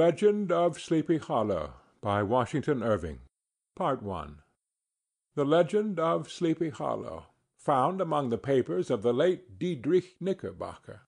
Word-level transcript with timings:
LEGEND 0.00 0.50
OF 0.50 0.80
SLEEPY 0.80 1.18
HOLLOW 1.18 1.74
by 2.00 2.22
Washington 2.22 2.82
Irving 2.82 3.20
THE 3.76 5.44
LEGEND 5.44 6.00
OF 6.00 6.32
SLEEPY 6.32 6.70
HOLLOW 6.70 7.26
Found 7.58 8.00
among 8.00 8.30
the 8.30 8.38
Papers 8.38 8.88
of 8.88 9.02
the 9.02 9.12
late 9.12 9.58
Diedrich 9.58 10.16
Knickerbocker 10.18 11.02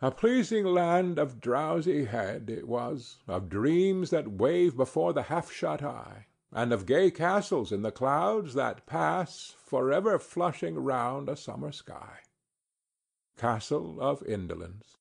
A 0.00 0.10
pleasing 0.10 0.64
land 0.64 1.18
of 1.18 1.38
drowsy 1.38 2.06
head 2.06 2.48
It 2.48 2.66
was, 2.66 3.18
of 3.28 3.50
dreams 3.50 4.08
that 4.08 4.28
wave 4.32 4.74
before 4.74 5.12
the 5.12 5.24
half 5.24 5.52
shut 5.52 5.82
eye, 5.82 6.28
And 6.50 6.72
of 6.72 6.86
gay 6.86 7.10
castles 7.10 7.70
in 7.72 7.82
the 7.82 7.92
clouds 7.92 8.54
that 8.54 8.86
pass 8.86 9.54
Forever 9.58 10.18
flushing 10.18 10.76
round 10.76 11.28
a 11.28 11.36
summer 11.36 11.72
sky. 11.72 12.20
—Castle 13.36 14.00
of 14.00 14.22
Indolence. 14.22 14.97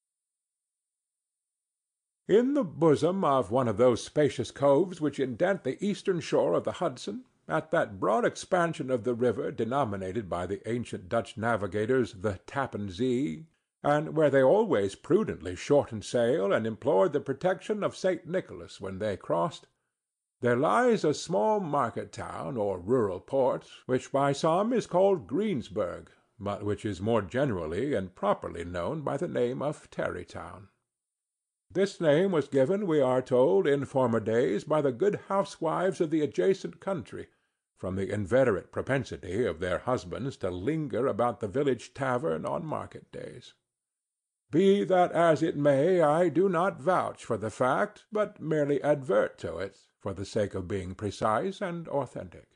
In 2.27 2.55
the 2.55 2.65
bosom 2.65 3.23
of 3.23 3.51
one 3.51 3.69
of 3.69 3.77
those 3.77 4.03
spacious 4.03 4.51
coves 4.51 4.99
which 4.99 5.17
indent 5.17 5.63
the 5.63 5.81
eastern 5.81 6.19
shore 6.19 6.55
of 6.55 6.65
the 6.65 6.73
Hudson, 6.73 7.23
at 7.47 7.71
that 7.71 8.01
broad 8.01 8.25
expansion 8.25 8.91
of 8.91 9.05
the 9.05 9.13
river 9.13 9.49
denominated 9.49 10.27
by 10.27 10.45
the 10.45 10.67
ancient 10.69 11.07
Dutch 11.07 11.37
navigators 11.37 12.15
the 12.15 12.41
Tappan 12.45 12.89
Zee, 12.89 13.45
and 13.81 14.13
where 14.13 14.29
they 14.29 14.43
always 14.43 14.93
prudently 14.93 15.55
shortened 15.55 16.03
sail 16.03 16.51
and 16.51 16.67
implored 16.67 17.13
the 17.13 17.21
protection 17.21 17.81
of 17.81 17.95
St. 17.95 18.27
Nicholas 18.27 18.81
when 18.81 18.99
they 18.99 19.15
crossed, 19.15 19.67
there 20.41 20.57
lies 20.57 21.05
a 21.05 21.13
small 21.13 21.61
market 21.61 22.11
town 22.11 22.57
or 22.57 22.77
rural 22.77 23.21
port, 23.21 23.69
which 23.85 24.11
by 24.11 24.33
some 24.33 24.73
is 24.73 24.85
called 24.85 25.27
Greensburgh, 25.27 26.11
but 26.37 26.65
which 26.65 26.83
is 26.83 26.99
more 26.99 27.21
generally 27.21 27.93
and 27.93 28.15
properly 28.15 28.65
known 28.65 28.99
by 28.99 29.15
the 29.15 29.29
name 29.29 29.61
of 29.61 29.89
Tarrytown. 29.89 30.67
This 31.69 31.99
name 31.99 32.31
was 32.31 32.47
given, 32.47 32.87
we 32.87 33.01
are 33.01 33.21
told, 33.21 33.67
in 33.67 33.85
former 33.85 34.19
days 34.19 34.63
by 34.63 34.81
the 34.81 34.93
good 34.93 35.19
housewives 35.27 35.99
of 35.99 36.09
the 36.09 36.21
adjacent 36.21 36.79
country, 36.79 37.27
from 37.77 37.95
the 37.95 38.11
inveterate 38.11 38.71
propensity 38.71 39.45
of 39.45 39.59
their 39.59 39.79
husbands 39.79 40.37
to 40.37 40.49
linger 40.49 41.05
about 41.05 41.39
the 41.39 41.47
village 41.47 41.93
tavern 41.93 42.45
on 42.45 42.65
market 42.65 43.11
days. 43.11 43.53
Be 44.49 44.85
that 44.85 45.11
as 45.11 45.43
it 45.43 45.57
may, 45.57 46.01
I 46.01 46.29
do 46.29 46.47
not 46.47 46.79
vouch 46.79 47.25
for 47.25 47.37
the 47.37 47.51
fact, 47.51 48.05
but 48.11 48.39
merely 48.39 48.81
advert 48.81 49.37
to 49.39 49.57
it, 49.57 49.77
for 49.99 50.13
the 50.13 50.25
sake 50.25 50.55
of 50.55 50.69
being 50.69 50.95
precise 50.95 51.61
and 51.61 51.87
authentic. 51.89 52.47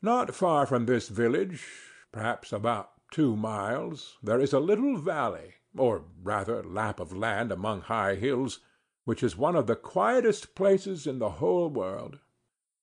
Not 0.00 0.32
far 0.32 0.64
from 0.64 0.86
this 0.86 1.08
village, 1.08 1.66
perhaps 2.12 2.52
about 2.52 2.92
two 3.10 3.36
miles, 3.36 4.16
there 4.22 4.40
is 4.40 4.52
a 4.52 4.60
little 4.60 4.96
valley 4.96 5.55
or 5.78 6.04
rather 6.22 6.62
lap 6.62 7.00
of 7.00 7.12
land 7.12 7.52
among 7.52 7.82
high 7.82 8.14
hills, 8.14 8.60
which 9.04 9.22
is 9.22 9.36
one 9.36 9.56
of 9.56 9.66
the 9.66 9.76
quietest 9.76 10.54
places 10.54 11.06
in 11.06 11.18
the 11.18 11.30
whole 11.30 11.68
world. 11.68 12.18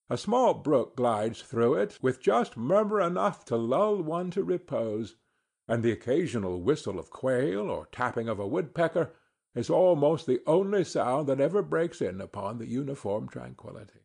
A 0.09 0.17
small 0.17 0.53
brook 0.53 0.95
glides 0.95 1.41
through 1.41 1.75
it, 1.75 1.97
with 2.01 2.21
just 2.21 2.55
murmur 2.57 3.01
enough 3.01 3.45
to 3.45 3.55
lull 3.55 4.01
one 4.01 4.31
to 4.31 4.43
repose, 4.43 5.15
and 5.67 5.81
the 5.81 5.91
occasional 5.91 6.61
whistle 6.61 6.99
of 6.99 7.09
quail 7.09 7.69
or 7.69 7.87
tapping 7.91 8.27
of 8.27 8.39
a 8.39 8.47
woodpecker 8.47 9.13
is 9.55 9.69
almost 9.69 10.25
the 10.25 10.41
only 10.45 10.83
sound 10.83 11.27
that 11.27 11.39
ever 11.39 11.61
breaks 11.61 12.01
in 12.01 12.19
upon 12.21 12.57
the 12.57 12.67
uniform 12.67 13.27
tranquillity. 13.27 14.01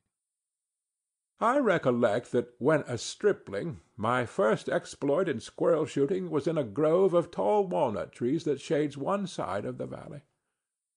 I 1.41 1.59
recollect 1.59 2.33
that 2.33 2.55
when 2.59 2.81
a 2.89 2.99
stripling 2.99 3.81
my 3.97 4.27
first 4.27 4.69
exploit 4.69 5.29
in 5.29 5.39
squirrel 5.39 5.87
shooting 5.87 6.31
was 6.31 6.49
in 6.49 6.59
a 6.59 6.65
grove 6.65 7.15
of 7.15 7.31
tall 7.31 7.65
walnut 7.65 8.11
trees 8.11 8.43
that 8.43 8.61
shades 8.61 8.97
one 8.97 9.29
side 9.29 9.65
of 9.65 9.79
the 9.79 9.87
valley. 9.87 10.23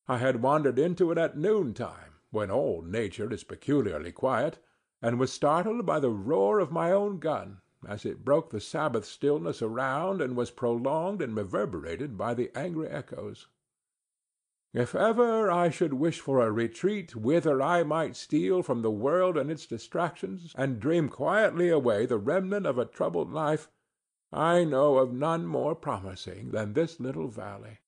I 0.07 0.17
had 0.17 0.41
wandered 0.41 0.79
into 0.79 1.11
it 1.11 1.19
at 1.19 1.37
noontime, 1.37 2.15
when 2.31 2.49
all 2.49 2.81
nature 2.81 3.31
is 3.31 3.43
peculiarly 3.43 4.11
quiet, 4.11 4.57
and 4.99 5.19
was 5.19 5.31
startled 5.31 5.85
by 5.85 5.99
the 5.99 6.09
roar 6.09 6.59
of 6.59 6.71
my 6.71 6.91
own 6.91 7.19
gun, 7.19 7.61
as 7.87 8.03
it 8.03 8.25
broke 8.25 8.49
the 8.49 8.59
Sabbath 8.59 9.05
stillness 9.05 9.61
around 9.61 10.21
and 10.21 10.35
was 10.35 10.49
prolonged 10.49 11.21
and 11.21 11.35
reverberated 11.35 12.17
by 12.17 12.33
the 12.33 12.49
angry 12.57 12.87
echoes. 12.87 13.47
If 14.73 14.95
ever 14.95 15.51
I 15.51 15.69
should 15.69 15.95
wish 15.95 16.21
for 16.21 16.39
a 16.39 16.49
retreat 16.49 17.13
whither 17.13 17.61
I 17.61 17.83
might 17.83 18.15
steal 18.15 18.63
from 18.63 18.81
the 18.81 18.91
world 18.91 19.35
and 19.35 19.51
its 19.51 19.65
distractions, 19.65 20.53
and 20.57 20.79
dream 20.79 21.09
quietly 21.09 21.67
away 21.67 22.05
the 22.05 22.17
remnant 22.17 22.65
of 22.65 22.77
a 22.77 22.85
troubled 22.85 23.33
life, 23.33 23.69
I 24.31 24.63
know 24.63 24.97
of 24.97 25.11
none 25.11 25.45
more 25.45 25.75
promising 25.75 26.51
than 26.51 26.71
this 26.71 27.01
little 27.01 27.27
valley. 27.27 27.79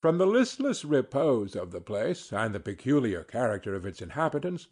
From 0.00 0.16
the 0.16 0.26
listless 0.26 0.82
repose 0.82 1.54
of 1.54 1.72
the 1.72 1.82
place, 1.82 2.32
and 2.32 2.54
the 2.54 2.60
peculiar 2.60 3.22
character 3.22 3.74
of 3.74 3.84
its 3.84 4.00
inhabitants, 4.00 4.68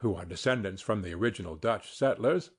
who 0.00 0.14
are 0.14 0.26
descendants 0.26 0.82
from 0.82 1.00
the 1.00 1.14
original 1.14 1.56
Dutch 1.56 1.96
settlers, 1.96 2.50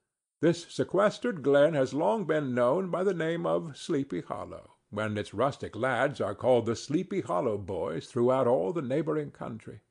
this 0.41 0.65
sequestered 0.73 1.43
glen 1.43 1.75
has 1.75 1.93
long 1.93 2.25
been 2.25 2.55
known 2.55 2.89
by 2.89 3.03
the 3.03 3.13
name 3.13 3.45
of 3.45 3.77
Sleepy 3.77 4.21
Hollow 4.21 4.74
when 4.95 5.17
its 5.17 5.33
rustic 5.33 5.75
lads 5.75 6.21
are 6.21 6.33
called 6.33 6.65
the 6.65 6.75
Sleepy 6.75 7.19
Hollow 7.19 7.57
boys 7.57 8.07
throughout 8.07 8.47
all 8.47 8.71
the 8.71 8.81
neighboring 8.81 9.29
country. 9.29 9.81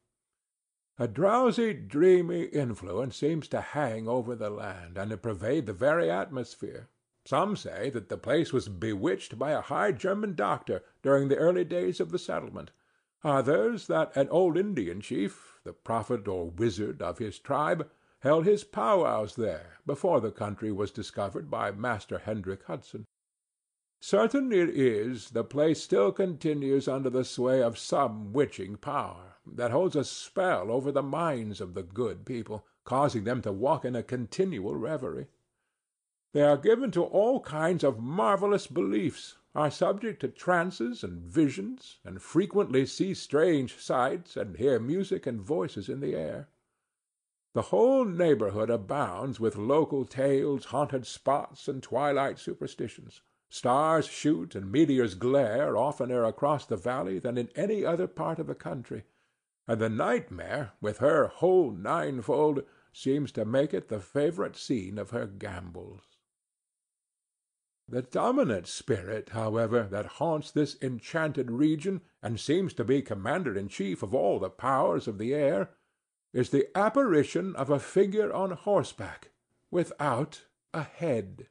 A 0.99 1.07
drowsy, 1.07 1.75
dreamy 1.75 2.45
influence 2.45 3.17
seems 3.17 3.47
to 3.49 3.61
hang 3.61 4.09
over 4.09 4.35
the 4.35 4.49
land, 4.49 4.97
and 4.97 5.11
to 5.11 5.17
pervade 5.17 5.67
the 5.67 5.73
very 5.73 6.11
atmosphere. 6.11 6.89
Some 7.27 7.57
say 7.57 7.91
that 7.91 8.09
the 8.09 8.17
place 8.17 8.53
was 8.53 8.69
bewitched 8.69 9.39
by 9.39 9.51
a 9.51 9.61
high 9.61 9.93
German 9.93 10.35
doctor 10.35 10.83
during 11.03 11.29
the 11.29 11.37
early 11.37 11.65
days 11.65 12.01
of 12.01 12.11
the 12.11 12.19
settlement; 12.19 12.71
others, 13.23 13.89
that 13.89 14.17
an 14.17 14.29
old 14.31 14.57
Indian 14.57 15.01
chief, 15.01 15.59
the 15.65 15.73
prophet 15.73 16.29
or 16.29 16.49
wizard 16.49 17.03
of 17.03 17.19
his 17.19 17.39
tribe, 17.39 17.91
held 18.21 18.47
his 18.47 18.65
powwows 18.65 19.37
there 19.37 19.79
before 19.85 20.21
the 20.21 20.33
country 20.33 20.73
was 20.73 20.91
discovered 20.91 21.51
by 21.51 21.71
Master 21.71 22.19
Hendrik 22.19 22.63
Hudson. 22.65 23.05
Certain 24.07 24.53
it 24.53 24.69
is, 24.69 25.31
the 25.31 25.43
place 25.43 25.83
still 25.83 26.13
continues 26.13 26.87
under 26.87 27.09
the 27.09 27.25
sway 27.25 27.63
of 27.63 27.79
some 27.79 28.35
witching 28.35 28.77
power, 28.77 29.37
that 29.47 29.71
holds 29.71 29.97
a 29.97 30.05
spell 30.05 30.71
over 30.71 30.93
the 30.93 31.03
minds 31.03 31.59
of 31.59 31.73
the 31.73 31.83
good 31.83 32.27
people, 32.27 32.67
causing 32.85 33.25
them 33.25 33.41
to 33.41 33.51
walk 33.51 33.83
in 33.83 33.97
a 33.97 34.03
continual 34.03 34.77
reverie. 34.77 35.29
They 36.35 36.43
are 36.43 36.59
given 36.59 36.91
to 36.91 37.03
all 37.03 37.41
kinds 37.41 37.83
of 37.83 37.99
marvellous 37.99 38.67
beliefs, 38.67 39.39
are 39.55 39.71
subject 39.71 40.21
to 40.21 40.29
trances 40.29 41.03
and 41.03 41.23
visions, 41.23 41.97
and 42.05 42.21
frequently 42.21 42.85
see 42.85 43.15
strange 43.15 43.79
sights, 43.79 44.37
and 44.37 44.59
hear 44.59 44.79
music 44.79 45.27
and 45.27 45.41
voices 45.41 45.89
in 45.89 46.01
the 46.01 46.15
air. 46.15 46.51
The 47.55 47.73
whole 47.73 48.05
neighborhood 48.05 48.69
abounds 48.69 49.41
with 49.41 49.57
local 49.57 50.05
tales, 50.05 50.67
haunted 50.67 51.07
spots, 51.07 51.69
and 51.69 51.83
twilight 51.83 52.39
superstitions. 52.39 53.23
Stars 53.55 54.09
shoot 54.09 54.57
and 54.57 54.73
meteors 54.73 55.15
glare 55.15 55.77
oftener 55.77 56.25
across 56.25 56.67
the 56.67 56.77
valley 56.77 57.21
than 57.21 57.39
in 57.39 57.51
any 57.55 57.85
other 57.85 58.09
part 58.09 58.41
of 58.41 58.49
the 58.49 58.55
country, 58.57 59.05
and 59.69 59.81
the 59.81 59.89
nightmare, 59.89 60.73
with 60.81 60.99
her 60.99 61.29
whole 61.29 61.71
ninefold, 61.71 62.65
seems 62.93 63.31
to 63.31 63.45
make 63.45 63.73
it 63.73 63.87
the 63.87 64.01
favorite 64.01 64.57
scene 64.57 64.99
of 64.99 65.11
her 65.11 65.29
gambols. 65.29 66.01
The 67.89 68.03
dominant 68.03 68.67
spirit, 68.67 69.29
however, 69.29 69.85
that 69.85 70.19
haunts 70.19 70.51
this 70.51 70.77
enchanted 70.83 71.53
region, 71.53 72.01
and 72.21 72.41
seems 72.41 72.75
to 72.75 72.83
be 72.83 73.03
commander 73.03 73.57
in 73.57 73.69
chief 73.69 74.03
of 74.03 74.13
all 74.13 74.41
the 74.41 74.51
powers 74.51 75.07
of 75.07 75.17
the 75.17 75.33
air, 75.33 75.71
is 76.33 76.51
the 76.51 76.67
apparition 76.77 77.55
of 77.55 77.71
a 77.71 77.79
figure 77.79 78.33
on 78.33 78.51
horseback, 78.51 79.31
without 79.71 80.43
a 80.73 80.83
head. 80.83 81.47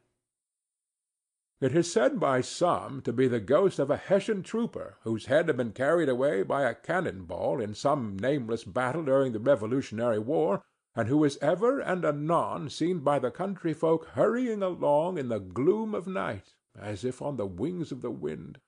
It 1.63 1.77
is 1.77 1.89
said 1.89 2.19
by 2.19 2.41
some 2.41 3.01
to 3.03 3.13
be 3.13 3.29
the 3.29 3.39
ghost 3.39 3.79
of 3.79 3.89
a 3.89 3.95
Hessian 3.95 4.43
trooper 4.43 4.97
whose 5.03 5.27
head 5.27 5.47
had 5.47 5.55
been 5.55 5.71
carried 5.71 6.09
away 6.09 6.43
by 6.43 6.63
a 6.63 6.75
cannon 6.75 7.23
ball 7.23 7.61
in 7.61 7.73
some 7.73 8.19
nameless 8.19 8.65
battle 8.65 9.05
during 9.05 9.31
the 9.31 9.39
Revolutionary 9.39 10.19
War, 10.19 10.61
and 10.93 11.07
who 11.07 11.23
is 11.23 11.37
ever 11.41 11.79
and 11.79 12.03
anon 12.03 12.69
seen 12.69 12.99
by 12.99 13.17
the 13.17 13.31
country 13.31 13.73
folk 13.73 14.07
hurrying 14.09 14.61
along 14.61 15.17
in 15.17 15.29
the 15.29 15.39
gloom 15.39 15.95
of 15.95 16.05
night, 16.05 16.53
as 16.77 17.05
if 17.05 17.21
on 17.21 17.37
the 17.37 17.47
wings 17.47 17.93
of 17.93 18.01
the 18.01 18.11
wind. 18.11 18.59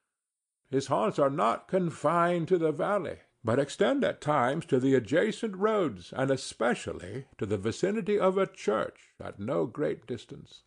His 0.69 0.87
haunts 0.87 1.19
are 1.19 1.29
not 1.29 1.67
confined 1.67 2.47
to 2.47 2.57
the 2.57 2.71
valley, 2.71 3.17
but 3.43 3.59
extend 3.59 4.05
at 4.05 4.21
times 4.21 4.65
to 4.67 4.79
the 4.79 4.95
adjacent 4.95 5.57
roads, 5.57 6.13
and 6.15 6.31
especially 6.31 7.25
to 7.39 7.45
the 7.45 7.57
vicinity 7.57 8.17
of 8.17 8.37
a 8.37 8.47
church 8.47 9.13
at 9.19 9.37
no 9.37 9.65
great 9.65 10.07
distance. 10.07 10.63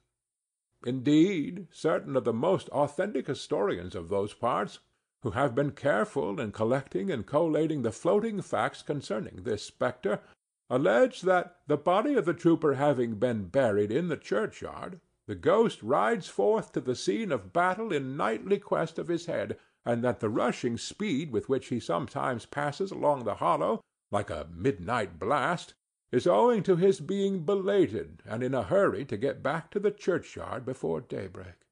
Indeed, 0.86 1.66
certain 1.72 2.14
of 2.16 2.22
the 2.24 2.32
most 2.32 2.68
authentic 2.68 3.26
historians 3.26 3.96
of 3.96 4.08
those 4.08 4.32
parts, 4.32 4.78
who 5.22 5.32
have 5.32 5.54
been 5.54 5.72
careful 5.72 6.40
in 6.40 6.52
collecting 6.52 7.10
and 7.10 7.26
collating 7.26 7.82
the 7.82 7.90
floating 7.90 8.40
facts 8.40 8.82
concerning 8.82 9.42
this 9.42 9.64
spectre, 9.64 10.20
allege 10.70 11.22
that, 11.22 11.60
the 11.66 11.76
body 11.76 12.14
of 12.14 12.24
the 12.24 12.34
trooper 12.34 12.74
having 12.74 13.16
been 13.16 13.46
buried 13.46 13.90
in 13.90 14.06
the 14.06 14.16
churchyard, 14.16 15.00
the 15.26 15.34
ghost 15.34 15.82
rides 15.82 16.28
forth 16.28 16.70
to 16.72 16.80
the 16.80 16.94
scene 16.94 17.32
of 17.32 17.52
battle 17.52 17.92
in 17.92 18.16
nightly 18.16 18.58
quest 18.58 18.98
of 18.98 19.08
his 19.08 19.26
head, 19.26 19.58
and 19.84 20.04
that 20.04 20.20
the 20.20 20.28
rushing 20.28 20.78
speed 20.78 21.32
with 21.32 21.48
which 21.48 21.68
he 21.68 21.80
sometimes 21.80 22.46
passes 22.46 22.92
along 22.92 23.24
the 23.24 23.34
hollow, 23.34 23.80
like 24.12 24.30
a 24.30 24.48
midnight 24.54 25.18
blast, 25.18 25.74
is 26.10 26.26
owing 26.26 26.62
to 26.62 26.76
his 26.76 27.00
being 27.00 27.40
belated 27.40 28.22
and 28.24 28.42
in 28.42 28.54
a 28.54 28.62
hurry 28.62 29.04
to 29.04 29.16
get 29.16 29.42
back 29.42 29.70
to 29.70 29.78
the 29.78 29.90
churchyard 29.90 30.64
before 30.64 31.00
daybreak. 31.00 31.66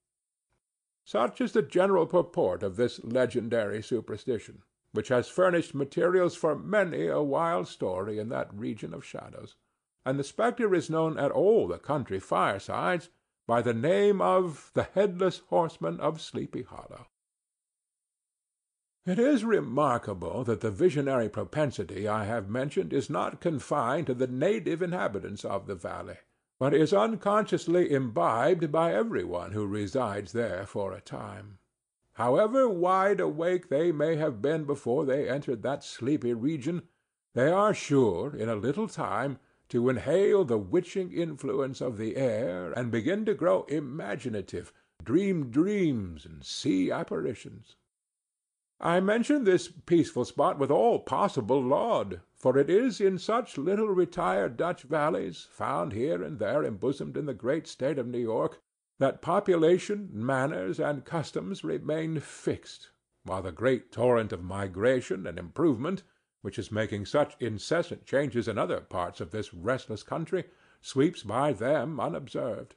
Such 1.04 1.40
is 1.40 1.52
the 1.52 1.62
general 1.62 2.06
purport 2.06 2.62
of 2.62 2.76
this 2.76 3.02
legendary 3.04 3.82
superstition, 3.82 4.62
which 4.92 5.08
has 5.08 5.28
furnished 5.28 5.74
materials 5.74 6.34
for 6.34 6.56
many 6.56 7.06
a 7.06 7.22
wild 7.22 7.68
story 7.68 8.18
in 8.18 8.28
that 8.30 8.52
region 8.52 8.92
of 8.92 9.04
shadows, 9.04 9.54
and 10.04 10.18
the 10.18 10.24
spectre 10.24 10.74
is 10.74 10.90
known 10.90 11.18
at 11.18 11.30
all 11.30 11.68
the 11.68 11.78
country 11.78 12.18
firesides 12.18 13.08
by 13.46 13.62
the 13.62 13.74
name 13.74 14.20
of 14.20 14.70
the 14.74 14.82
Headless 14.82 15.42
Horseman 15.48 16.00
of 16.00 16.20
Sleepy 16.20 16.62
Hollow. 16.62 17.06
It 19.06 19.20
is 19.20 19.44
remarkable 19.44 20.42
that 20.42 20.62
the 20.62 20.70
visionary 20.72 21.28
propensity 21.28 22.08
I 22.08 22.24
have 22.24 22.50
mentioned 22.50 22.92
is 22.92 23.08
not 23.08 23.40
confined 23.40 24.08
to 24.08 24.14
the 24.14 24.26
native 24.26 24.82
inhabitants 24.82 25.44
of 25.44 25.68
the 25.68 25.76
valley, 25.76 26.16
but 26.58 26.74
is 26.74 26.92
unconsciously 26.92 27.92
imbibed 27.92 28.72
by 28.72 28.92
every 28.92 29.22
one 29.22 29.52
who 29.52 29.64
resides 29.64 30.32
there 30.32 30.66
for 30.66 30.92
a 30.92 31.00
time. 31.00 31.58
However 32.14 32.68
wide 32.68 33.20
awake 33.20 33.68
they 33.68 33.92
may 33.92 34.16
have 34.16 34.42
been 34.42 34.64
before 34.64 35.04
they 35.04 35.28
entered 35.28 35.62
that 35.62 35.84
sleepy 35.84 36.34
region, 36.34 36.82
they 37.32 37.48
are 37.48 37.74
sure, 37.74 38.34
in 38.34 38.48
a 38.48 38.56
little 38.56 38.88
time, 38.88 39.38
to 39.68 39.88
inhale 39.88 40.44
the 40.44 40.58
witching 40.58 41.12
influence 41.12 41.80
of 41.80 41.96
the 41.96 42.16
air 42.16 42.72
and 42.72 42.90
begin 42.90 43.24
to 43.26 43.34
grow 43.34 43.62
imaginative, 43.68 44.72
dream 45.04 45.48
dreams, 45.48 46.26
and 46.26 46.44
see 46.44 46.90
apparitions. 46.90 47.76
I 48.81 49.00
mention 49.00 49.44
this 49.44 49.69
peaceful 49.69 50.26
spot 50.26 50.58
with 50.58 50.70
all 50.70 50.99
possible 50.99 51.62
laud, 51.62 52.20
for 52.34 52.58
it 52.58 52.69
is 52.69 53.00
in 53.00 53.19
such 53.19 53.56
little 53.56 53.88
retired 53.88 54.58
Dutch 54.58 54.82
valleys, 54.82 55.49
found 55.50 55.94
here 55.94 56.23
and 56.23 56.38
there 56.38 56.62
embosomed 56.62 57.17
in 57.17 57.25
the 57.25 57.32
great 57.32 57.67
State 57.67 57.99
of 57.99 58.06
New 58.06 58.19
York, 58.19 58.61
that 58.99 59.23
population, 59.23 60.11
manners, 60.12 60.78
and 60.78 61.06
customs 61.06 61.64
remain 61.64 62.20
fixed, 62.20 62.90
while 63.25 63.40
the 63.40 63.50
great 63.50 63.90
torrent 63.90 64.31
of 64.31 64.44
migration 64.44 65.26
and 65.26 65.38
improvement, 65.38 66.02
which 66.43 66.58
is 66.58 66.70
making 66.70 67.06
such 67.06 67.34
incessant 67.40 68.05
changes 68.05 68.46
in 68.46 68.58
other 68.58 68.82
parts 68.82 69.23
of 69.23 69.31
this 69.31 69.55
restless 69.55 70.02
country, 70.02 70.44
sweeps 70.82 71.23
by 71.23 71.50
them 71.50 71.99
unobserved. 71.99 72.75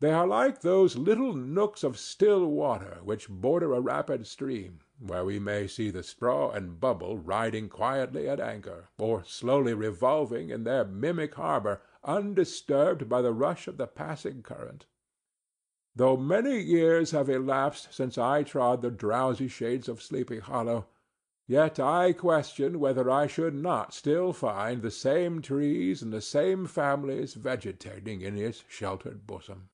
They 0.00 0.12
are 0.12 0.28
like 0.28 0.60
those 0.60 0.96
little 0.96 1.34
nooks 1.34 1.82
of 1.82 1.98
still 1.98 2.46
water 2.46 2.98
which 3.02 3.28
border 3.28 3.74
a 3.74 3.80
rapid 3.80 4.28
stream, 4.28 4.78
where 5.00 5.24
we 5.24 5.40
may 5.40 5.66
see 5.66 5.90
the 5.90 6.04
straw 6.04 6.52
and 6.52 6.78
bubble 6.78 7.18
riding 7.18 7.68
quietly 7.68 8.28
at 8.28 8.38
anchor, 8.38 8.90
or 8.96 9.24
slowly 9.24 9.74
revolving 9.74 10.50
in 10.50 10.62
their 10.62 10.84
mimic 10.84 11.34
harbor, 11.34 11.82
undisturbed 12.04 13.08
by 13.08 13.22
the 13.22 13.32
rush 13.32 13.66
of 13.66 13.76
the 13.76 13.88
passing 13.88 14.40
current. 14.40 14.86
Though 15.96 16.16
many 16.16 16.60
years 16.60 17.10
have 17.10 17.28
elapsed 17.28 17.92
since 17.92 18.16
I 18.16 18.44
trod 18.44 18.82
the 18.82 18.92
drowsy 18.92 19.48
shades 19.48 19.88
of 19.88 20.00
Sleepy 20.00 20.38
Hollow, 20.38 20.86
yet 21.48 21.80
I 21.80 22.12
question 22.12 22.78
whether 22.78 23.10
I 23.10 23.26
should 23.26 23.54
not 23.56 23.92
still 23.92 24.32
find 24.32 24.80
the 24.80 24.92
same 24.92 25.42
trees 25.42 26.02
and 26.02 26.12
the 26.12 26.20
same 26.20 26.66
families 26.66 27.34
vegetating 27.34 28.20
in 28.20 28.38
its 28.38 28.62
sheltered 28.68 29.26
bosom. 29.26 29.70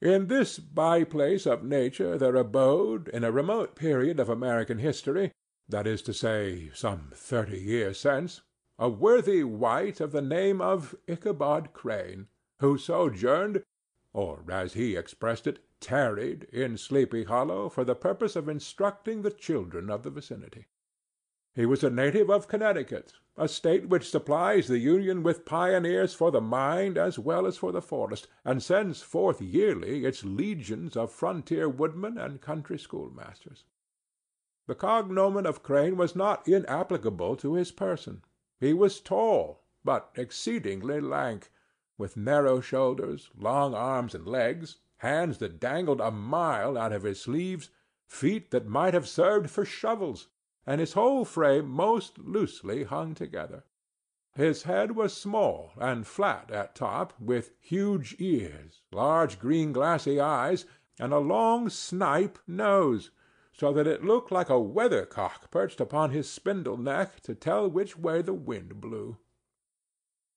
In 0.00 0.28
this 0.28 0.60
by 0.60 1.02
place 1.02 1.44
of 1.44 1.64
nature 1.64 2.16
there 2.16 2.36
abode, 2.36 3.08
in 3.08 3.24
a 3.24 3.32
remote 3.32 3.74
period 3.74 4.20
of 4.20 4.28
American 4.28 4.78
history, 4.78 5.32
that 5.68 5.88
is 5.88 6.02
to 6.02 6.14
say, 6.14 6.70
some 6.72 7.10
thirty 7.16 7.58
years 7.58 7.98
since, 7.98 8.42
a 8.78 8.88
worthy 8.88 9.42
wight 9.42 10.00
of 10.00 10.12
the 10.12 10.22
name 10.22 10.60
of 10.60 10.94
Ichabod 11.08 11.72
Crane, 11.72 12.28
who 12.60 12.78
sojourned, 12.78 13.64
or, 14.12 14.44
as 14.48 14.74
he 14.74 14.94
expressed 14.94 15.48
it, 15.48 15.58
tarried, 15.80 16.44
in 16.52 16.76
Sleepy 16.76 17.24
Hollow 17.24 17.68
for 17.68 17.84
the 17.84 17.96
purpose 17.96 18.36
of 18.36 18.48
instructing 18.48 19.22
the 19.22 19.32
children 19.32 19.90
of 19.90 20.04
the 20.04 20.10
vicinity. 20.10 20.68
He 21.54 21.64
was 21.64 21.82
a 21.82 21.88
native 21.88 22.28
of 22.28 22.46
Connecticut, 22.46 23.14
a 23.36 23.48
State 23.48 23.88
which 23.88 24.10
supplies 24.10 24.68
the 24.68 24.78
Union 24.78 25.22
with 25.22 25.46
pioneers 25.46 26.12
for 26.12 26.30
the 26.30 26.40
mind 26.40 26.98
as 26.98 27.18
well 27.18 27.46
as 27.46 27.56
for 27.56 27.72
the 27.72 27.80
forest, 27.80 28.28
and 28.44 28.62
sends 28.62 29.00
forth 29.00 29.40
yearly 29.40 30.04
its 30.04 30.24
legions 30.24 30.96
of 30.96 31.10
frontier 31.10 31.68
woodmen 31.68 32.18
and 32.18 32.42
country 32.42 32.78
schoolmasters. 32.78 33.64
The 34.66 34.74
cognomen 34.74 35.46
of 35.46 35.62
Crane 35.62 35.96
was 35.96 36.14
not 36.14 36.46
inapplicable 36.46 37.36
to 37.36 37.54
his 37.54 37.72
person. 37.72 38.22
He 38.60 38.74
was 38.74 39.00
tall, 39.00 39.64
but 39.82 40.10
exceedingly 40.16 41.00
lank, 41.00 41.50
with 41.96 42.16
narrow 42.16 42.60
shoulders, 42.60 43.30
long 43.34 43.74
arms 43.74 44.14
and 44.14 44.26
legs, 44.26 44.76
hands 44.98 45.38
that 45.38 45.60
dangled 45.60 46.02
a 46.02 46.10
mile 46.10 46.76
out 46.76 46.92
of 46.92 47.04
his 47.04 47.22
sleeves, 47.22 47.70
feet 48.06 48.50
that 48.50 48.66
might 48.66 48.92
have 48.92 49.08
served 49.08 49.48
for 49.48 49.64
shovels 49.64 50.28
and 50.68 50.80
his 50.80 50.92
whole 50.92 51.24
frame 51.24 51.66
most 51.66 52.18
loosely 52.18 52.84
hung 52.84 53.14
together. 53.14 53.64
His 54.34 54.64
head 54.64 54.94
was 54.94 55.16
small 55.16 55.72
and 55.80 56.06
flat 56.06 56.50
at 56.50 56.74
top, 56.74 57.14
with 57.18 57.52
huge 57.58 58.16
ears, 58.18 58.82
large 58.92 59.38
green 59.38 59.72
glassy 59.72 60.20
eyes, 60.20 60.66
and 61.00 61.14
a 61.14 61.20
long 61.20 61.70
snipe 61.70 62.38
nose, 62.46 63.10
so 63.50 63.72
that 63.72 63.86
it 63.86 64.04
looked 64.04 64.30
like 64.30 64.50
a 64.50 64.60
weathercock 64.60 65.50
perched 65.50 65.80
upon 65.80 66.10
his 66.10 66.28
spindle 66.28 66.76
neck 66.76 67.20
to 67.20 67.34
tell 67.34 67.66
which 67.66 67.96
way 67.96 68.20
the 68.20 68.34
wind 68.34 68.78
blew. 68.78 69.16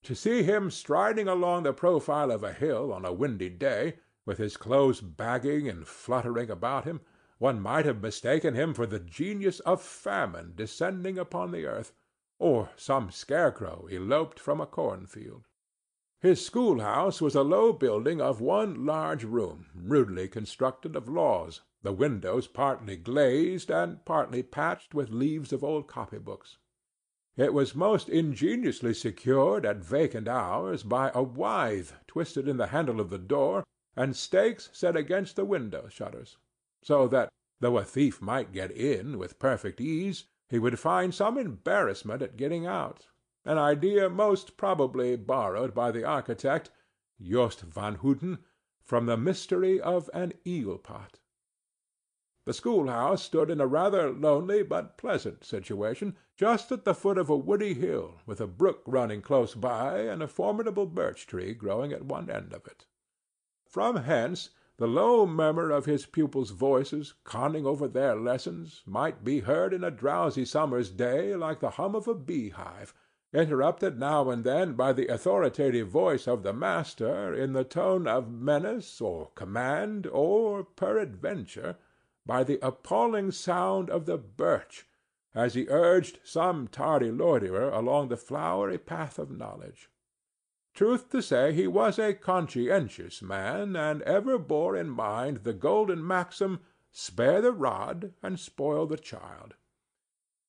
To 0.04 0.16
see 0.16 0.44
him 0.44 0.72
striding 0.72 1.28
along 1.28 1.64
the 1.64 1.74
profile 1.74 2.32
of 2.32 2.42
a 2.42 2.54
hill 2.54 2.94
on 2.94 3.04
a 3.04 3.12
windy 3.12 3.50
day, 3.50 3.98
with 4.26 4.38
his 4.38 4.56
clothes 4.56 5.02
bagging 5.02 5.68
and 5.68 5.86
fluttering 5.86 6.50
about 6.50 6.86
him, 6.86 7.02
one 7.42 7.60
might 7.60 7.88
have 7.88 8.04
mistaken 8.04 8.54
him 8.54 8.72
for 8.72 8.86
the 8.86 9.00
genius 9.00 9.60
of 9.62 9.82
famine 9.82 10.54
descending 10.56 11.18
upon 11.18 11.50
the 11.50 11.66
earth, 11.66 11.92
or 12.38 12.70
some 12.76 13.10
scarecrow 13.10 13.88
eloped 13.92 14.40
from 14.40 14.62
a 14.62 14.66
cornfield. 14.68 15.48
His 16.20 16.46
schoolhouse 16.46 17.20
was 17.20 17.34
a 17.34 17.42
low 17.42 17.74
building 17.74 18.22
of 18.22 18.42
one 18.42 18.86
large 18.86 19.24
room, 19.24 19.66
rudely 19.74 20.28
constructed 20.28 20.96
of 20.96 21.10
laths, 21.10 21.62
the 21.82 21.92
windows 21.92 22.46
partly 22.46 22.96
glazed 22.96 23.72
and 23.72 24.06
partly 24.06 24.44
patched 24.44 24.94
with 24.94 25.10
leaves 25.10 25.52
of 25.52 25.64
old 25.64 25.88
copybooks. 25.88 26.58
It 27.36 27.56
was 27.56 27.74
most 27.74 28.08
ingeniously 28.08 28.94
secured 28.94 29.66
at 29.66 29.78
vacant 29.78 30.28
hours 30.28 30.84
by 30.84 31.10
a 31.16 31.24
withe 31.24 31.90
twisted 32.06 32.48
in 32.48 32.58
the 32.58 32.68
handle 32.68 33.02
of 33.02 33.10
the 33.10 33.18
door 33.18 33.64
and 33.96 34.16
stakes 34.16 34.70
set 34.74 34.96
against 34.96 35.36
the 35.36 35.44
window 35.44 35.88
shutters 35.90 36.38
so 36.84 37.08
that, 37.08 37.30
though 37.60 37.78
a 37.78 37.84
thief 37.84 38.22
might 38.22 38.52
get 38.52 38.72
in 38.72 39.18
with 39.18 39.40
perfect 39.40 39.80
ease, 39.80 40.26
he 40.50 40.60
would 40.60 40.80
find 40.80 41.14
some 41.14 41.38
embarrassment 41.38 42.22
at 42.22 42.38
getting 42.38 42.66
out, 42.66 43.08
an 43.46 43.58
idea 43.58 44.10
most 44.10 44.58
probably 44.58 45.16
borrowed 45.16 45.74
by 45.74 45.92
the 45.92 46.04
architect, 46.04 46.70
Jost 47.22 47.62
van 47.62 47.96
Houten, 47.96 48.40
from 48.84 49.06
the 49.06 49.18
mystery 49.18 49.80
of 49.80 50.10
an 50.14 50.34
eel 50.46 50.78
pot. 50.78 51.20
The 52.46 52.54
schoolhouse 52.54 53.22
stood 53.24 53.52
in 53.52 53.62
a 53.62 53.68
rather 53.68 54.10
lonely 54.10 54.64
but 54.64 54.98
pleasant 54.98 55.46
situation, 55.46 56.18
just 56.36 56.72
at 56.72 56.86
the 56.86 56.96
foot 56.96 57.20
of 57.20 57.30
a 57.30 57.38
woody 57.38 57.76
hill, 57.76 58.20
with 58.26 58.42
a 58.42 58.48
brook 58.48 58.82
running 58.88 59.22
close 59.22 59.54
by 59.54 60.00
and 60.00 60.24
a 60.24 60.28
formidable 60.28 60.88
birch 60.88 61.28
tree 61.28 61.54
growing 61.54 61.94
at 61.94 62.04
one 62.04 62.32
end 62.32 62.52
of 62.52 62.66
it. 62.66 62.86
From 63.68 63.98
hence 63.98 64.50
the 64.78 64.88
low 64.88 65.26
murmur 65.26 65.70
of 65.70 65.86
his 65.86 66.06
pupils' 66.06 66.52
voices, 66.52 67.14
conning 67.24 67.66
over 67.66 67.88
their 67.88 68.16
lessons, 68.16 68.82
might 68.86 69.24
be 69.24 69.42
heard 69.42 69.74
in 69.74 69.84
a 69.84 69.92
drowsy 69.92 70.46
summer's 70.46 70.90
day 70.90 71.36
like 71.36 71.60
the 71.60 71.72
hum 71.72 71.96
of 71.96 72.08
a 72.08 72.16
beehive, 72.16 72.94
interrupted 73.34 74.00
now 74.00 74.30
and 74.30 74.44
then 74.44 74.74
by 74.74 74.92
the 74.92 75.08
authoritative 75.08 75.88
voice 75.88 76.28
of 76.28 76.44
the 76.44 76.54
master 76.54 77.34
in 77.34 77.54
the 77.54 77.64
tone 77.64 78.08
of 78.08 78.32
menace 78.32 79.00
or 79.00 79.30
command, 79.36 80.08
or, 80.08 80.64
peradventure, 80.64 81.78
by 82.26 82.44
the 82.44 82.60
appalling 82.66 83.32
sound 83.32 83.90
of 83.90 84.06
the 84.06 84.18
birch, 84.18 84.88
as 85.36 85.54
he 85.54 85.68
urged 85.70 86.20
some 86.24 86.68
tardy 86.68 87.12
loiterer 87.12 87.70
along 87.70 88.08
the 88.08 88.18
flowery 88.18 88.78
path 88.78 89.20
of 89.20 89.32
knowledge. 89.32 89.90
Truth 90.74 91.10
to 91.10 91.22
say, 91.22 91.54
he 91.54 91.68
was 91.68 92.00
a 92.00 92.14
conscientious 92.14 93.22
man, 93.22 93.76
and 93.76 94.02
ever 94.04 94.38
bore 94.38 94.76
in 94.76 94.90
mind 94.90 95.44
the 95.44 95.54
golden 95.54 96.06
maxim, 96.06 96.60
Spare 96.92 97.42
the 97.42 97.54
rod 97.54 98.14
and 98.22 98.40
spoil 98.40 98.86
the 98.86 98.98
child. 98.98 99.56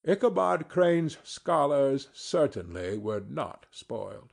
Ichabod 0.05 0.69
Crane's 0.69 1.19
scholars 1.23 2.09
certainly 2.13 2.99
were 2.99 3.21
not 3.21 3.67
spoiled. 3.71 4.33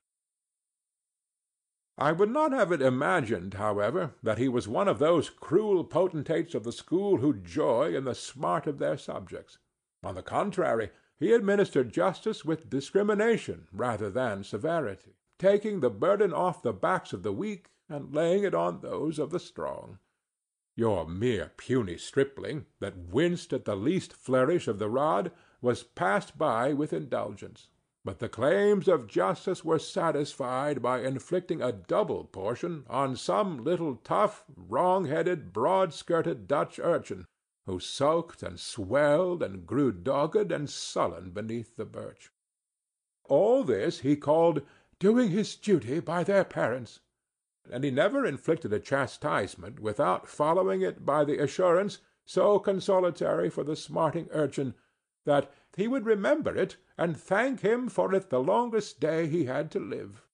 I 1.99 2.13
would 2.13 2.31
not 2.31 2.51
have 2.51 2.71
it 2.71 2.81
imagined, 2.81 3.55
however, 3.55 4.15
that 4.23 4.37
he 4.37 4.47
was 4.47 4.67
one 4.67 4.87
of 4.87 4.99
those 4.99 5.29
cruel 5.29 5.83
potentates 5.83 6.55
of 6.55 6.63
the 6.63 6.71
school 6.71 7.17
who 7.17 7.33
joy 7.33 7.93
in 7.93 8.05
the 8.05 8.15
smart 8.15 8.65
of 8.65 8.79
their 8.79 8.97
subjects. 8.97 9.59
On 10.03 10.15
the 10.15 10.23
contrary, 10.23 10.91
he 11.19 11.33
administered 11.33 11.93
justice 11.93 12.45
with 12.45 12.69
discrimination 12.69 13.67
rather 13.73 14.09
than 14.09 14.43
severity, 14.43 15.17
taking 15.39 15.79
the 15.79 15.89
burden 15.89 16.31
off 16.33 16.61
the 16.61 16.73
backs 16.73 17.13
of 17.13 17.23
the 17.23 17.33
weak 17.33 17.69
and 17.89 18.13
laying 18.13 18.43
it 18.43 18.53
on 18.53 18.81
those 18.81 19.17
of 19.17 19.31
the 19.31 19.39
strong. 19.39 19.97
Your 20.75 21.07
mere 21.07 21.51
puny 21.57 21.97
stripling, 21.97 22.65
that 22.79 22.97
winced 22.97 23.51
at 23.51 23.65
the 23.65 23.75
least 23.75 24.13
flourish 24.13 24.67
of 24.67 24.79
the 24.79 24.89
rod, 24.89 25.31
was 25.61 25.83
passed 25.83 26.37
by 26.37 26.73
with 26.73 26.93
indulgence. 26.93 27.67
But 28.05 28.19
the 28.19 28.29
claims 28.29 28.87
of 28.87 29.07
justice 29.07 29.65
were 29.65 29.79
satisfied 29.79 30.81
by 30.81 31.01
inflicting 31.01 31.61
a 31.61 31.73
double 31.73 32.23
portion 32.23 32.85
on 32.89 33.17
some 33.17 33.63
little 33.63 33.95
tough, 33.97 34.45
wrong 34.55 35.05
headed, 35.05 35.51
broad 35.51 35.93
skirted 35.93 36.47
Dutch 36.47 36.79
urchin, 36.79 37.25
who 37.65 37.79
sulked 37.79 38.41
and 38.41 38.59
swelled 38.59 39.43
and 39.43 39.67
grew 39.67 39.91
dogged 39.91 40.51
and 40.51 40.69
sullen 40.69 41.31
beneath 41.31 41.75
the 41.75 41.85
birch. 41.85 42.29
All 43.25 43.63
this 43.63 43.99
he 43.99 44.15
called 44.15 44.61
"doing 44.99 45.29
his 45.29 45.55
duty 45.55 46.01
by 46.01 46.25
their 46.25 46.43
parents," 46.43 46.99
and 47.71 47.85
he 47.85 47.89
never 47.89 48.25
inflicted 48.25 48.73
a 48.73 48.79
chastisement 48.81 49.79
without 49.79 50.27
following 50.27 50.81
it 50.81 51.05
by 51.05 51.23
the 51.23 51.37
assurance, 51.41 51.99
so 52.25 52.59
consolatory 52.59 53.49
for 53.49 53.63
the 53.63 53.77
smarting 53.77 54.27
urchin, 54.31 54.75
that 55.23 55.53
he 55.77 55.87
would 55.87 56.05
remember 56.05 56.53
it 56.53 56.75
and 56.97 57.15
thank 57.15 57.61
him 57.61 57.87
for 57.87 58.13
it 58.13 58.29
the 58.29 58.43
longest 58.43 58.99
day 58.99 59.25
he 59.25 59.45
had 59.45 59.71
to 59.71 59.79
live. 59.79 60.25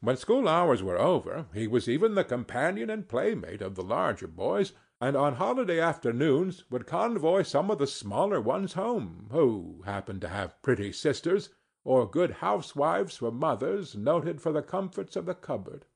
When 0.00 0.18
school 0.18 0.46
hours 0.46 0.82
were 0.82 0.98
over, 0.98 1.46
he 1.54 1.66
was 1.66 1.88
even 1.88 2.14
the 2.14 2.24
companion 2.24 2.90
and 2.90 3.08
playmate 3.08 3.62
of 3.62 3.74
the 3.74 3.82
larger 3.82 4.28
boys, 4.28 4.74
and 5.00 5.16
on 5.16 5.36
holiday 5.36 5.80
afternoons 5.80 6.70
would 6.70 6.86
convoy 6.86 7.40
some 7.42 7.70
of 7.70 7.78
the 7.78 7.86
smaller 7.86 8.38
ones 8.38 8.74
home, 8.74 9.28
who 9.32 9.80
happened 9.86 10.20
to 10.20 10.28
have 10.28 10.60
pretty 10.60 10.92
sisters, 10.92 11.48
or 11.86 12.04
good 12.04 12.32
housewives 12.32 13.16
for 13.16 13.30
mothers 13.30 13.94
noted 13.94 14.42
for 14.42 14.50
the 14.50 14.60
comforts 14.60 15.14
of 15.14 15.24
the 15.24 15.34
cupboard. 15.34 15.86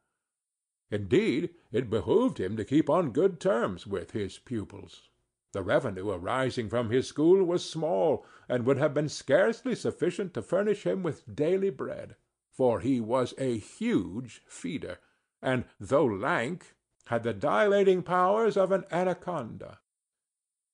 Indeed, 0.88 1.50
it 1.73 1.90
behooved 1.90 2.38
him 2.38 2.56
to 2.56 2.64
keep 2.64 2.88
on 2.88 3.11
good 3.11 3.40
terms 3.40 3.88
with 3.88 4.12
his 4.12 4.38
pupils. 4.38 5.09
The 5.50 5.62
revenue 5.62 6.11
arising 6.11 6.68
from 6.68 6.90
his 6.90 7.09
school 7.09 7.42
was 7.42 7.68
small, 7.68 8.25
and 8.49 8.64
would 8.64 8.76
have 8.76 8.94
been 8.94 9.09
scarcely 9.09 9.75
sufficient 9.75 10.32
to 10.35 10.42
furnish 10.42 10.87
him 10.87 11.02
with 11.02 11.35
daily 11.35 11.70
bread; 11.70 12.14
for 12.52 12.78
he 12.78 13.00
was 13.00 13.35
a 13.37 13.59
huge 13.59 14.42
feeder, 14.47 14.99
and, 15.42 15.64
though 15.80 16.06
lank, 16.06 16.76
had 17.06 17.25
the 17.25 17.35
dilating 17.35 18.04
powers 18.04 18.56
of 18.56 18.70
an 18.70 18.85
anaconda. 18.92 19.80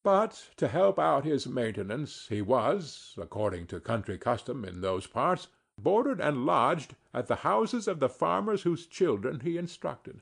But, 0.06 0.50
to 0.58 0.68
help 0.68 1.00
out 1.00 1.24
his 1.24 1.48
maintenance, 1.48 2.28
he 2.28 2.40
was, 2.40 3.16
according 3.18 3.66
to 3.66 3.80
country 3.80 4.18
custom 4.18 4.64
in 4.64 4.80
those 4.80 5.08
parts, 5.08 5.48
boarded 5.76 6.20
and 6.20 6.46
lodged 6.46 6.94
at 7.12 7.26
the 7.26 7.42
houses 7.42 7.88
of 7.88 7.98
the 7.98 8.08
farmers 8.08 8.62
whose 8.62 8.86
children 8.86 9.40
he 9.40 9.58
instructed. 9.58 10.20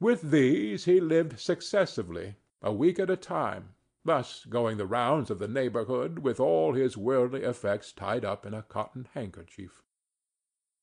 With 0.00 0.32
these 0.32 0.86
he 0.86 1.00
lived 1.00 1.38
successively 1.38 2.34
a 2.60 2.72
week 2.72 2.98
at 2.98 3.08
a 3.08 3.16
time, 3.16 3.76
thus 4.04 4.44
going 4.46 4.78
the 4.78 4.86
rounds 4.86 5.30
of 5.30 5.38
the 5.38 5.46
neighborhood 5.46 6.18
with 6.18 6.40
all 6.40 6.72
his 6.72 6.96
worldly 6.96 7.44
effects 7.44 7.92
tied 7.92 8.24
up 8.24 8.44
in 8.44 8.52
a 8.52 8.64
cotton 8.64 9.06
handkerchief. 9.14 9.80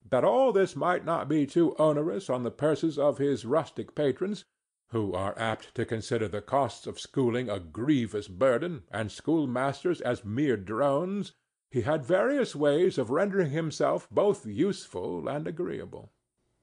That 0.10 0.24
all 0.24 0.54
this 0.54 0.74
might 0.74 1.04
not 1.04 1.28
be 1.28 1.46
too 1.46 1.76
onerous 1.76 2.30
on 2.30 2.44
the 2.44 2.50
purses 2.50 2.98
of 2.98 3.18
his 3.18 3.46
rustic 3.46 3.94
patrons, 3.94 4.46
who 4.90 5.14
are 5.14 5.38
apt 5.38 5.74
to 5.76 5.86
consider 5.86 6.28
the 6.28 6.42
costs 6.42 6.88
of 6.88 7.00
schooling 7.00 7.50
a 7.50 7.60
grievous 7.60 8.28
burden, 8.28 8.84
and 8.92 9.12
schoolmasters 9.12 10.02
as 10.02 10.26
mere 10.26 10.58
drones, 10.58 11.34
he 11.70 11.82
had 11.82 12.04
various 12.04 12.56
ways 12.56 12.98
of 12.98 13.12
rendering 13.12 13.52
himself 13.52 14.08
both 14.10 14.46
useful 14.46 15.28
and 15.28 15.48
agreeable. 15.48 16.12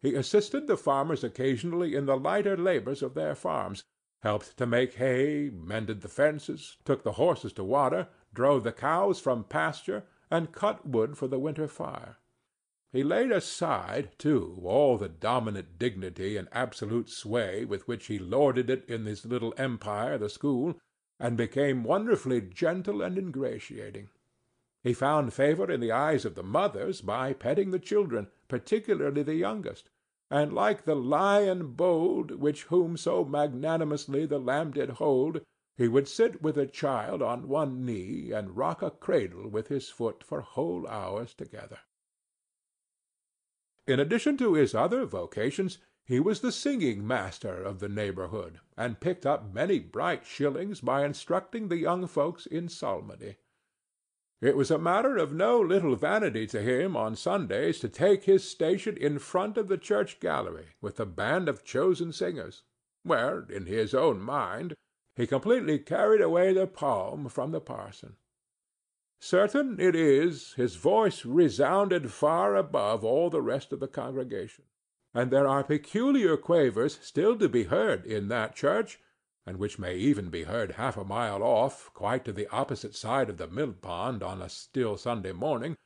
He 0.01 0.15
assisted 0.15 0.67
the 0.67 0.77
farmers 0.77 1.23
occasionally 1.23 1.95
in 1.95 2.07
the 2.07 2.17
lighter 2.17 2.57
labors 2.57 3.03
of 3.03 3.15
their 3.15 3.35
farms 3.35 3.85
helped 4.21 4.57
to 4.57 4.67
make 4.67 4.95
hay, 4.95 5.51
mended 5.53 6.01
the 6.01 6.09
fences, 6.09 6.79
took 6.85 7.05
the 7.05 7.13
horses 7.13 7.53
to 7.53 7.63
water, 7.63 8.09
drove 8.35 8.65
the 8.65 8.73
cows 8.73 9.21
from 9.21 9.45
pasture, 9.45 10.05
and 10.31 10.51
cut 10.51 10.85
wood 10.85 11.17
for 11.17 11.29
the 11.29 11.39
winter 11.39 11.69
fire. 11.69 12.19
He 12.93 13.03
laid 13.03 13.33
aside, 13.33 14.17
too, 14.17 14.61
all 14.63 14.97
the 14.97 15.09
dominant 15.09 15.77
dignity 15.77 16.37
and 16.37 16.47
absolute 16.53 17.11
sway 17.11 17.65
with 17.65 17.89
which 17.89 18.07
he 18.07 18.17
lorded 18.17 18.71
it 18.71 18.89
in 18.89 19.07
his 19.07 19.27
little 19.27 19.53
empire, 19.57 20.17
the 20.19 20.29
school, 20.29 20.79
and 21.19 21.37
became 21.37 21.83
wonderfully 21.83 22.41
gentle 22.41 23.03
and 23.03 23.19
ingratiating. 23.19 24.09
He 24.85 24.93
found 24.93 25.33
favor 25.33 25.69
in 25.69 25.81
the 25.81 25.91
eyes 25.91 26.25
of 26.25 26.37
the 26.37 26.45
mothers 26.45 27.01
by 27.01 27.33
petting 27.33 27.73
the 27.73 27.81
children, 27.81 28.29
particularly 28.47 29.25
the 29.25 29.35
youngest, 29.35 29.91
and 30.31 30.53
like 30.53 30.85
the 30.85 30.95
lion 30.95 31.73
bold, 31.73 32.31
which 32.37 32.65
whom 32.65 32.97
so 32.97 33.25
magnanimously 33.25 34.27
the 34.27 34.39
lamb 34.39 34.71
did 34.71 34.91
hold, 34.91 35.41
he 35.77 35.89
would 35.89 36.07
sit 36.07 36.41
with 36.41 36.57
a 36.57 36.69
child 36.69 37.21
on 37.21 37.49
one 37.49 37.85
knee, 37.85 38.31
and 38.31 38.57
rock 38.57 38.81
a 38.81 38.93
cradle 38.93 39.49
with 39.49 39.67
his 39.67 39.89
foot 39.89 40.23
for 40.23 40.41
whole 40.41 40.87
hours 40.87 41.35
together. 41.35 41.81
In 43.87 44.01
addition 44.01 44.37
to 44.39 44.55
his 44.55 44.75
other 44.75 45.05
vocations, 45.05 45.79
he 46.05 46.21
was 46.21 46.41
the 46.41 46.53
singing 46.53 47.07
master 47.07 47.63
of 47.63 47.81
the 47.81 47.89
neighborhood, 47.89 48.61
and 48.77 49.01
picked 49.01 49.27
up 49.27 49.53
many 49.53 49.79
bright 49.79 50.25
shillings 50.25 50.81
by 50.81 51.05
instructing 51.05 51.69
the 51.69 51.79
young 51.79 52.07
folks 52.07 52.47
in 52.47 52.69
psalmody. 52.69 53.37
It 54.41 54.57
was 54.57 54.71
a 54.71 54.79
matter 54.79 55.17
of 55.17 55.33
no 55.33 55.59
little 55.59 55.97
vanity 55.97 56.47
to 56.49 56.61
him 56.61 56.97
on 56.97 57.17
Sundays 57.17 57.81
to 57.81 57.89
take 57.89 58.25
his 58.25 58.49
station 58.49 58.97
in 58.97 59.19
front 59.19 59.57
of 59.57 59.69
the 59.69 59.79
church 59.79 60.21
gallery 60.21 60.75
with 60.81 61.01
a 61.01 61.07
band 61.07 61.49
of 61.49 61.65
chosen 61.65 62.13
singers, 62.13 62.63
where, 63.03 63.47
in 63.49 63.67
his 63.67 63.95
own 63.95 64.21
mind, 64.21 64.75
he 65.15 65.27
completely 65.27 65.79
carried 65.79 66.21
away 66.21 66.53
the 66.53 66.67
palm 66.67 67.29
from 67.29 67.51
the 67.51 67.61
parson. 67.61 68.17
Certain 69.19 69.81
it 69.81 69.95
is, 69.95 70.53
his 70.55 70.77
voice 70.77 71.25
resounded 71.25 72.13
far 72.13 72.55
above 72.55 73.05
all 73.05 73.31
the 73.31 73.43
rest 73.43 73.73
of 73.73 73.81
the 73.81 73.89
congregation, 73.89 74.65
and 75.15 75.31
there 75.31 75.49
are 75.49 75.65
peculiar 75.65 76.37
quavers 76.37 76.99
still 77.01 77.37
to 77.39 77.49
be 77.49 77.65
heard 77.65 78.05
in 78.05 78.29
that 78.29 78.55
church 78.55 78.99
and 79.47 79.59
which 79.59 79.79
may 79.79 79.95
even 79.95 80.29
be 80.29 80.43
heard 80.43 80.73
half 80.73 80.97
a 80.97 81.05
mile 81.05 81.43
off, 81.43 81.89
quite 81.95 82.25
to 82.25 82.33
the 82.33 82.49
opposite 82.49 82.97
side 82.97 83.31
of 83.31 83.37
the 83.37 83.47
mill 83.47 83.73
pond 83.73 84.23
on 84.23 84.43
a 84.43 84.49
still 84.49 84.97
Sunday 84.97 85.33
morning, 85.33 85.77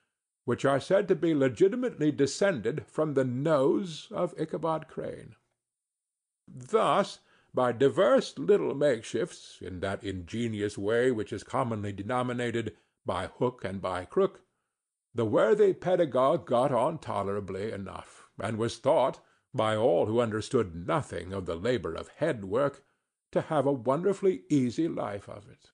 which 0.46 0.64
are 0.64 0.80
said 0.80 1.06
to 1.06 1.14
be 1.14 1.34
legitimately 1.34 2.10
descended 2.10 2.86
from 2.86 3.12
the 3.12 3.24
nose 3.24 4.08
of 4.10 4.34
Ichabod 4.38 4.88
Crane. 4.88 5.36
Thus, 6.48 7.20
by 7.52 7.72
divers 7.72 8.38
little 8.38 8.74
makeshifts, 8.74 9.60
in 9.60 9.80
that 9.80 10.02
ingenious 10.02 10.78
way 10.78 11.10
which 11.10 11.32
is 11.32 11.44
commonly 11.44 11.92
denominated 11.92 12.74
by 13.10 13.26
hook 13.40 13.64
and 13.64 13.82
by 13.82 14.04
crook, 14.04 14.42
the 15.12 15.24
worthy 15.24 15.72
pedagogue 15.72 16.46
got 16.46 16.70
on 16.70 16.96
tolerably 16.96 17.72
enough, 17.72 18.28
and 18.40 18.56
was 18.56 18.78
thought, 18.78 19.18
by 19.52 19.74
all 19.74 20.06
who 20.06 20.20
understood 20.20 20.86
nothing 20.86 21.32
of 21.32 21.44
the 21.44 21.56
labor 21.56 21.92
of 21.92 22.06
head 22.18 22.44
work, 22.44 22.84
to 23.32 23.40
have 23.40 23.66
a 23.66 23.72
wonderfully 23.72 24.42
easy 24.48 24.86
life 24.86 25.28
of 25.28 25.48
it. 25.48 25.70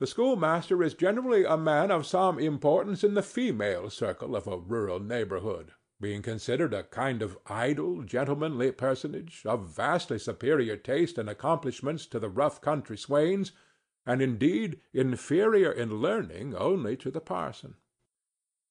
The 0.00 0.08
schoolmaster 0.08 0.82
is 0.82 0.94
generally 0.94 1.44
a 1.44 1.56
man 1.56 1.92
of 1.92 2.04
some 2.04 2.40
importance 2.40 3.04
in 3.04 3.14
the 3.14 3.22
female 3.22 3.90
circle 3.90 4.34
of 4.34 4.48
a 4.48 4.58
rural 4.58 4.98
neighborhood, 4.98 5.70
being 6.00 6.20
considered 6.20 6.74
a 6.74 6.82
kind 6.82 7.22
of 7.22 7.38
idle, 7.46 8.02
gentlemanly 8.02 8.72
personage, 8.72 9.42
of 9.44 9.68
vastly 9.68 10.18
superior 10.18 10.76
taste 10.76 11.16
and 11.16 11.30
accomplishments 11.30 12.06
to 12.06 12.18
the 12.18 12.28
rough 12.28 12.60
country 12.60 12.98
swains, 12.98 13.52
and 14.08 14.22
indeed 14.22 14.80
inferior 14.94 15.70
in 15.70 16.00
learning 16.00 16.56
only 16.56 16.96
to 16.96 17.10
the 17.10 17.20
parson. 17.20 17.74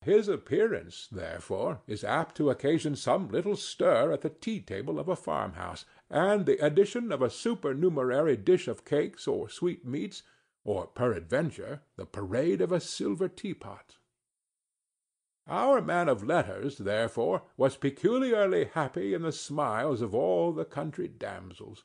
His 0.01 0.27
appearance, 0.27 1.07
therefore, 1.11 1.81
is 1.85 2.03
apt 2.03 2.35
to 2.37 2.49
occasion 2.49 2.95
some 2.95 3.29
little 3.29 3.55
stir 3.55 4.11
at 4.11 4.21
the 4.21 4.31
tea 4.31 4.59
table 4.59 4.99
of 4.99 5.07
a 5.07 5.15
farmhouse, 5.15 5.85
and 6.09 6.47
the 6.47 6.57
addition 6.57 7.11
of 7.11 7.21
a 7.21 7.29
supernumerary 7.29 8.35
dish 8.35 8.67
of 8.67 8.83
cakes 8.83 9.27
or 9.27 9.47
sweetmeats, 9.47 10.23
or 10.65 10.87
peradventure 10.87 11.83
the 11.97 12.07
parade 12.07 12.59
of 12.59 12.71
a 12.71 12.79
silver 12.79 13.27
teapot. 13.27 13.97
Our 15.45 15.81
man 15.81 16.09
of 16.09 16.23
letters, 16.23 16.79
therefore, 16.79 17.43
was 17.57 17.77
peculiarly 17.77 18.65
happy 18.65 19.13
in 19.13 19.21
the 19.21 19.31
smiles 19.31 20.01
of 20.01 20.15
all 20.15 20.51
the 20.51 20.65
country 20.65 21.07
damsels. 21.07 21.83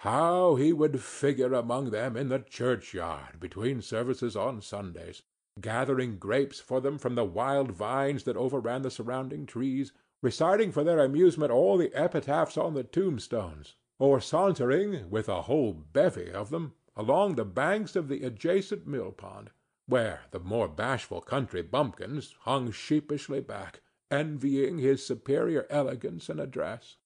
How 0.00 0.56
he 0.56 0.72
would 0.74 1.00
figure 1.00 1.54
among 1.54 1.90
them 1.90 2.16
in 2.16 2.28
the 2.28 2.38
churchyard 2.38 3.40
between 3.40 3.80
services 3.80 4.36
on 4.36 4.60
Sundays! 4.60 5.22
gathering 5.58 6.18
grapes 6.18 6.60
for 6.60 6.82
them 6.82 6.98
from 6.98 7.14
the 7.14 7.24
wild 7.24 7.72
vines 7.72 8.24
that 8.24 8.36
overran 8.36 8.82
the 8.82 8.90
surrounding 8.90 9.46
trees, 9.46 9.92
reciting 10.22 10.70
for 10.70 10.84
their 10.84 10.98
amusement 10.98 11.50
all 11.50 11.78
the 11.78 11.94
epitaphs 11.94 12.58
on 12.58 12.74
the 12.74 12.84
tombstones, 12.84 13.74
or 13.98 14.20
sauntering, 14.20 15.08
with 15.08 15.30
a 15.30 15.42
whole 15.42 15.72
bevy 15.72 16.30
of 16.30 16.50
them, 16.50 16.74
along 16.94 17.34
the 17.34 17.44
banks 17.46 17.96
of 17.96 18.08
the 18.08 18.22
adjacent 18.22 18.86
mill 18.86 19.12
pond, 19.12 19.50
where 19.86 20.24
the 20.30 20.40
more 20.40 20.68
bashful 20.68 21.22
country 21.22 21.62
bumpkins 21.62 22.34
hung 22.40 22.70
sheepishly 22.70 23.40
back, 23.40 23.80
envying 24.10 24.76
his 24.76 25.04
superior 25.04 25.66
elegance 25.70 26.28
and 26.28 26.38
address. 26.38 26.96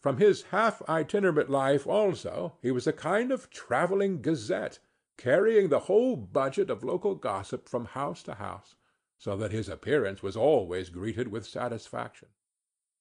From 0.00 0.18
his 0.18 0.42
half 0.44 0.80
itinerant 0.88 1.50
life, 1.50 1.86
also, 1.86 2.56
he 2.62 2.70
was 2.70 2.86
a 2.86 2.92
kind 2.92 3.32
of 3.32 3.50
travelling 3.50 4.22
gazette, 4.22 4.78
carrying 5.16 5.68
the 5.68 5.80
whole 5.80 6.16
budget 6.16 6.70
of 6.70 6.84
local 6.84 7.16
gossip 7.16 7.68
from 7.68 7.86
house 7.86 8.22
to 8.24 8.34
house, 8.34 8.76
so 9.18 9.36
that 9.36 9.50
his 9.50 9.68
appearance 9.68 10.22
was 10.22 10.36
always 10.36 10.90
greeted 10.90 11.28
with 11.28 11.46
satisfaction. 11.46 12.28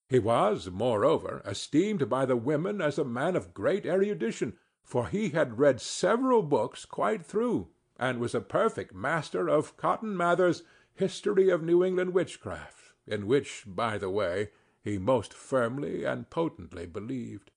He 0.10 0.18
was, 0.18 0.72
moreover, 0.72 1.44
esteemed 1.46 2.10
by 2.10 2.26
the 2.26 2.38
women 2.38 2.82
as 2.82 2.98
a 2.98 3.06
man 3.06 3.36
of 3.36 3.54
great 3.54 3.86
erudition, 3.86 4.58
for 4.84 5.08
he 5.08 5.30
had 5.30 5.60
read 5.60 5.82
several 5.82 6.42
books 6.42 6.86
quite 6.86 7.24
through, 7.24 7.70
and 8.00 8.20
was 8.20 8.34
a 8.34 8.42
perfect 8.42 8.96
master 8.96 9.48
of 9.48 9.78
Cotton 9.78 10.18
Mather's 10.18 10.64
History 10.96 11.50
of 11.50 11.62
New 11.62 11.84
England 11.84 12.14
Witchcraft, 12.14 12.94
in 13.06 13.28
which, 13.28 13.66
by 13.68 14.00
the 14.00 14.10
way, 14.10 14.50
he 14.88 14.98
most 14.98 15.34
firmly 15.34 16.06
and 16.06 16.30
potently 16.30 16.86
believed. 16.86 17.52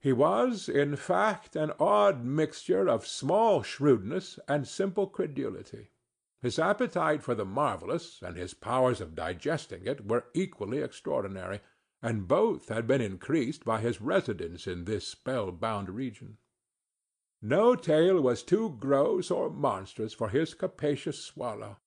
He 0.00 0.12
was, 0.12 0.68
in 0.68 0.94
fact, 0.94 1.56
an 1.56 1.72
odd 1.80 2.24
mixture 2.24 2.88
of 2.88 3.08
small 3.08 3.64
shrewdness 3.64 4.38
and 4.46 4.68
simple 4.68 5.08
credulity. 5.08 5.90
His 6.40 6.60
appetite 6.60 7.24
for 7.24 7.34
the 7.34 7.44
marvellous 7.44 8.22
and 8.22 8.36
his 8.36 8.54
powers 8.54 9.00
of 9.00 9.16
digesting 9.16 9.84
it 9.84 10.06
were 10.06 10.26
equally 10.32 10.78
extraordinary, 10.78 11.58
and 12.00 12.28
both 12.28 12.68
had 12.68 12.86
been 12.86 13.00
increased 13.00 13.64
by 13.64 13.80
his 13.80 14.00
residence 14.00 14.68
in 14.68 14.84
this 14.84 15.08
spell-bound 15.08 15.90
region. 15.90 16.38
No 17.42 17.74
tale 17.74 18.20
was 18.20 18.44
too 18.44 18.76
gross 18.78 19.32
or 19.32 19.50
monstrous 19.50 20.12
for 20.12 20.28
his 20.28 20.54
capacious 20.54 21.18
swallow. 21.18 21.78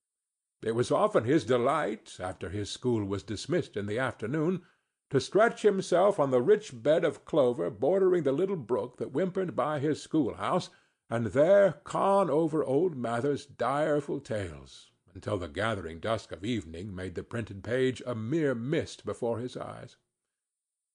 It 0.63 0.75
was 0.75 0.91
often 0.91 1.24
his 1.24 1.44
delight, 1.44 2.18
after 2.20 2.50
his 2.50 2.70
school 2.70 3.03
was 3.03 3.24
dismissed 3.24 3.75
in 3.75 3.88
the 3.88 3.98
afternoon, 3.98 4.62
to 5.10 5.20
stretch 5.20 5.63
himself 5.63 6.20
on 6.20 6.30
the 6.30 6.41
rich 6.41 6.84
bed 6.84 7.03
of 7.03 7.25
clover 7.25 7.72
bordering 7.72 8.24
the 8.24 8.32
little 8.32 8.56
brook 8.56 8.98
that 8.98 9.12
whimpered 9.12 9.56
by 9.56 9.80
his 9.80 10.03
schoolhouse, 10.03 10.70
and 11.10 11.27
there 11.27 11.82
con 11.84 12.30
over 12.30 12.63
old 12.63 12.96
Mather's 12.96 13.46
direful 13.46 14.20
tales, 14.20 14.91
until 15.15 15.38
the 15.38 15.48
gathering 15.48 16.00
dusk 16.00 16.32
of 16.32 16.46
evening 16.46 16.96
made 16.96 17.15
the 17.15 17.24
printed 17.24 17.63
page 17.63 18.01
a 18.06 18.13
mere 18.13 18.53
mist 18.53 19.03
before 19.03 19.39
his 19.39 19.58
eyes. 19.58 19.98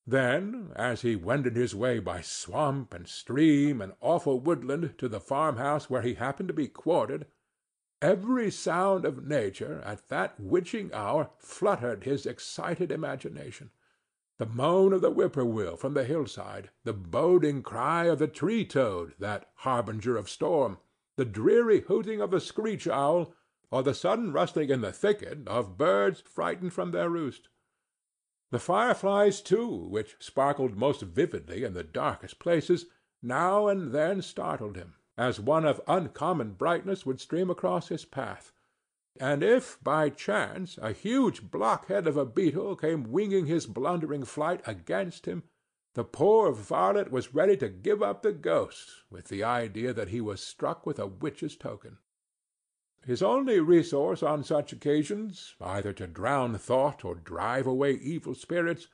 Then, 0.06 0.70
as 0.76 1.02
he 1.02 1.16
wended 1.16 1.56
his 1.56 1.74
way 1.74 1.98
by 1.98 2.20
swamp 2.20 2.94
and 2.94 3.08
stream 3.08 3.82
and 3.82 3.94
awful 4.00 4.38
woodland 4.38 4.94
to 4.98 5.08
the 5.08 5.20
farmhouse 5.20 5.90
where 5.90 6.02
he 6.02 6.14
happened 6.14 6.48
to 6.48 6.54
be 6.54 6.68
quartered, 6.68 7.26
Every 8.02 8.50
sound 8.50 9.06
of 9.06 9.26
nature 9.26 9.80
at 9.82 10.08
that 10.08 10.38
witching 10.38 10.92
hour 10.92 11.30
fluttered 11.38 12.04
his 12.04 12.26
excited 12.26 12.92
imagination. 12.92 13.70
The 14.36 14.44
moan 14.44 14.92
of 14.92 15.00
the 15.00 15.10
whippoorwill 15.10 15.76
from 15.76 15.94
the 15.94 16.04
hillside, 16.04 16.70
the 16.84 16.92
boding 16.92 17.62
cry 17.62 18.04
of 18.04 18.18
the 18.18 18.28
tree 18.28 18.66
toad, 18.66 19.14
that 19.18 19.50
harbinger 19.54 20.18
of 20.18 20.28
storm, 20.28 20.76
the 21.16 21.24
dreary 21.24 21.80
hooting 21.80 22.20
of 22.20 22.30
the 22.30 22.40
screech 22.40 22.86
owl, 22.86 23.34
or 23.70 23.82
the 23.82 23.94
sudden 23.94 24.30
rustling 24.30 24.68
in 24.68 24.82
the 24.82 24.92
thicket 24.92 25.48
of 25.48 25.78
birds 25.78 26.20
frightened 26.20 26.74
from 26.74 26.90
their 26.90 27.08
roost. 27.08 27.48
The 28.50 28.58
fireflies, 28.58 29.40
too, 29.40 29.86
which 29.88 30.16
sparkled 30.20 30.76
most 30.76 31.00
vividly 31.00 31.64
in 31.64 31.72
the 31.72 31.82
darkest 31.82 32.38
places, 32.38 32.86
now 33.22 33.68
and 33.68 33.92
then 33.92 34.20
startled 34.20 34.76
him 34.76 34.96
as 35.16 35.40
one 35.40 35.64
of 35.64 35.80
uncommon 35.86 36.52
brightness 36.52 37.06
would 37.06 37.20
stream 37.20 37.48
across 37.48 37.88
his 37.88 38.04
path; 38.04 38.52
and 39.18 39.42
if 39.42 39.82
by 39.82 40.10
chance 40.10 40.78
a 40.82 40.92
huge 40.92 41.50
blockhead 41.50 42.06
of 42.06 42.16
a 42.16 42.26
beetle 42.26 42.76
came 42.76 43.10
winging 43.10 43.46
his 43.46 43.66
blundering 43.66 44.24
flight 44.24 44.60
against 44.66 45.24
him, 45.26 45.42
the 45.94 46.04
poor 46.04 46.52
varlet 46.52 47.10
was 47.10 47.32
ready 47.32 47.56
to 47.56 47.70
give 47.70 48.02
up 48.02 48.22
the 48.22 48.32
ghost 48.32 48.90
with 49.08 49.28
the 49.28 49.42
idea 49.42 49.94
that 49.94 50.08
he 50.08 50.20
was 50.20 50.42
struck 50.42 50.84
with 50.84 50.98
a 50.98 51.06
witch's 51.06 51.56
token. 51.56 51.96
His 53.06 53.22
only 53.22 53.60
resource 53.60 54.22
on 54.22 54.44
such 54.44 54.72
occasions, 54.72 55.54
either 55.60 55.94
to 55.94 56.06
drown 56.06 56.58
thought 56.58 57.04
or 57.04 57.14
drive 57.14 57.66
away 57.66 57.92
evil 57.92 58.34
spirits, 58.34 58.88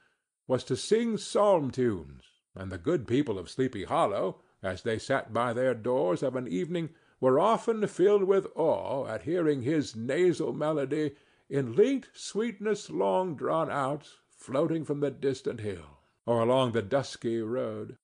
was 0.47 0.63
to 0.65 0.77
sing 0.77 1.17
psalm 1.17 1.73
tunes, 1.73 2.23
and 2.55 2.71
the 2.71 2.79
good 2.79 3.09
people 3.09 3.39
of 3.39 3.51
Sleepy 3.51 3.85
Hollow 3.85 4.41
as 4.63 4.83
they 4.83 4.99
sat 4.99 5.33
by 5.33 5.53
their 5.53 5.75
doors 5.75 6.23
of 6.23 6.37
an 6.37 6.47
evening, 6.47 6.91
were 7.21 7.39
often 7.39 7.87
filled 7.87 8.25
with 8.25 8.47
awe 8.55 9.07
at 9.07 9.23
hearing 9.23 9.63
his 9.63 9.95
nasal 9.97 10.53
melody, 10.53 11.15
in 11.49 11.75
linked 11.75 12.09
sweetness 12.15 12.91
long 12.91 13.37
drawn 13.37 13.71
out, 13.71 14.09
floating 14.37 14.85
from 14.85 15.01
the 15.01 15.11
distant 15.11 15.61
hill, 15.61 15.99
or 16.27 16.41
along 16.41 16.73
the 16.73 16.83
dusky 16.83 17.41
road. 17.41 17.97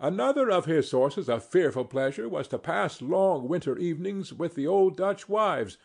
Another 0.00 0.50
of 0.50 0.64
his 0.64 0.88
sources 0.88 1.28
of 1.28 1.44
fearful 1.44 1.84
pleasure 1.84 2.28
was 2.28 2.48
to 2.48 2.58
pass 2.58 3.00
long 3.00 3.48
winter 3.48 3.78
evenings 3.78 4.32
with 4.32 4.54
the 4.54 4.66
old 4.66 4.96
Dutch 4.96 5.28
wives, 5.28 5.78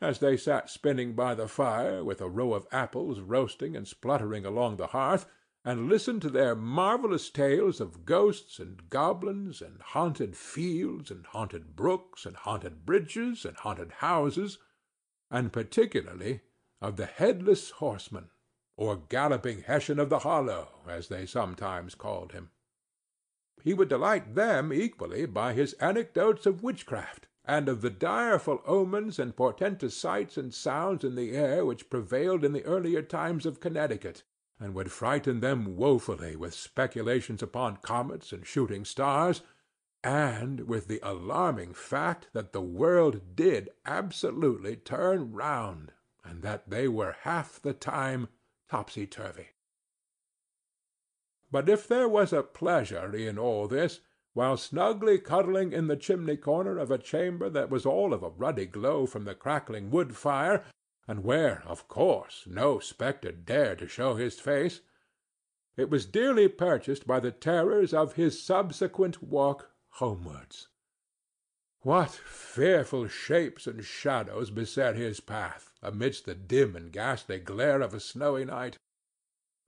as 0.00 0.18
they 0.20 0.36
sat 0.36 0.70
spinning 0.70 1.14
by 1.14 1.34
the 1.34 1.48
fire, 1.48 2.04
with 2.04 2.20
a 2.20 2.28
row 2.28 2.54
of 2.54 2.66
apples 2.70 3.20
roasting 3.20 3.74
and 3.74 3.88
spluttering 3.88 4.46
along 4.46 4.76
the 4.76 4.88
hearth, 4.88 5.26
and 5.66 5.88
listened 5.88 6.22
to 6.22 6.30
their 6.30 6.54
marvellous 6.54 7.28
tales 7.28 7.80
of 7.80 8.04
ghosts 8.04 8.60
and 8.60 8.88
goblins, 8.88 9.60
and 9.60 9.80
haunted 9.80 10.36
fields, 10.36 11.10
and 11.10 11.26
haunted 11.26 11.74
brooks, 11.74 12.24
and 12.24 12.36
haunted 12.36 12.86
bridges, 12.86 13.44
and 13.44 13.56
haunted 13.56 13.90
houses, 13.94 14.58
and 15.28 15.52
particularly 15.52 16.40
of 16.80 16.96
the 16.96 17.06
Headless 17.06 17.70
Horseman, 17.72 18.30
or 18.76 19.02
Galloping 19.08 19.62
Hessian 19.62 19.98
of 19.98 20.08
the 20.08 20.20
Hollow, 20.20 20.68
as 20.86 21.08
they 21.08 21.26
sometimes 21.26 21.96
called 21.96 22.30
him. 22.30 22.50
He 23.64 23.74
would 23.74 23.88
delight 23.88 24.36
them 24.36 24.72
equally 24.72 25.26
by 25.26 25.52
his 25.52 25.72
anecdotes 25.80 26.46
of 26.46 26.62
witchcraft, 26.62 27.26
and 27.44 27.68
of 27.68 27.80
the 27.80 27.90
direful 27.90 28.62
omens 28.66 29.18
and 29.18 29.34
portentous 29.34 29.96
sights 29.96 30.36
and 30.36 30.54
sounds 30.54 31.02
in 31.02 31.16
the 31.16 31.32
air 31.32 31.64
which 31.64 31.90
prevailed 31.90 32.44
in 32.44 32.52
the 32.52 32.64
earlier 32.64 33.02
times 33.02 33.44
of 33.44 33.58
Connecticut 33.58 34.22
and 34.58 34.74
would 34.74 34.90
frighten 34.90 35.40
them 35.40 35.76
woefully 35.76 36.34
with 36.36 36.54
speculations 36.54 37.42
upon 37.42 37.76
comets 37.76 38.32
and 38.32 38.46
shooting 38.46 38.84
stars, 38.84 39.42
and 40.02 40.68
with 40.68 40.88
the 40.88 41.00
alarming 41.02 41.74
fact 41.74 42.28
that 42.32 42.52
the 42.52 42.60
world 42.60 43.34
did 43.34 43.68
absolutely 43.84 44.76
turn 44.76 45.32
round, 45.32 45.92
and 46.24 46.42
that 46.42 46.70
they 46.70 46.88
were 46.88 47.16
half 47.22 47.60
the 47.60 47.72
time 47.72 48.28
topsy-turvy. 48.70 49.48
But 51.50 51.68
if 51.68 51.86
there 51.86 52.08
was 52.08 52.32
a 52.32 52.42
pleasure 52.42 53.14
in 53.14 53.38
all 53.38 53.68
this, 53.68 54.00
while 54.32 54.56
snugly 54.56 55.18
cuddling 55.18 55.72
in 55.72 55.86
the 55.86 55.96
chimney-corner 55.96 56.76
of 56.76 56.90
a 56.90 56.98
chamber 56.98 57.48
that 57.48 57.70
was 57.70 57.86
all 57.86 58.12
of 58.12 58.22
a 58.22 58.28
ruddy 58.28 58.66
glow 58.66 59.06
from 59.06 59.24
the 59.24 59.34
crackling 59.34 59.90
wood 59.90 60.16
fire, 60.16 60.64
and 61.08 61.22
where, 61.22 61.62
of 61.66 61.86
course, 61.88 62.44
no 62.46 62.78
spectre 62.78 63.32
dared 63.32 63.78
to 63.78 63.86
show 63.86 64.14
his 64.14 64.40
face, 64.40 64.80
it 65.76 65.90
was 65.90 66.06
dearly 66.06 66.48
purchased 66.48 67.06
by 67.06 67.20
the 67.20 67.30
terrors 67.30 67.92
of 67.92 68.14
his 68.14 68.42
subsequent 68.42 69.22
walk 69.22 69.70
homewards. 69.90 70.68
What 71.82 72.10
fearful 72.10 73.06
shapes 73.06 73.66
and 73.66 73.84
shadows 73.84 74.50
beset 74.50 74.96
his 74.96 75.20
path, 75.20 75.72
amidst 75.82 76.24
the 76.24 76.34
dim 76.34 76.74
and 76.74 76.90
ghastly 76.90 77.38
glare 77.38 77.82
of 77.82 77.94
a 77.94 78.00
snowy 78.00 78.44
night! 78.44 78.78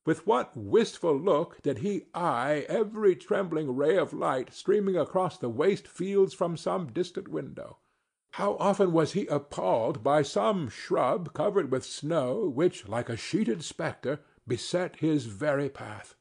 With 0.04 0.26
what 0.26 0.56
wistful 0.56 1.16
look 1.16 1.60
did 1.62 1.78
he 1.78 2.06
eye 2.14 2.64
every 2.68 3.14
trembling 3.14 3.76
ray 3.76 3.96
of 3.96 4.12
light 4.12 4.52
streaming 4.52 4.96
across 4.96 5.38
the 5.38 5.50
waste 5.50 5.86
fields 5.86 6.34
from 6.34 6.56
some 6.56 6.92
distant 6.92 7.28
window! 7.28 7.78
How 8.32 8.56
often 8.58 8.92
was 8.92 9.12
he 9.12 9.26
appalled 9.26 10.04
by 10.04 10.22
some 10.22 10.68
shrub 10.68 11.32
covered 11.32 11.70
with 11.72 11.84
snow 11.84 12.48
which, 12.48 12.86
like 12.86 13.08
a 13.08 13.16
sheeted 13.16 13.64
spectre, 13.64 14.20
beset 14.46 14.96
his 14.96 15.26
very 15.26 15.68
path! 15.68 16.14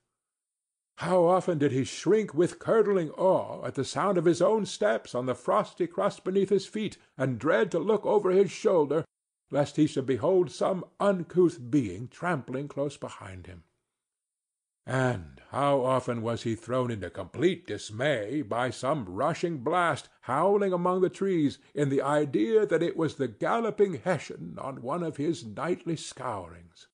How 0.97 1.25
often 1.25 1.57
did 1.59 1.71
he 1.71 1.83
shrink 1.83 2.33
with 2.33 2.59
curdling 2.59 3.11
awe 3.11 3.63
at 3.65 3.75
the 3.75 3.85
sound 3.85 4.17
of 4.17 4.25
his 4.25 4.41
own 4.41 4.65
steps 4.65 5.13
on 5.13 5.27
the 5.27 5.35
frosty 5.35 5.85
crust 5.85 6.23
beneath 6.23 6.49
his 6.49 6.65
feet, 6.65 6.97
and 7.17 7.37
dread 7.37 7.71
to 7.71 7.79
look 7.79 8.05
over 8.05 8.31
his 8.31 8.49
shoulder 8.51 9.05
lest 9.51 9.75
he 9.75 9.85
should 9.87 10.05
behold 10.05 10.49
some 10.51 10.83
uncouth 10.99 11.59
being 11.69 12.07
trampling 12.07 12.67
close 12.67 12.97
behind 12.97 13.47
him! 13.47 13.63
And 14.89 15.41
how 15.49 15.81
often 15.81 16.21
was 16.21 16.43
he 16.43 16.55
thrown 16.55 16.91
into 16.91 17.09
complete 17.09 17.67
dismay 17.67 18.41
by 18.41 18.69
some 18.69 19.03
rushing 19.03 19.57
blast, 19.57 20.07
howling 20.21 20.71
among 20.71 21.01
the 21.01 21.09
trees, 21.09 21.59
in 21.73 21.89
the 21.89 22.01
idea 22.01 22.65
that 22.65 22.81
it 22.81 22.95
was 22.95 23.15
the 23.15 23.27
galloping 23.27 23.95
Hessian 23.95 24.57
on 24.57 24.81
one 24.81 25.03
of 25.03 25.17
his 25.17 25.43
nightly 25.43 25.97
scourings! 25.97 26.87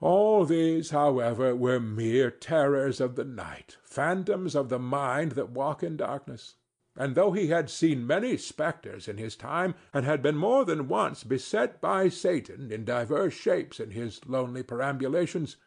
All 0.00 0.46
these, 0.46 0.88
however, 0.88 1.54
were 1.54 1.78
mere 1.78 2.30
terrors 2.30 2.98
of 2.98 3.14
the 3.14 3.24
night, 3.26 3.76
phantoms 3.82 4.56
of 4.56 4.70
the 4.70 4.78
mind 4.78 5.32
that 5.32 5.50
walk 5.50 5.82
in 5.82 5.98
darkness; 5.98 6.54
and 6.96 7.14
though 7.14 7.32
he 7.32 7.48
had 7.48 7.68
seen 7.68 8.06
many 8.06 8.38
spectres 8.38 9.06
in 9.06 9.18
his 9.18 9.36
time, 9.36 9.74
and 9.92 10.06
had 10.06 10.22
been 10.22 10.38
more 10.38 10.64
than 10.64 10.88
once 10.88 11.24
beset 11.24 11.78
by 11.82 12.08
Satan 12.08 12.72
in 12.72 12.86
divers 12.86 13.34
shapes 13.34 13.78
in 13.78 13.90
his 13.90 14.24
lonely 14.26 14.62
perambulations, 14.62 15.58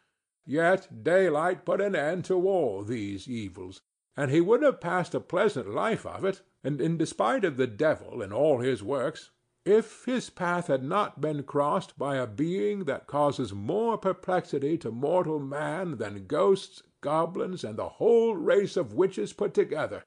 Yet 0.46 1.02
daylight 1.02 1.64
put 1.64 1.80
an 1.80 1.96
end 1.96 2.24
to 2.26 2.34
all 2.48 2.82
these 2.82 3.28
evils, 3.28 3.80
and 4.16 4.30
he 4.30 4.40
would 4.40 4.62
have 4.62 4.80
passed 4.80 5.14
a 5.14 5.20
pleasant 5.20 5.70
life 5.70 6.04
of 6.04 6.24
it, 6.24 6.42
in 6.62 6.98
despite 6.98 7.44
of 7.44 7.56
the 7.56 7.66
devil 7.66 8.20
and 8.20 8.32
all 8.32 8.60
his 8.60 8.82
works, 8.82 9.30
if 9.64 10.04
his 10.04 10.28
path 10.28 10.66
had 10.66 10.84
not 10.84 11.20
been 11.20 11.42
crossed 11.42 11.98
by 11.98 12.16
a 12.16 12.26
being 12.26 12.84
that 12.84 13.06
causes 13.06 13.54
more 13.54 13.96
perplexity 13.96 14.76
to 14.76 14.90
mortal 14.90 15.38
man 15.38 15.96
than 15.96 16.26
ghosts, 16.26 16.82
goblins, 17.00 17.64
and 17.64 17.78
the 17.78 17.88
whole 17.88 18.36
race 18.36 18.76
of 18.76 18.92
witches 18.92 19.32
put 19.32 19.54
together, 19.54 20.04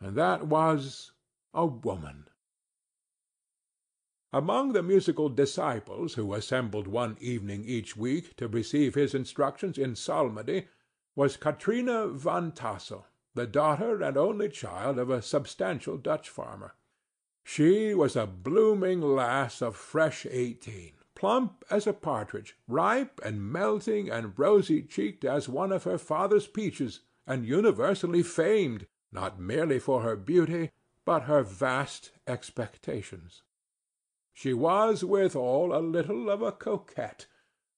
and 0.00 0.16
that 0.16 0.46
was 0.46 1.12
a 1.52 1.66
woman. 1.66 2.28
Among 4.32 4.72
the 4.72 4.82
musical 4.82 5.28
disciples 5.28 6.14
who 6.14 6.34
assembled 6.34 6.86
one 6.86 7.16
evening 7.20 7.64
each 7.64 7.96
week 7.96 8.36
to 8.36 8.48
receive 8.48 8.94
his 8.94 9.14
instructions 9.14 9.78
in 9.78 9.94
psalmody 9.94 10.66
was 11.14 11.36
Katrina 11.36 12.08
Van 12.08 12.52
Tassel, 12.52 13.06
the 13.34 13.46
daughter 13.46 14.02
and 14.02 14.16
only 14.16 14.48
child 14.48 14.98
of 14.98 15.10
a 15.10 15.22
substantial 15.22 15.96
Dutch 15.96 16.28
farmer. 16.28 16.74
She 17.44 17.94
was 17.94 18.16
a 18.16 18.26
blooming 18.26 19.00
lass 19.00 19.62
of 19.62 19.76
fresh 19.76 20.26
eighteen, 20.28 20.94
plump 21.14 21.64
as 21.70 21.86
a 21.86 21.92
partridge, 21.92 22.56
ripe 22.66 23.20
and 23.24 23.40
melting 23.40 24.10
and 24.10 24.36
rosy 24.36 24.82
cheeked 24.82 25.24
as 25.24 25.48
one 25.48 25.70
of 25.70 25.84
her 25.84 25.98
father's 25.98 26.48
peaches, 26.48 27.00
and 27.26 27.46
universally 27.46 28.22
famed, 28.22 28.86
not 29.12 29.38
merely 29.38 29.78
for 29.78 30.02
her 30.02 30.16
beauty, 30.16 30.72
but 31.04 31.22
her 31.22 31.42
vast 31.42 32.10
expectations. 32.26 33.42
She 34.38 34.52
was 34.52 35.02
withal 35.02 35.74
a 35.74 35.80
little 35.80 36.28
of 36.28 36.42
a 36.42 36.52
coquette, 36.52 37.26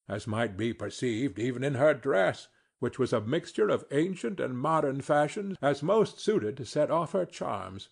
as 0.09 0.27
might 0.27 0.57
be 0.57 0.73
perceived 0.73 1.39
even 1.39 1.63
in 1.63 1.75
her 1.75 1.95
dress, 1.95 2.49
which 2.81 2.99
was 2.99 3.13
a 3.13 3.21
mixture 3.21 3.69
of 3.69 3.85
ancient 3.93 4.41
and 4.41 4.59
modern 4.59 5.01
fashions 5.01 5.57
as 5.63 5.85
most 5.85 6.19
suited 6.19 6.57
to 6.57 6.67
set 6.67 6.91
off 6.91 7.13
her 7.13 7.25
charms. 7.25 7.91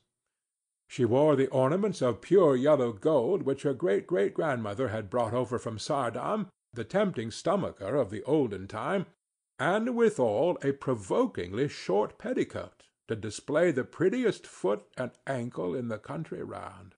She 0.89 1.05
wore 1.05 1.37
the 1.37 1.47
ornaments 1.51 2.03
of 2.03 2.21
pure 2.21 2.57
yellow 2.57 2.93
gold 2.93 3.45
which 3.45 3.63
her 3.63 3.73
great 3.73 4.05
great 4.09 4.35
grandmother 4.35 4.89
had 4.89 5.11
brought 5.11 5.33
over 5.33 5.61
from 5.61 5.79
Saardam, 5.79 6.49
the 6.73 6.83
tempting 6.83 7.31
stomacher 7.31 7.95
of 7.95 8.11
the 8.11 8.25
olden 8.25 8.67
time, 8.67 9.07
and 9.61 9.95
withal 9.95 10.59
a 10.63 10.73
provokingly 10.73 11.69
short 11.69 12.19
petticoat, 12.19 12.83
to 13.07 13.15
display 13.15 13.71
the 13.71 13.85
prettiest 13.85 14.45
foot 14.45 14.87
and 14.97 15.13
ankle 15.25 15.73
in 15.73 15.87
the 15.87 15.99
country 15.99 16.43
round. 16.43 16.96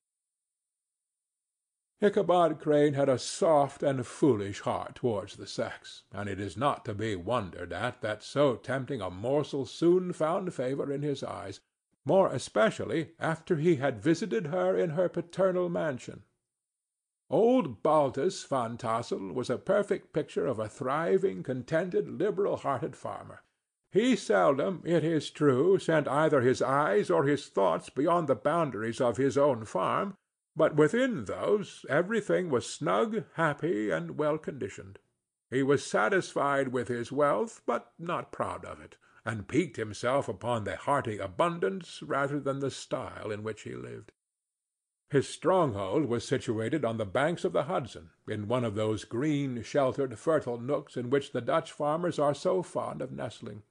Ichabod 2.01 2.61
Crane 2.61 2.95
had 2.95 3.09
a 3.09 3.19
soft 3.19 3.83
and 3.83 4.07
foolish 4.07 4.61
heart 4.61 4.95
towards 4.95 5.35
the 5.35 5.49
sex, 5.49 6.05
and 6.13 6.29
it 6.29 6.39
is 6.39 6.57
not 6.57 6.85
to 6.85 6.95
be 6.95 7.17
wondered 7.17 7.73
at 7.73 8.03
that 8.03 8.23
so 8.23 8.55
tempting 8.55 9.01
a 9.01 9.11
morsel 9.11 9.67
soon 9.67 10.13
found 10.13 10.55
favor 10.55 10.93
in 10.93 11.03
his 11.03 11.25
eyes, 11.25 11.59
more 12.05 12.29
especially 12.29 13.15
after 13.19 13.57
he 13.57 13.77
had 13.77 14.01
visited 14.01 14.47
her 14.47 14.77
in 14.77 14.91
her 14.91 15.09
paternal 15.09 15.69
mansion. 15.69 16.23
Old 17.29 17.83
Baltus 17.83 18.45
Van 18.45 18.77
Tassel 18.77 19.33
was 19.33 19.51
a 19.51 19.59
perfect 19.59 20.13
picture 20.13 20.47
of 20.47 20.61
a 20.61 20.69
thriving, 20.69 21.43
contented, 21.43 22.09
liberal-hearted 22.09 22.95
farmer. 22.95 23.43
He 23.91 24.15
seldom, 24.15 24.83
it 24.85 25.03
is 25.03 25.31
true, 25.31 25.81
sent 25.81 26.07
either 26.07 26.43
his 26.43 26.63
eyes 26.63 27.11
or 27.11 27.25
his 27.25 27.49
thoughts 27.49 27.91
beyond 27.91 28.29
the 28.29 28.37
boundaries 28.37 29.01
of 29.01 29.17
his 29.17 29.37
own 29.37 29.65
farm, 29.65 30.17
but 30.59 30.75
within 30.75 31.27
those 31.27 31.87
everything 31.89 32.51
was 32.51 32.69
snug, 32.69 33.23
happy, 33.35 33.91
and 33.91 34.19
well 34.19 34.37
conditioned. 34.37 34.99
He 35.49 35.63
was 35.63 35.87
satisfied 35.87 36.69
with 36.69 36.89
his 36.89 37.13
wealth, 37.13 37.63
but 37.65 37.93
not 37.97 38.33
proud 38.33 38.65
of 38.65 38.81
it, 38.81 38.97
and 39.25 39.47
piqued 39.47 39.77
himself 39.77 40.29
upon 40.29 40.65
the 40.65 40.75
hearty 40.75 41.19
abundance 41.19 42.03
rather 42.03 42.41
than 42.41 42.59
the 42.59 42.73
style 42.73 43.31
in 43.31 43.45
which 43.45 43.63
he 43.63 43.77
lived. 43.77 44.11
His 45.11 45.29
stronghold 45.29 46.07
was 46.07 46.27
situated 46.27 46.85
on 46.85 46.99
the 46.99 47.07
banks 47.07 47.45
of 47.45 47.53
the 47.53 47.63
Hudson, 47.63 48.11
in 48.27 48.49
one 48.49 48.65
of 48.65 48.75
those 48.75 49.05
green, 49.05 49.63
sheltered, 49.63 50.19
fertile 50.19 50.59
nooks 50.59 50.97
in 50.97 51.09
which 51.09 51.31
the 51.31 51.41
Dutch 51.41 51.71
farmers 51.71 52.19
are 52.19 52.35
so 52.35 52.63
fond 52.65 53.01
of 53.01 53.13
nestling. 53.13 53.63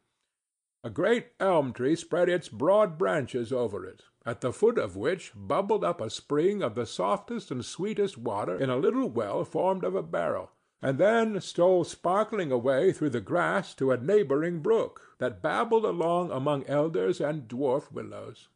A 0.85 0.89
great 0.89 1.33
elm 1.39 1.73
tree 1.73 1.97
spread 1.97 2.29
its 2.29 2.47
broad 2.47 2.97
branches 2.97 3.51
over 3.51 3.85
it, 3.85 4.03
at 4.27 4.41
the 4.41 4.51
foot 4.51 4.77
of 4.77 4.97
which 4.97 5.31
bubbled 5.33 5.85
up 5.85 6.01
a 6.01 6.09
spring 6.09 6.61
of 6.61 6.75
the 6.75 6.85
softest 6.85 7.49
and 7.49 7.63
sweetest 7.63 8.17
water 8.17 8.57
in 8.57 8.69
a 8.69 8.75
little 8.75 9.07
well 9.09 9.45
formed 9.45 9.85
of 9.85 9.95
a 9.95 10.03
barrel, 10.03 10.51
and 10.81 10.97
then 10.97 11.39
stole 11.39 11.85
sparkling 11.85 12.51
away 12.51 12.91
through 12.91 13.09
the 13.09 13.21
grass 13.21 13.73
to 13.73 13.89
a 13.89 13.97
neighboring 13.97 14.59
brook 14.59 15.01
that 15.17 15.41
babbled 15.41 15.85
along 15.85 16.29
among 16.29 16.65
elders 16.65 17.21
and 17.21 17.47
dwarf 17.47 17.89
willows. 17.89 18.49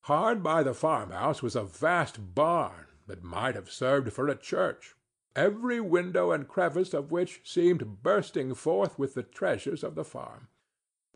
Hard 0.00 0.42
by 0.42 0.64
the 0.64 0.74
farmhouse 0.74 1.44
was 1.44 1.54
a 1.54 1.62
vast 1.62 2.34
barn 2.34 2.86
that 3.06 3.22
might 3.22 3.54
have 3.54 3.70
served 3.70 4.12
for 4.12 4.26
a 4.26 4.34
church, 4.34 4.96
every 5.36 5.80
window 5.80 6.32
and 6.32 6.48
crevice 6.48 6.92
of 6.92 7.12
which 7.12 7.40
seemed 7.44 8.02
bursting 8.02 8.52
forth 8.52 8.98
with 8.98 9.14
the 9.14 9.22
treasures 9.22 9.84
of 9.84 9.94
the 9.94 10.04
farm. 10.04 10.48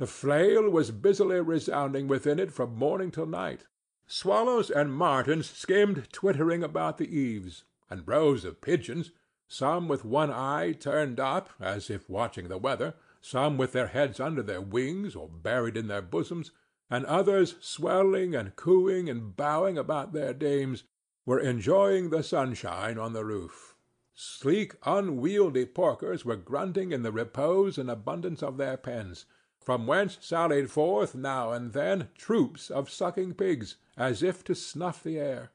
The 0.00 0.06
flail 0.06 0.70
was 0.70 0.92
busily 0.92 1.42
resounding 1.42 2.08
within 2.08 2.38
it 2.38 2.52
from 2.52 2.74
morning 2.74 3.10
till 3.10 3.26
night. 3.26 3.66
Swallows 4.06 4.70
and 4.70 4.94
martins 4.94 5.50
skimmed 5.50 6.10
twittering 6.10 6.62
about 6.62 6.96
the 6.96 7.14
eaves, 7.14 7.64
and 7.90 8.08
rows 8.08 8.46
of 8.46 8.62
pigeons, 8.62 9.10
some 9.46 9.88
with 9.88 10.02
one 10.02 10.30
eye 10.30 10.72
turned 10.72 11.20
up 11.20 11.50
as 11.60 11.90
if 11.90 12.08
watching 12.08 12.48
the 12.48 12.56
weather, 12.56 12.94
some 13.20 13.58
with 13.58 13.72
their 13.72 13.88
heads 13.88 14.18
under 14.18 14.42
their 14.42 14.62
wings 14.62 15.14
or 15.14 15.28
buried 15.28 15.76
in 15.76 15.88
their 15.88 16.00
bosoms, 16.00 16.50
and 16.88 17.04
others 17.04 17.56
swelling 17.60 18.34
and 18.34 18.56
cooing 18.56 19.10
and 19.10 19.36
bowing 19.36 19.76
about 19.76 20.14
their 20.14 20.32
dames, 20.32 20.84
were 21.26 21.40
enjoying 21.40 22.08
the 22.08 22.22
sunshine 22.22 22.96
on 22.96 23.12
the 23.12 23.26
roof. 23.26 23.74
Sleek 24.14 24.76
unwieldy 24.86 25.66
porkers 25.66 26.24
were 26.24 26.36
grunting 26.36 26.90
in 26.90 27.02
the 27.02 27.12
repose 27.12 27.76
and 27.76 27.90
abundance 27.90 28.42
of 28.42 28.56
their 28.56 28.78
pens 28.78 29.26
from 29.70 29.86
whence 29.86 30.18
sallied 30.20 30.68
forth 30.68 31.14
now 31.14 31.52
and 31.52 31.74
then 31.74 32.08
troops 32.18 32.70
of 32.70 32.90
sucking 32.90 33.32
pigs, 33.32 33.76
as 33.96 34.20
if 34.20 34.42
to 34.42 34.52
snuff 34.52 35.00
the 35.00 35.16
air. 35.16 35.52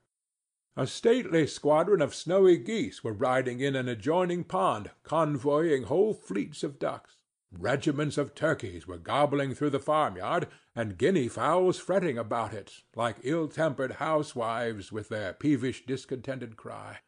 A 0.77 0.87
stately 0.87 1.45
squadron 1.45 2.01
of 2.01 2.15
snowy 2.15 2.57
geese 2.57 3.03
were 3.03 3.11
riding 3.11 3.59
in 3.59 3.75
an 3.75 3.89
adjoining 3.89 4.45
pond, 4.45 4.89
convoying 5.03 5.83
whole 5.83 6.13
fleets 6.13 6.63
of 6.63 6.79
ducks. 6.79 7.17
Regiments 7.51 8.17
of 8.17 8.33
turkeys 8.33 8.87
were 8.87 8.97
gobbling 8.97 9.53
through 9.53 9.71
the 9.71 9.79
farmyard, 9.81 10.47
and 10.73 10.97
guinea 10.97 11.27
fowls 11.27 11.77
fretting 11.77 12.17
about 12.17 12.53
it, 12.53 12.71
like 12.95 13.17
ill-tempered 13.21 13.95
housewives 13.95 14.93
with 14.93 15.09
their 15.09 15.33
peevish 15.33 15.85
discontented 15.85 16.55
cry. 16.55 16.99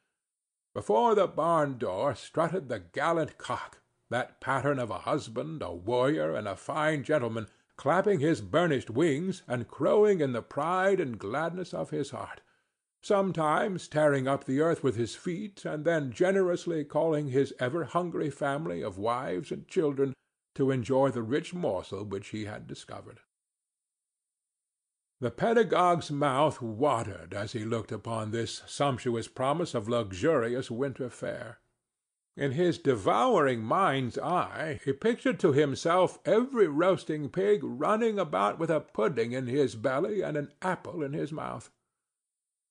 Before 0.73 1.15
the 1.15 1.27
barn 1.27 1.77
door 1.77 2.15
strutted 2.15 2.67
the 2.67 2.79
gallant 2.79 3.37
cock, 3.37 3.77
that 4.09 4.39
pattern 4.39 4.79
of 4.79 4.89
a 4.89 4.99
husband, 4.99 5.61
a 5.61 5.71
warrior, 5.73 6.35
and 6.35 6.47
a 6.47 6.55
fine 6.55 7.03
gentleman, 7.03 7.47
clapping 7.75 8.19
his 8.19 8.41
burnished 8.41 8.89
wings 8.89 9.43
and 9.47 9.67
crowing 9.67 10.19
in 10.21 10.33
the 10.33 10.41
pride 10.41 10.99
and 10.99 11.19
gladness 11.19 11.73
of 11.73 11.89
his 11.89 12.11
heart, 12.11 12.41
sometimes 13.01 13.87
tearing 13.87 14.27
up 14.27 14.45
the 14.45 14.59
earth 14.59 14.83
with 14.83 14.95
his 14.95 15.15
feet, 15.15 15.63
and 15.65 15.85
then 15.85 16.11
generously 16.11 16.83
calling 16.83 17.27
his 17.27 17.53
ever-hungry 17.59 18.29
family 18.29 18.81
of 18.81 18.97
wives 18.97 19.51
and 19.51 19.67
children 19.67 20.13
to 20.55 20.71
enjoy 20.71 21.09
the 21.09 21.21
rich 21.21 21.53
morsel 21.53 22.03
which 22.03 22.29
he 22.29 22.45
had 22.45 22.65
discovered. 22.65 23.19
The 25.19 25.31
pedagogue's 25.31 26.11
mouth 26.11 26.61
watered 26.61 27.33
as 27.33 27.53
he 27.53 27.65
looked 27.65 27.91
upon 27.91 28.31
this 28.31 28.61
sumptuous 28.67 29.27
promise 29.27 29.73
of 29.73 29.89
luxurious 29.89 30.69
winter 30.69 31.09
fare. 31.09 31.59
In 32.37 32.51
his 32.51 32.77
devouring 32.77 33.63
mind's 33.63 34.19
eye 34.19 34.79
he 34.85 34.93
pictured 34.93 35.39
to 35.39 35.53
himself 35.53 36.19
every 36.23 36.67
roasting 36.67 37.29
pig 37.29 37.61
running 37.63 38.19
about 38.19 38.59
with 38.59 38.69
a 38.69 38.79
pudding 38.79 39.31
in 39.31 39.47
his 39.47 39.73
belly 39.75 40.21
and 40.21 40.37
an 40.37 40.53
apple 40.61 41.01
in 41.01 41.13
his 41.13 41.31
mouth. 41.31 41.71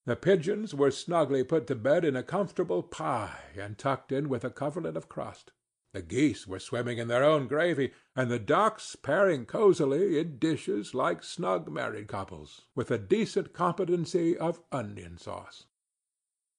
The 0.05 0.15
pigeons 0.15 0.73
were 0.73 0.89
snugly 0.89 1.43
put 1.43 1.67
to 1.67 1.75
bed 1.75 2.05
in 2.05 2.15
a 2.15 2.23
comfortable 2.23 2.81
pie 2.81 3.41
and 3.59 3.77
tucked 3.77 4.13
in 4.13 4.29
with 4.29 4.45
a 4.45 4.49
coverlet 4.49 4.95
of 4.95 5.09
crust. 5.09 5.51
The 5.91 6.01
geese 6.01 6.47
were 6.47 6.59
swimming 6.59 6.97
in 6.97 7.09
their 7.09 7.25
own 7.25 7.47
gravy, 7.47 7.91
and 8.15 8.31
the 8.31 8.39
ducks 8.39 8.95
pairing 8.95 9.45
cosily 9.45 10.17
in 10.17 10.37
dishes 10.37 10.93
like 10.93 11.23
snug 11.23 11.69
married 11.69 12.07
couples, 12.07 12.61
with 12.73 12.89
a 12.89 12.97
decent 12.97 13.51
competency 13.51 14.37
of 14.37 14.61
onion 14.71 15.17
sauce. 15.17 15.65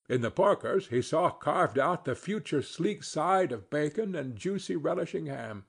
In 0.08 0.22
the 0.22 0.30
porkers 0.30 0.88
he 0.88 1.02
saw 1.02 1.28
carved 1.28 1.78
out 1.78 2.06
the 2.06 2.14
future 2.14 2.62
sleek 2.62 3.02
side 3.02 3.52
of 3.52 3.68
bacon 3.68 4.14
and 4.14 4.36
juicy 4.36 4.74
relishing 4.74 5.26
ham. 5.26 5.66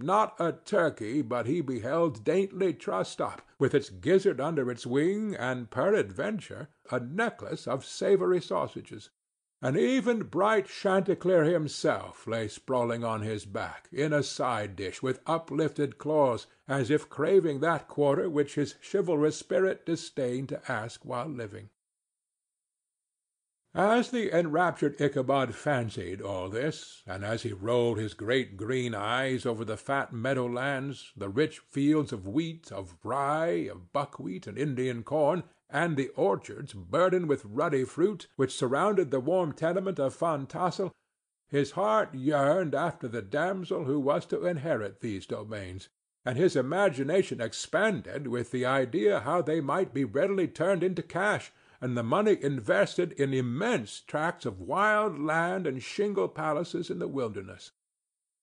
Not 0.00 0.34
a 0.40 0.52
turkey 0.52 1.22
but 1.22 1.46
he 1.46 1.60
beheld 1.60 2.24
daintily 2.24 2.74
trussed 2.74 3.20
up, 3.20 3.42
with 3.60 3.74
its 3.76 3.88
gizzard 3.88 4.40
under 4.40 4.68
its 4.72 4.86
wing 4.86 5.36
and, 5.36 5.70
peradventure, 5.70 6.68
a 6.90 6.98
necklace 6.98 7.68
of 7.68 7.84
savory 7.84 8.40
sausages; 8.40 9.10
and 9.62 9.76
even 9.76 10.24
bright 10.24 10.66
Chanticleer 10.66 11.44
himself 11.44 12.26
lay 12.26 12.48
sprawling 12.48 13.04
on 13.04 13.22
his 13.22 13.46
back, 13.46 13.88
in 13.92 14.12
a 14.12 14.24
side 14.24 14.74
dish, 14.74 15.00
with 15.00 15.22
uplifted 15.26 15.96
claws, 15.96 16.48
as 16.66 16.90
if 16.90 17.08
craving 17.08 17.60
that 17.60 17.86
quarter 17.86 18.28
which 18.28 18.56
his 18.56 18.74
chivalrous 18.82 19.36
spirit 19.36 19.86
disdained 19.86 20.48
to 20.48 20.60
ask 20.72 21.04
while 21.04 21.28
living. 21.28 21.70
As 23.78 24.10
the 24.10 24.34
enraptured 24.34 24.98
Ichabod 24.98 25.54
fancied 25.54 26.22
all 26.22 26.48
this, 26.48 27.02
and 27.06 27.22
as 27.22 27.42
he 27.42 27.52
rolled 27.52 27.98
his 27.98 28.14
great 28.14 28.56
green 28.56 28.94
eyes 28.94 29.44
over 29.44 29.66
the 29.66 29.76
fat 29.76 30.14
meadow 30.14 30.46
lands, 30.46 31.12
the 31.14 31.28
rich 31.28 31.58
fields 31.58 32.10
of 32.10 32.26
wheat, 32.26 32.72
of 32.72 32.96
rye, 33.04 33.68
of 33.70 33.92
buckwheat 33.92 34.46
and 34.46 34.56
Indian 34.56 35.02
corn, 35.02 35.44
and 35.68 35.98
the 35.98 36.08
orchards, 36.16 36.72
burdened 36.72 37.28
with 37.28 37.44
ruddy 37.44 37.84
fruit, 37.84 38.28
which 38.36 38.56
surrounded 38.56 39.10
the 39.10 39.20
warm 39.20 39.52
tenement 39.52 40.00
of 40.00 40.16
Van 40.16 40.46
Tassel, 40.46 40.90
his 41.46 41.72
heart 41.72 42.14
yearned 42.14 42.74
after 42.74 43.06
the 43.06 43.20
damsel 43.20 43.84
who 43.84 44.00
was 44.00 44.24
to 44.24 44.46
inherit 44.46 45.02
these 45.02 45.26
domains, 45.26 45.90
and 46.24 46.38
his 46.38 46.56
imagination 46.56 47.42
expanded 47.42 48.26
with 48.26 48.52
the 48.52 48.64
idea 48.64 49.20
how 49.20 49.42
they 49.42 49.60
might 49.60 49.92
be 49.92 50.02
readily 50.02 50.48
turned 50.48 50.82
into 50.82 51.02
cash 51.02 51.52
and 51.80 51.96
the 51.96 52.02
money 52.02 52.38
invested 52.42 53.12
in 53.12 53.34
immense 53.34 54.00
tracts 54.00 54.46
of 54.46 54.60
wild 54.60 55.18
land 55.18 55.66
and 55.66 55.82
shingle 55.82 56.28
palaces 56.28 56.90
in 56.90 56.98
the 56.98 57.08
wilderness. 57.08 57.72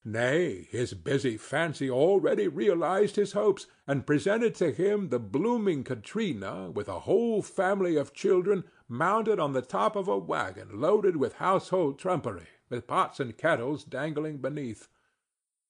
Nay, 0.06 0.68
his 0.70 0.94
busy 0.94 1.38
fancy 1.38 1.90
already 1.90 2.48
realized 2.50 3.16
his 3.16 3.32
hopes, 3.32 3.68
and 3.88 4.06
presented 4.06 4.54
to 4.56 4.72
him 4.72 5.10
the 5.10 5.20
blooming 5.20 5.84
Katrina, 5.84 6.70
with 6.72 6.90
a 6.90 7.02
whole 7.02 7.42
family 7.42 7.96
of 7.96 8.14
children, 8.14 8.66
mounted 8.90 9.40
on 9.40 9.54
the 9.54 9.62
top 9.62 9.96
of 9.96 10.10
a 10.10 10.18
wagon 10.18 10.82
loaded 10.82 11.16
with 11.16 11.36
household 11.36 11.98
trumpery, 11.98 12.48
with 12.70 12.86
pots 12.86 13.22
and 13.22 13.38
kettles 13.38 13.86
dangling 13.86 14.40
beneath 14.40 14.90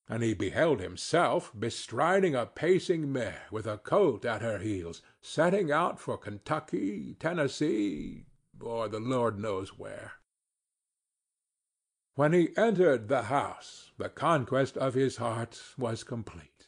and 0.10 0.22
he 0.22 0.34
beheld 0.34 0.80
himself 0.80 1.52
bestriding 1.58 2.36
a 2.36 2.46
pacing 2.46 3.12
mare 3.12 3.44
with 3.52 3.66
a 3.66 3.78
colt 3.78 4.26
at 4.26 4.42
her 4.42 4.60
heels, 4.60 5.02
setting 5.22 5.72
out 5.72 6.00
for 6.00 6.18
Kentucky, 6.18 7.16
Tennessee, 7.20 8.26
or 8.60 8.90
the 8.90 9.00
Lord 9.00 9.40
knows 9.40 9.78
where. 9.78 10.14
When 12.16 12.34
he 12.34 12.56
entered 12.58 13.08
the 13.08 13.24
house, 13.24 13.92
the 13.98 14.10
conquest 14.10 14.78
of 14.78 14.94
his 14.94 15.18
heart 15.18 15.62
was 15.78 16.04
complete. 16.04 16.68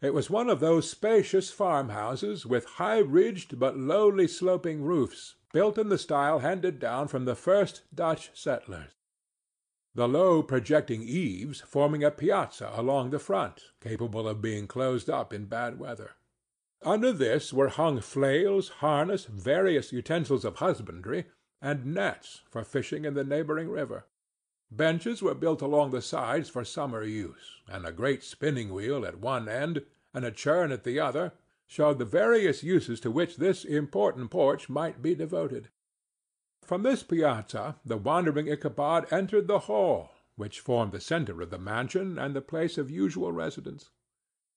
It 0.00 0.14
was 0.14 0.30
one 0.30 0.48
of 0.48 0.60
those 0.60 0.88
spacious 0.88 1.50
farmhouses 1.50 2.46
with 2.46 2.64
high-ridged 2.64 3.58
but 3.58 3.76
lowly 3.76 4.28
sloping 4.28 4.82
roofs, 4.82 5.34
built 5.52 5.76
in 5.76 5.88
the 5.88 5.98
style 5.98 6.38
handed 6.38 6.78
down 6.78 7.08
from 7.08 7.24
the 7.24 7.34
first 7.34 7.82
Dutch 7.94 8.30
settlers 8.34 8.92
the 9.94 10.08
low 10.08 10.42
projecting 10.42 11.02
eaves 11.02 11.60
forming 11.60 12.02
a 12.02 12.10
piazza 12.10 12.70
along 12.74 13.10
the 13.10 13.18
front, 13.18 13.66
capable 13.80 14.26
of 14.26 14.42
being 14.42 14.66
closed 14.66 15.08
up 15.08 15.32
in 15.32 15.44
bad 15.44 15.78
weather. 15.78 16.10
Under 16.82 17.12
this 17.12 17.52
were 17.52 17.68
hung 17.68 18.00
flails, 18.00 18.68
harness, 18.80 19.24
various 19.24 19.92
utensils 19.92 20.44
of 20.44 20.56
husbandry, 20.56 21.26
and 21.62 21.86
nets 21.86 22.42
for 22.50 22.64
fishing 22.64 23.04
in 23.04 23.14
the 23.14 23.24
neighboring 23.24 23.70
river. 23.70 24.06
Benches 24.70 25.22
were 25.22 25.34
built 25.34 25.62
along 25.62 25.92
the 25.92 26.02
sides 26.02 26.48
for 26.48 26.64
summer 26.64 27.04
use, 27.04 27.62
and 27.68 27.86
a 27.86 27.92
great 27.92 28.24
spinning 28.24 28.74
wheel 28.74 29.06
at 29.06 29.20
one 29.20 29.48
end, 29.48 29.82
and 30.12 30.24
a 30.24 30.30
churn 30.32 30.72
at 30.72 30.84
the 30.84 30.98
other, 30.98 31.32
showed 31.66 31.98
the 31.98 32.04
various 32.04 32.62
uses 32.62 33.00
to 33.00 33.10
which 33.10 33.36
this 33.36 33.64
important 33.64 34.30
porch 34.30 34.68
might 34.68 35.00
be 35.00 35.14
devoted. 35.14 35.70
From 36.64 36.82
this 36.82 37.02
piazza 37.02 37.76
the 37.84 37.98
wandering 37.98 38.48
Ichabod 38.48 39.12
entered 39.12 39.48
the 39.48 39.58
hall, 39.58 40.12
which 40.36 40.60
formed 40.60 40.92
the 40.92 41.00
centre 41.00 41.42
of 41.42 41.50
the 41.50 41.58
mansion 41.58 42.18
and 42.18 42.34
the 42.34 42.40
place 42.40 42.78
of 42.78 42.90
usual 42.90 43.32
residence. 43.32 43.90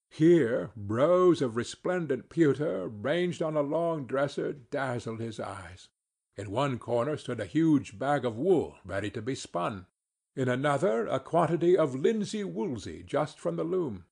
Here 0.09 0.71
rows 0.77 1.41
of 1.41 1.57
resplendent 1.57 2.29
pewter, 2.29 2.87
ranged 2.87 3.41
on 3.41 3.57
a 3.57 3.61
long 3.61 4.05
dresser, 4.07 4.53
dazzled 4.53 5.19
his 5.19 5.37
eyes. 5.37 5.89
In 6.37 6.49
one 6.49 6.79
corner 6.79 7.17
stood 7.17 7.41
a 7.41 7.45
huge 7.45 7.99
bag 7.99 8.23
of 8.23 8.37
wool 8.37 8.77
ready 8.85 9.09
to 9.09 9.21
be 9.21 9.35
spun; 9.35 9.85
in 10.33 10.47
another 10.47 11.07
a 11.07 11.19
quantity 11.19 11.77
of 11.77 11.93
linsey 11.93 12.45
woolsey 12.45 13.03
just 13.03 13.37
from 13.37 13.57
the 13.57 13.65
loom. 13.65 14.05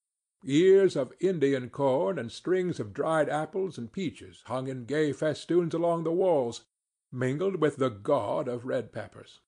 Ears 0.44 0.98
of 0.98 1.14
Indian 1.22 1.70
corn 1.70 2.20
and 2.20 2.30
strings 2.30 2.78
of 2.82 2.94
dried 2.94 3.30
apples 3.30 3.78
and 3.78 3.94
peaches 3.94 4.44
hung 4.48 4.68
in 4.68 4.84
gay 4.84 5.14
festoons 5.14 5.74
along 5.74 6.04
the 6.04 6.12
walls 6.12 6.66
mingled 7.12 7.62
with 7.62 7.76
the 7.76 7.90
gaud 7.90 8.48
of 8.48 8.66
red 8.66 8.92
peppers; 8.92 9.40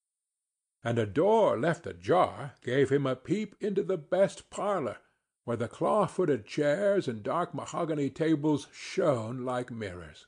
and 0.84 1.00
a 1.00 1.08
door 1.08 1.60
left 1.60 1.88
ajar 1.88 2.54
gave 2.62 2.91
him 2.91 3.08
a 3.08 3.15
peep 3.15 3.56
into 3.60 3.82
the 3.82 3.98
best 3.98 4.52
parlor, 4.52 4.98
where 5.43 5.58
the 5.58 5.67
claw‐footed 5.67 6.46
chairs 6.46 7.08
and 7.08 7.24
dark 7.24 7.56
mahogany 7.56 8.12
tables 8.12 8.67
shone 8.72 9.43
like 9.43 9.72
mirrors. 9.72 10.28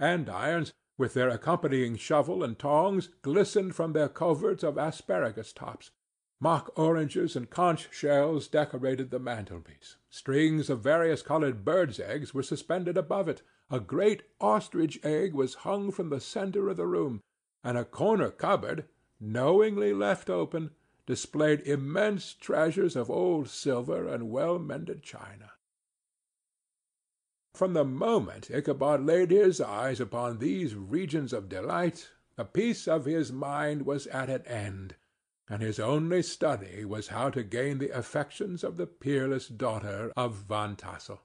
Andirons, 0.00 0.72
with 0.96 1.14
their 1.14 1.28
accompanying 1.28 1.94
shovel 1.96 2.42
and 2.42 2.58
tongs, 2.58 3.08
glistened 3.22 3.76
from 3.76 3.92
their 3.92 4.08
coverts 4.08 4.64
of 4.64 4.76
asparagus 4.76 5.52
tops. 5.52 5.92
Mock 6.40 6.70
oranges 6.78 7.34
and 7.34 7.50
conch 7.50 7.92
shells 7.92 8.46
decorated 8.46 9.10
the 9.10 9.18
mantelpiece; 9.18 9.96
strings 10.08 10.70
of 10.70 10.80
various 10.80 11.20
colored 11.20 11.64
birds' 11.64 11.98
eggs 11.98 12.32
were 12.32 12.44
suspended 12.44 12.96
above 12.96 13.28
it. 13.28 13.42
A 13.70 13.80
great 13.80 14.22
ostrich 14.40 15.00
egg 15.04 15.34
was 15.34 15.66
hung 15.66 15.90
from 15.90 16.10
the 16.10 16.20
centre 16.20 16.68
of 16.68 16.76
the 16.76 16.86
room, 16.86 17.22
and 17.64 17.76
a 17.76 17.84
corner 17.84 18.30
cupboard, 18.30 18.86
knowingly 19.18 19.92
left 19.92 20.30
open, 20.30 20.70
displayed 21.06 21.60
immense 21.62 22.34
treasures 22.34 22.94
of 22.94 23.10
old 23.10 23.48
silver 23.48 24.06
and 24.06 24.30
well 24.30 24.60
mended 24.60 25.02
china. 25.02 25.50
From 27.52 27.72
the 27.72 27.84
moment 27.84 28.48
Ichabod 28.48 29.04
laid 29.04 29.32
his 29.32 29.60
eyes 29.60 29.98
upon 29.98 30.38
these 30.38 30.76
regions 30.76 31.32
of 31.32 31.48
delight, 31.48 32.10
the 32.36 32.44
peace 32.44 32.86
of 32.86 33.06
his 33.06 33.32
mind 33.32 33.84
was 33.84 34.06
at 34.06 34.30
an 34.30 34.42
end, 34.42 34.94
and 35.48 35.62
his 35.62 35.80
only 35.80 36.22
study 36.22 36.84
was 36.84 37.08
how 37.08 37.30
to 37.30 37.42
gain 37.42 37.78
the 37.78 37.90
affections 37.90 38.62
of 38.62 38.76
the 38.76 38.86
peerless 38.86 39.48
daughter 39.48 40.12
of 40.16 40.44
Van 40.48 40.76
Tassel. 40.76 41.20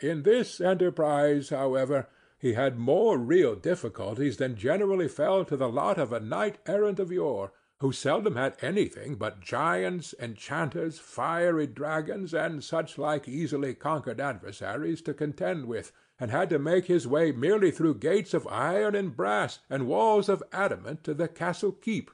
In 0.00 0.22
this 0.22 0.60
enterprise, 0.60 1.50
however, 1.50 2.08
he 2.38 2.52
had 2.52 2.78
more 2.78 3.18
real 3.18 3.54
difficulties 3.54 4.36
than 4.36 4.56
generally 4.56 5.08
fell 5.08 5.44
to 5.46 5.56
the 5.56 5.68
lot 5.68 5.98
of 5.98 6.12
a 6.12 6.20
knight 6.20 6.58
errant 6.66 6.98
of 6.98 7.10
yore, 7.10 7.52
who 7.80 7.92
seldom 7.92 8.36
had 8.36 8.56
anything 8.62 9.16
but 9.16 9.40
giants, 9.40 10.14
enchanters, 10.18 10.98
fiery 10.98 11.66
dragons, 11.66 12.32
and 12.32 12.64
such 12.64 12.96
like 12.96 13.28
easily 13.28 13.74
conquered 13.74 14.20
adversaries 14.20 15.02
to 15.02 15.12
contend 15.12 15.66
with, 15.66 15.92
and 16.18 16.30
had 16.30 16.48
to 16.48 16.58
make 16.58 16.86
his 16.86 17.06
way 17.06 17.32
merely 17.32 17.70
through 17.70 17.94
gates 17.94 18.32
of 18.32 18.46
iron 18.48 18.94
and 18.94 19.16
brass 19.16 19.58
and 19.68 19.86
walls 19.86 20.28
of 20.28 20.42
adamant 20.52 21.04
to 21.04 21.12
the 21.12 21.28
castle 21.28 21.72
keep, 21.72 22.10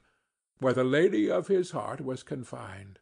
where 0.62 0.72
the 0.72 0.84
lady 0.84 1.30
of 1.30 1.48
his 1.48 1.72
heart 1.72 2.00
was 2.00 2.22
confined 2.22 2.98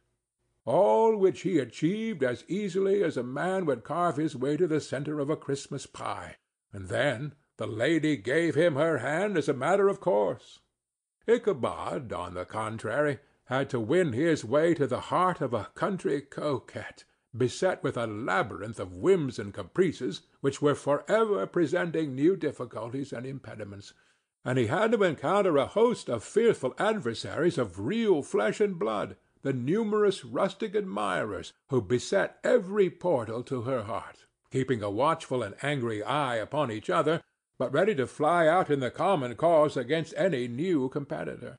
all 0.65 1.15
which 1.15 1.41
he 1.41 1.57
achieved 1.57 2.23
as 2.23 2.45
easily 2.47 3.03
as 3.03 3.17
a 3.17 3.23
man 3.23 3.65
would 3.65 3.83
carve 3.83 4.17
his 4.17 4.35
way 4.35 4.55
to 4.55 4.67
the 4.67 4.79
centre 4.79 5.19
of 5.19 5.29
a 5.29 5.35
Christmas 5.35 5.87
pie, 5.87 6.37
and 6.71 6.87
then 6.87 7.33
the 7.57 7.65
lady 7.65 8.15
gave 8.15 8.55
him 8.55 8.75
her 8.75 8.99
hand 8.99 9.37
as 9.37 9.49
a 9.49 9.53
matter 9.53 9.87
of 9.87 9.99
course. 9.99 10.59
Ichabod, 11.27 12.13
on 12.13 12.35
the 12.35 12.45
contrary, 12.45 13.19
had 13.45 13.69
to 13.71 13.79
win 13.79 14.13
his 14.13 14.45
way 14.45 14.73
to 14.75 14.85
the 14.85 14.99
heart 14.99 15.41
of 15.41 15.53
a 15.53 15.69
country 15.73 16.21
coquette, 16.21 17.03
beset 17.35 17.81
with 17.83 17.97
a 17.97 18.07
labyrinth 18.07 18.79
of 18.79 18.93
whims 18.93 19.39
and 19.39 19.53
caprices 19.53 20.21
which 20.41 20.61
were 20.61 20.75
forever 20.75 21.47
presenting 21.47 22.13
new 22.13 22.35
difficulties 22.35 23.11
and 23.11 23.25
impediments, 23.25 23.93
and 24.43 24.57
he 24.57 24.67
had 24.67 24.91
to 24.91 25.03
encounter 25.03 25.57
a 25.57 25.67
host 25.67 26.09
of 26.09 26.23
fearful 26.23 26.73
adversaries 26.79 27.57
of 27.57 27.79
real 27.79 28.23
flesh 28.23 28.59
and 28.59 28.79
blood 28.79 29.15
the 29.43 29.53
numerous 29.53 30.23
rustic 30.23 30.75
admirers 30.75 31.53
who 31.69 31.81
beset 31.81 32.37
every 32.43 32.89
portal 32.89 33.43
to 33.43 33.63
her 33.63 33.83
heart, 33.83 34.25
keeping 34.51 34.83
a 34.83 34.89
watchful 34.89 35.41
and 35.41 35.55
angry 35.63 36.03
eye 36.03 36.35
upon 36.35 36.71
each 36.71 36.89
other, 36.89 37.21
but 37.57 37.73
ready 37.73 37.95
to 37.95 38.07
fly 38.07 38.47
out 38.47 38.69
in 38.69 38.79
the 38.79 38.91
common 38.91 39.35
cause 39.35 39.77
against 39.77 40.13
any 40.17 40.47
new 40.47 40.89
competitor. 40.89 41.57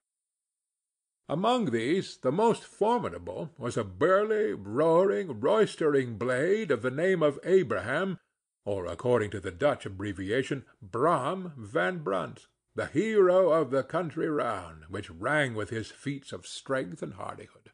Among 1.28 1.66
these 1.66 2.18
the 2.18 2.32
most 2.32 2.64
formidable 2.64 3.50
was 3.56 3.76
a 3.76 3.84
burly, 3.84 4.52
roaring, 4.52 5.40
roystering 5.40 6.18
blade 6.18 6.70
of 6.70 6.82
the 6.82 6.90
name 6.90 7.22
of 7.22 7.38
Abraham, 7.44 8.18
or, 8.64 8.86
according 8.86 9.30
to 9.30 9.40
the 9.40 9.50
Dutch 9.50 9.86
abbreviation, 9.86 10.64
Brom 10.80 11.52
Van 11.56 11.98
Brunt, 11.98 12.46
the 12.74 12.86
hero 12.86 13.50
of 13.50 13.70
the 13.70 13.82
country 13.82 14.28
round, 14.28 14.84
which 14.88 15.10
rang 15.10 15.54
with 15.54 15.70
his 15.70 15.90
feats 15.90 16.32
of 16.32 16.46
strength 16.46 17.02
and 17.02 17.14
hardihood. 17.14 17.70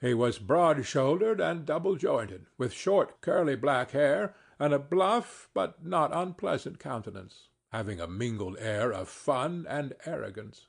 He 0.00 0.14
was 0.14 0.38
broad 0.38 0.84
shouldered 0.84 1.40
and 1.40 1.64
double 1.64 1.96
jointed, 1.96 2.46
with 2.58 2.72
short 2.72 3.20
curly 3.20 3.56
black 3.56 3.92
hair, 3.92 4.34
and 4.58 4.74
a 4.74 4.78
bluff 4.78 5.48
but 5.54 5.84
not 5.84 6.14
unpleasant 6.14 6.78
countenance, 6.78 7.48
having 7.70 8.00
a 8.00 8.06
mingled 8.06 8.56
air 8.58 8.92
of 8.92 9.08
fun 9.08 9.64
and 9.68 9.94
arrogance. 10.04 10.66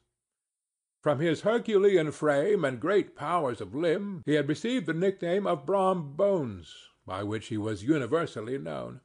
From 1.01 1.19
his 1.19 1.41
herculean 1.41 2.11
frame 2.11 2.63
and 2.63 2.79
great 2.79 3.15
powers 3.15 3.59
of 3.59 3.75
limb 3.75 4.21
he 4.25 4.35
had 4.35 4.47
received 4.47 4.85
the 4.85 4.93
nickname 4.93 5.45
of 5.45 5.65
Brom 5.65 6.15
Bones, 6.15 6.73
by 7.05 7.23
which 7.23 7.47
he 7.47 7.57
was 7.57 7.83
universally 7.83 8.57
known. 8.57 9.01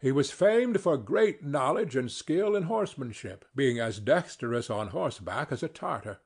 He 0.00 0.12
was 0.12 0.30
famed 0.30 0.80
for 0.80 0.96
great 0.96 1.42
knowledge 1.42 1.96
and 1.96 2.10
skill 2.10 2.54
in 2.54 2.64
horsemanship, 2.64 3.44
being 3.54 3.80
as 3.80 3.98
dexterous 3.98 4.70
on 4.70 4.88
horseback 4.88 5.50
as 5.50 5.62
a 5.62 5.68
Tartar. 5.68 6.20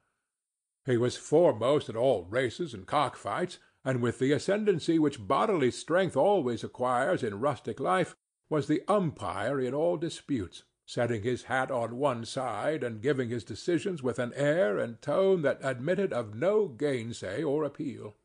He 0.85 0.99
was 0.99 1.17
foremost 1.17 1.89
at 1.89 1.97
all 1.97 2.25
races 2.25 2.75
and 2.75 2.87
cock 2.87 3.17
fights, 3.17 3.59
and 3.83 4.03
with 4.03 4.19
the 4.19 4.33
ascendancy 4.33 4.99
which 4.99 5.27
bodily 5.27 5.71
strength 5.71 6.17
always 6.17 6.63
acquires 6.63 7.23
in 7.23 7.41
rustic 7.41 7.81
life, 7.81 8.15
was 8.51 8.67
the 8.67 8.83
umpire 8.89 9.59
in 9.59 9.73
all 9.73 9.97
disputes, 9.97 10.65
setting 10.85 11.23
his 11.23 11.45
hat 11.45 11.71
on 11.71 11.97
one 11.97 12.27
side 12.27 12.85
and 12.85 13.01
giving 13.01 13.31
his 13.31 13.43
decisions 13.43 14.03
with 14.03 14.19
an 14.19 14.35
air 14.35 14.77
and 14.77 15.01
tone 15.01 15.41
that 15.43 15.59
admitted 15.63 16.13
of 16.13 16.35
no 16.35 16.69
gainsay 16.69 17.43
or 17.43 17.65
appeal. 17.65 18.17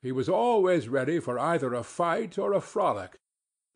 He 0.00 0.12
was 0.12 0.30
always 0.30 0.88
ready 0.88 1.20
for 1.20 1.38
either 1.38 1.74
a 1.74 1.82
fight 1.82 2.38
or 2.38 2.54
a 2.54 2.62
frolic, 2.62 3.20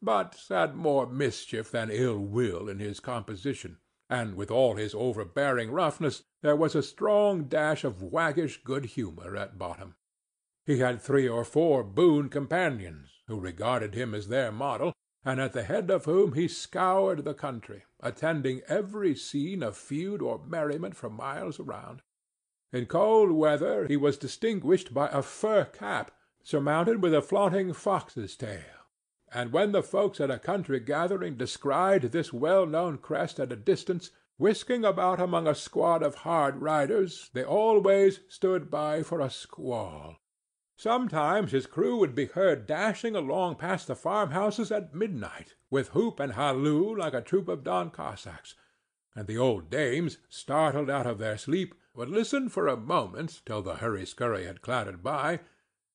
but 0.02 0.38
had 0.48 0.74
more 0.74 1.06
mischief 1.06 1.70
than 1.70 1.90
ill 1.90 2.18
will 2.18 2.68
in 2.68 2.78
his 2.78 3.00
composition 3.00 3.78
and 4.12 4.34
with 4.34 4.50
all 4.50 4.76
his 4.76 4.94
overbearing 4.94 5.70
roughness 5.70 6.22
there 6.42 6.54
was 6.54 6.74
a 6.74 6.82
strong 6.82 7.44
dash 7.44 7.82
of 7.82 8.02
waggish 8.02 8.62
good 8.62 8.84
humor 8.84 9.34
at 9.34 9.56
bottom. 9.56 9.94
He 10.66 10.80
had 10.80 11.00
three 11.00 11.26
or 11.26 11.44
four 11.44 11.82
boon 11.82 12.28
companions, 12.28 13.08
who 13.26 13.40
regarded 13.40 13.94
him 13.94 14.14
as 14.14 14.28
their 14.28 14.52
model, 14.52 14.92
and 15.24 15.40
at 15.40 15.54
the 15.54 15.62
head 15.62 15.90
of 15.90 16.04
whom 16.04 16.34
he 16.34 16.46
scoured 16.46 17.24
the 17.24 17.32
country, 17.32 17.84
attending 18.00 18.60
every 18.68 19.14
scene 19.14 19.62
of 19.62 19.78
feud 19.78 20.20
or 20.20 20.44
merriment 20.46 20.94
for 20.94 21.08
miles 21.08 21.58
around. 21.58 22.02
In 22.70 22.84
cold 22.84 23.30
weather 23.30 23.86
he 23.86 23.96
was 23.96 24.18
distinguished 24.18 24.92
by 24.92 25.08
a 25.08 25.22
fur 25.22 25.64
cap, 25.64 26.10
surmounted 26.42 27.02
with 27.02 27.14
a 27.14 27.22
flaunting 27.22 27.72
fox's 27.72 28.36
tail 28.36 28.81
and 29.34 29.52
when 29.52 29.72
the 29.72 29.82
folks 29.82 30.20
at 30.20 30.30
a 30.30 30.38
country 30.38 30.78
gathering 30.78 31.36
descried 31.36 32.02
this 32.02 32.32
well-known 32.32 32.98
crest 32.98 33.40
at 33.40 33.52
a 33.52 33.56
distance, 33.56 34.10
whisking 34.36 34.84
about 34.84 35.20
among 35.20 35.46
a 35.46 35.54
squad 35.54 36.02
of 36.02 36.16
hard 36.16 36.60
riders, 36.60 37.30
they 37.32 37.44
always 37.44 38.20
stood 38.28 38.70
by 38.70 39.02
for 39.02 39.20
a 39.20 39.30
squall. 39.30 40.16
Sometimes 40.76 41.52
his 41.52 41.66
crew 41.66 41.96
would 41.98 42.14
be 42.14 42.26
heard 42.26 42.66
dashing 42.66 43.14
along 43.14 43.56
past 43.56 43.86
the 43.86 43.94
farmhouses 43.94 44.72
at 44.72 44.94
midnight, 44.94 45.54
with 45.70 45.94
whoop 45.94 46.18
and 46.18 46.32
halloo 46.32 46.94
like 46.96 47.14
a 47.14 47.20
troop 47.20 47.48
of 47.48 47.62
Don 47.62 47.90
Cossacks, 47.90 48.54
and 49.14 49.26
the 49.26 49.38
old 49.38 49.70
dames, 49.70 50.18
startled 50.28 50.90
out 50.90 51.06
of 51.06 51.18
their 51.18 51.38
sleep, 51.38 51.74
would 51.94 52.08
listen 52.08 52.48
for 52.48 52.66
a 52.66 52.76
moment 52.76 53.42
till 53.46 53.62
the 53.62 53.76
hurry-scurry 53.76 54.44
had 54.44 54.62
clattered 54.62 55.02
by, 55.02 55.40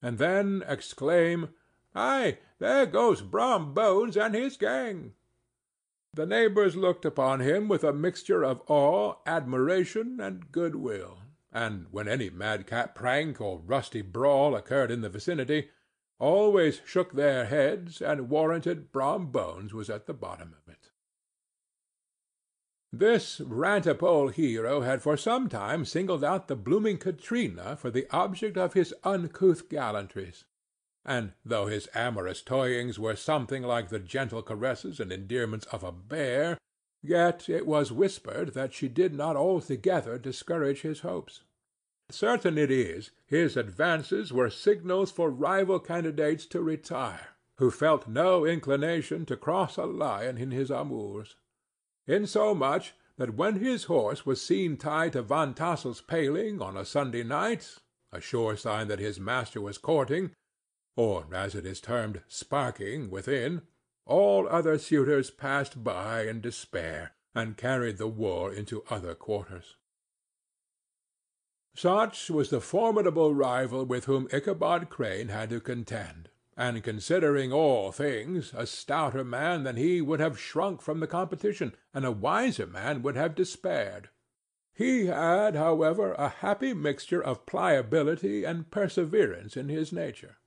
and 0.02 0.20
then 0.20 0.64
exclaim, 0.68 1.50
Aye, 2.00 2.38
there 2.60 2.86
goes 2.86 3.24
Brom 3.24 3.74
Bones 3.74 4.16
and 4.16 4.36
his 4.36 4.56
gang. 4.56 5.16
The 6.14 6.28
neighbors 6.28 6.76
looked 6.76 7.06
upon 7.06 7.40
him 7.40 7.68
with 7.68 7.84
a 7.84 7.92
mixture 7.92 8.44
of 8.44 8.62
awe, 8.68 9.16
admiration, 9.26 10.20
and 10.22 10.52
good 10.52 10.76
will, 10.76 11.24
and 11.52 11.88
when 11.90 12.08
any 12.08 12.30
madcap 12.30 12.94
prank 12.94 13.42
or 13.42 13.58
rusty 13.58 14.04
brawl 14.04 14.56
occurred 14.56 14.92
in 14.92 15.02
the 15.02 15.10
vicinity, 15.10 15.72
always 16.20 16.82
shook 16.86 17.14
their 17.14 17.46
heads 17.46 18.00
and 18.00 18.30
warranted 18.30 18.92
Brom 18.92 19.32
Bones 19.32 19.74
was 19.74 19.90
at 19.90 20.06
the 20.06 20.14
bottom 20.14 20.54
of 20.54 20.72
it. 20.72 20.92
This 22.94 23.40
rantipole 23.40 24.32
hero 24.32 24.82
had 24.82 25.02
for 25.02 25.18
some 25.18 25.50
time 25.50 25.84
singled 25.84 26.24
out 26.24 26.48
the 26.48 26.56
blooming 26.56 27.00
Katrina 27.00 27.76
for 27.76 27.90
the 27.90 28.06
object 28.12 28.56
of 28.56 28.74
his 28.74 28.94
uncouth 29.04 29.68
gallantries 29.68 30.46
and 31.08 31.32
though 31.46 31.68
his 31.68 31.88
amorous 31.96 32.42
toyings 32.42 33.00
were 33.00 33.16
something 33.16 33.64
like 33.64 33.88
the 33.88 33.98
gentle 33.98 34.44
caresses 34.44 35.00
and 35.00 35.10
endearments 35.10 35.66
of 35.68 35.82
a 35.82 35.92
bear, 35.92 36.58
yet 37.02 37.48
it 37.48 37.66
was 37.66 37.94
whispered 37.94 38.54
that 38.54 38.74
she 38.74 38.90
did 38.90 39.14
not 39.14 39.38
altogether 39.38 40.18
discourage 40.18 40.82
his 40.82 41.00
hopes. 41.00 41.44
Certain 42.10 42.58
it 42.58 42.70
is, 42.70 43.12
his 43.26 43.56
advances 43.56 44.34
were 44.34 44.50
signals 44.50 45.10
for 45.10 45.30
rival 45.30 45.80
candidates 45.80 46.46
to 46.46 46.62
retire, 46.62 47.30
who 47.58 47.72
felt 47.72 48.08
no 48.10 48.46
inclination 48.46 49.26
to 49.26 49.38
cross 49.38 49.78
a 49.78 49.86
lion 49.86 50.38
in 50.38 50.52
his 50.52 50.70
amours; 50.70 51.38
insomuch 52.06 52.94
that 53.16 53.34
when 53.34 53.60
his 53.60 53.86
horse 53.86 54.26
was 54.26 54.42
seen 54.42 54.76
tied 54.76 55.14
to 55.14 55.22
Van 55.22 55.54
Tassel's 55.54 56.02
paling 56.02 56.62
on 56.62 56.76
a 56.76 56.84
Sunday 56.84 57.24
night—a 57.24 58.20
sure 58.20 58.58
sign 58.58 58.90
that 58.90 59.00
his 59.00 59.22
master 59.22 59.62
was 59.62 59.78
courting, 59.78 60.32
or, 60.98 61.28
as 61.32 61.56
it 61.56 61.66
is 61.66 61.80
termed, 61.80 62.22
sparking 62.28 63.10
within, 63.10 63.62
all 64.06 64.48
other 64.50 64.78
suitors 64.78 65.30
passed 65.30 65.84
by 65.84 66.24
in 66.24 66.42
despair, 66.42 67.14
and 67.36 67.56
carried 67.56 67.98
the 67.98 68.08
war 68.08 68.52
into 68.52 68.84
other 68.90 69.14
quarters. 69.14 69.76
Such 71.76 72.32
was 72.32 72.50
the 72.50 72.60
formidable 72.60 73.36
rival 73.36 73.86
with 73.86 74.06
whom 74.06 74.28
Ichabod 74.34 74.90
Crane 74.90 75.28
had 75.28 75.52
to 75.52 75.60
contend, 75.60 76.30
and 76.58 76.84
considering 76.84 77.54
all 77.54 77.92
things, 77.92 78.52
a 78.56 78.66
stouter 78.66 79.24
man 79.24 79.64
than 79.64 79.76
he 79.76 80.02
would 80.02 80.20
have 80.20 80.40
shrunk 80.40 80.82
from 80.82 81.00
the 81.00 81.06
competition, 81.06 81.76
and 81.94 82.04
a 82.04 82.12
wiser 82.12 82.66
man 82.66 83.04
would 83.04 83.16
have 83.16 83.36
despaired. 83.36 84.10
He 84.74 85.06
had, 85.06 85.56
however, 85.56 86.14
a 86.14 86.30
happy 86.30 86.74
mixture 86.74 87.22
of 87.24 87.46
pliability 87.46 88.44
and 88.44 88.72
perseverance 88.72 89.56
in 89.56 89.70
his 89.70 89.92
nature. 89.92 90.38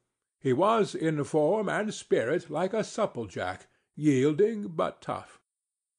He 0.42 0.54
was 0.54 0.94
in 0.94 1.22
form 1.24 1.68
and 1.68 1.92
spirit 1.92 2.48
like 2.48 2.72
a 2.72 2.82
supplejack, 2.82 3.66
yielding 3.94 4.68
but 4.68 5.02
tough. 5.02 5.38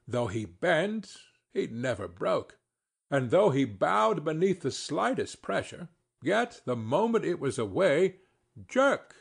Though 0.07 0.25
he 0.25 0.45
bent, 0.45 1.15
he 1.53 1.67
never 1.67 2.07
broke; 2.07 2.57
and 3.11 3.29
though 3.29 3.51
he 3.51 3.65
bowed 3.65 4.25
beneath 4.25 4.61
the 4.61 4.71
slightest 4.71 5.43
pressure, 5.43 5.89
yet 6.23 6.63
the 6.65 6.75
moment 6.75 7.23
it 7.23 7.39
was 7.39 7.59
away, 7.59 8.21
jerk! 8.67 9.15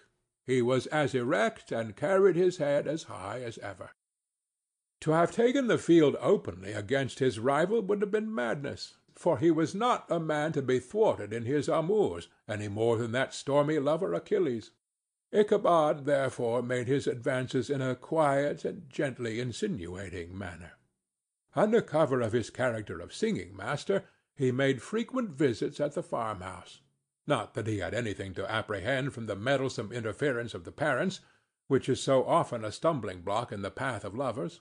he 0.46 0.62
was 0.62 0.87
as 0.87 1.14
erect 1.14 1.70
and 1.70 1.94
carried 1.96 2.37
his 2.37 2.56
head 2.56 2.88
as 2.88 3.02
high 3.02 3.42
as 3.42 3.59
ever. 3.59 3.90
To 5.00 5.11
have 5.11 5.33
taken 5.33 5.66
the 5.66 5.76
field 5.76 6.16
openly 6.18 6.72
against 6.72 7.18
his 7.18 7.38
rival 7.38 7.83
would 7.83 8.00
have 8.00 8.11
been 8.11 8.35
madness, 8.35 8.94
for 9.14 9.37
he 9.37 9.50
was 9.50 9.74
not 9.74 10.11
a 10.11 10.18
man 10.18 10.52
to 10.52 10.62
be 10.62 10.78
thwarted 10.78 11.35
in 11.35 11.44
his 11.44 11.68
amours, 11.68 12.28
any 12.48 12.68
more 12.68 12.96
than 12.96 13.12
that 13.12 13.35
stormy 13.35 13.78
lover 13.78 14.14
Achilles. 14.14 14.70
Ichabod 15.32 16.06
therefore 16.06 16.62
made 16.62 16.88
his 16.88 17.06
advances 17.06 17.70
in 17.70 17.80
a 17.80 17.94
quiet 17.94 18.64
and 18.64 18.90
gently 18.90 19.38
insinuating 19.38 20.36
manner. 20.36 20.72
Under 21.54 21.80
cover 21.80 22.20
of 22.20 22.32
his 22.32 22.50
character 22.50 23.00
of 23.00 23.14
singing 23.14 23.56
master, 23.56 24.04
he 24.34 24.50
made 24.50 24.82
frequent 24.82 25.30
visits 25.30 25.78
at 25.78 25.94
the 25.94 26.02
farmhouse. 26.02 26.80
Not 27.26 27.55
that 27.55 27.66
he 27.66 27.78
had 27.78 27.94
anything 27.94 28.34
to 28.34 28.50
apprehend 28.50 29.12
from 29.12 29.26
the 29.26 29.36
meddlesome 29.36 29.92
interference 29.92 30.55
of 30.55 30.64
the 30.64 30.72
parents, 30.72 31.20
which 31.68 31.88
is 31.88 32.00
so 32.02 32.24
often 32.24 32.64
a 32.64 32.72
stumbling 32.72 33.20
block 33.20 33.52
in 33.52 33.62
the 33.62 33.70
path 33.70 34.05
of 34.05 34.16
lovers. 34.16 34.61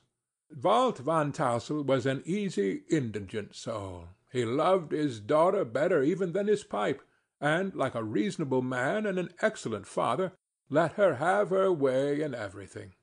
Balt 0.51 0.99
Van 0.99 1.31
Tassel 1.31 1.83
was 1.83 2.05
an 2.05 2.21
easy, 2.25 2.83
indigent 2.89 3.55
soul. 3.55 4.09
He 4.31 4.45
loved 4.45 4.91
his 4.91 5.19
daughter 5.19 5.65
better 5.65 6.03
even 6.03 6.33
than 6.33 6.47
his 6.47 6.63
pipe, 6.63 7.01
and, 7.41 7.73
like 7.73 7.95
a 7.95 8.03
reasonable 8.03 8.61
man 8.61 9.05
and 9.05 9.17
an 9.17 9.29
excellent 9.41 9.87
father, 9.87 10.33
let 10.71 10.93
her 10.93 11.15
have 11.15 11.49
her 11.49 11.71
way 11.71 12.21
in 12.21 12.35
everything. 12.35 12.93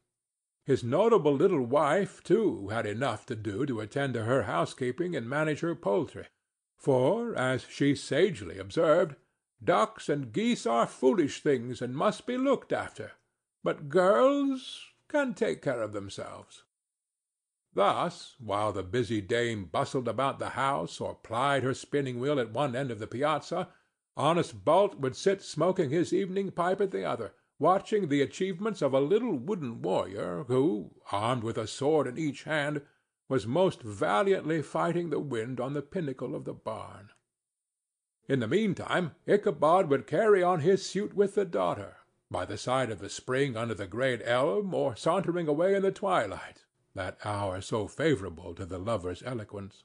His 0.64 0.85
notable 0.85 1.35
little 1.35 1.64
wife, 1.64 2.23
too, 2.23 2.69
had 2.69 2.87
enough 2.87 3.27
to 3.27 3.35
do 3.35 3.67
to 3.67 3.81
attend 3.81 4.14
to 4.14 4.25
her 4.25 4.45
housekeeping 4.45 5.17
and 5.17 5.29
manage 5.29 5.61
her 5.61 5.75
poultry; 5.75 6.29
for, 6.77 7.35
as 7.35 7.67
she 7.69 7.97
sagely 7.97 8.59
observed, 8.59 9.17
ducks 9.62 10.09
and 10.09 10.33
geese 10.33 10.64
are 10.64 10.87
foolish 10.87 11.43
things 11.43 11.83
and 11.83 11.97
must 11.97 12.25
be 12.25 12.37
looked 12.39 12.73
after, 12.73 13.12
but 13.64 13.89
girls 13.89 14.87
can 15.09 15.35
take 15.35 15.61
care 15.61 15.83
of 15.83 15.93
themselves. 15.93 16.62
Thus, 17.75 18.37
while 18.39 18.73
the 18.73 18.85
busy 18.85 19.21
dame 19.21 19.64
bustled 19.64 20.07
about 20.07 20.39
the 20.39 20.51
house 20.51 21.01
or 21.01 21.17
plied 21.17 21.64
her 21.64 21.75
spinning 21.75 22.21
wheel 22.21 22.39
at 22.39 22.53
one 22.53 22.77
end 22.77 22.93
of 22.93 23.01
the 23.01 23.09
piazza, 23.09 23.69
honest 24.17 24.64
Balt 24.64 24.95
would 24.99 25.17
sit 25.17 25.43
smoking 25.43 25.91
his 25.91 26.12
evening 26.12 26.53
pipe 26.53 26.81
at 26.81 26.93
the 26.93 27.05
other, 27.05 27.35
watching 27.59 28.09
the 28.09 28.22
achievements 28.22 28.82
of 28.82 28.92
a 28.92 29.00
little 29.00 29.38
wooden 29.38 29.80
warrior 29.80 30.44
who, 30.48 30.90
armed 31.11 31.42
with 31.42 31.57
a 31.57 31.66
sword 31.66 32.07
in 32.07 32.18
each 32.18 32.44
hand, 32.44 32.82
was 33.28 33.46
most 33.46 33.82
valiantly 33.82 34.62
fighting 34.62 35.11
the 35.11 35.20
wind 35.20 35.59
on 35.59 35.72
the 35.72 35.82
pinnacle 35.82 36.34
of 36.34 36.44
the 36.44 36.54
barn. 36.54 37.09
In 38.28 38.40
the 38.40 38.48
meantime 38.48 39.12
Ichabod 39.26 39.88
would 39.88 40.07
carry 40.07 40.42
on 40.42 40.61
his 40.61 40.84
suit 40.84 41.14
with 41.14 41.34
the 41.34 41.44
daughter, 41.44 41.96
by 42.30 42.44
the 42.44 42.59
side 42.59 42.90
of 42.90 42.98
the 42.98 43.09
spring 43.09 43.57
under 43.57 43.74
the 43.74 43.86
great 43.86 44.20
elm, 44.24 44.74
or 44.74 44.96
sauntering 44.96 45.48
away 45.48 45.74
in 45.74 45.82
the 45.82 45.92
twilight, 45.92 46.64
that 46.94 47.18
hour 47.24 47.61
so 47.61 47.86
favorable 47.86 48.54
to 48.54 48.66
the 48.66 48.78
lover's 48.78 49.22
eloquence. 49.24 49.84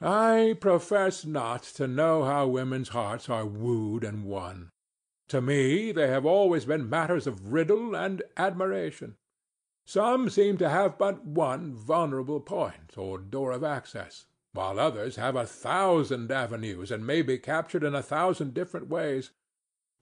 I 0.00 0.56
profess 0.58 1.26
not 1.26 1.62
to 1.74 1.86
know 1.86 2.24
how 2.24 2.46
women's 2.46 2.88
hearts 2.88 3.28
are 3.28 3.44
wooed 3.44 4.02
and 4.02 4.24
won. 4.24 4.70
To 5.30 5.40
me 5.40 5.92
they 5.92 6.08
have 6.08 6.26
always 6.26 6.64
been 6.64 6.90
matters 6.90 7.28
of 7.28 7.52
riddle 7.52 7.94
and 7.94 8.20
admiration. 8.36 9.14
Some 9.84 10.28
seem 10.28 10.56
to 10.58 10.68
have 10.68 10.98
but 10.98 11.24
one 11.24 11.72
vulnerable 11.72 12.40
point, 12.40 12.98
or 12.98 13.16
door 13.16 13.52
of 13.52 13.62
access, 13.62 14.26
while 14.54 14.80
others 14.80 15.14
have 15.14 15.36
a 15.36 15.46
thousand 15.46 16.32
avenues 16.32 16.90
and 16.90 17.06
may 17.06 17.22
be 17.22 17.38
captured 17.38 17.84
in 17.84 17.94
a 17.94 18.02
thousand 18.02 18.54
different 18.54 18.88
ways. 18.88 19.30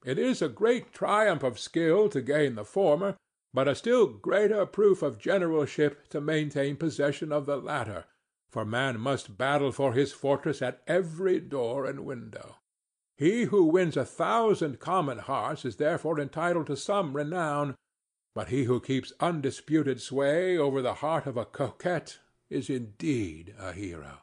It 0.03 0.19
is 0.19 0.41
a 0.41 0.49
great 0.49 0.95
triumph 0.95 1.43
of 1.43 1.59
skill 1.59 2.09
to 2.09 2.23
gain 2.23 2.55
the 2.55 2.65
former, 2.65 3.15
but 3.53 3.69
a 3.69 3.75
still 3.75 4.07
greater 4.07 4.65
proof 4.65 5.03
of 5.03 5.19
generalship 5.19 6.09
to 6.09 6.23
maintain 6.23 6.79
possession 6.79 7.33
of 7.33 7.45
the 7.45 7.59
latter, 7.59 8.07
for 8.49 8.65
man 8.65 8.99
must 8.99 9.37
battle 9.37 9.73
for 9.73 9.93
his 9.93 10.11
fortress 10.11 10.63
at 10.63 10.81
every 10.87 11.39
door 11.39 11.85
and 11.85 12.07
window. 12.07 12.57
He 13.19 13.45
who 13.45 13.65
wins 13.65 13.97
a 13.97 14.05
thousand 14.05 14.79
common 14.79 15.19
hearts 15.19 15.65
is 15.65 15.77
therefore 15.77 16.21
entitled 16.21 16.69
to 16.69 16.77
some 16.77 17.17
renown, 17.17 17.75
but 18.33 18.49
he 18.49 18.65
who 18.65 18.79
keeps 18.79 19.13
undisputed 19.19 20.01
sway 20.01 20.57
over 20.57 20.81
the 20.81 20.95
heart 20.95 21.27
of 21.27 21.37
a 21.37 21.45
coquette 21.45 22.21
is 22.49 22.71
indeed 22.71 23.57
a 23.59 23.73
hero. 23.73 24.21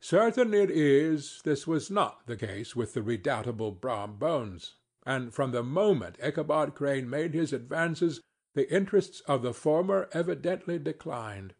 Certain 0.00 0.52
it 0.52 0.68
is, 0.68 1.40
this 1.44 1.64
was 1.64 1.92
not 1.92 2.26
the 2.26 2.36
case 2.36 2.74
with 2.74 2.92
the 2.92 3.02
redoubtable 3.02 3.70
Brom 3.70 4.16
Bones, 4.18 4.74
and 5.06 5.32
from 5.32 5.52
the 5.52 5.62
moment 5.62 6.18
Ichabod 6.20 6.74
Crane 6.74 7.08
made 7.08 7.34
his 7.34 7.52
advances 7.52 8.20
the 8.56 8.68
interests 8.74 9.20
of 9.28 9.42
the 9.42 9.54
former 9.54 10.08
evidently 10.10 10.80
declined. 10.80 11.54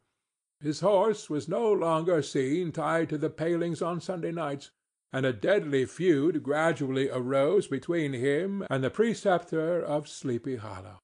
His 0.60 0.80
horse 0.80 1.30
was 1.30 1.48
no 1.48 1.72
longer 1.72 2.20
seen 2.20 2.72
tied 2.72 3.08
to 3.10 3.18
the 3.18 3.30
palings 3.30 3.80
on 3.80 4.00
Sunday 4.00 4.32
nights, 4.32 4.72
and 5.12 5.26
a 5.26 5.32
deadly 5.32 5.84
feud 5.84 6.42
gradually 6.42 7.10
arose 7.10 7.66
between 7.66 8.12
him 8.12 8.64
and 8.70 8.82
the 8.82 8.90
preceptor 8.90 9.82
of 9.82 10.08
Sleepy 10.08 10.56
Hollow. 10.56 10.98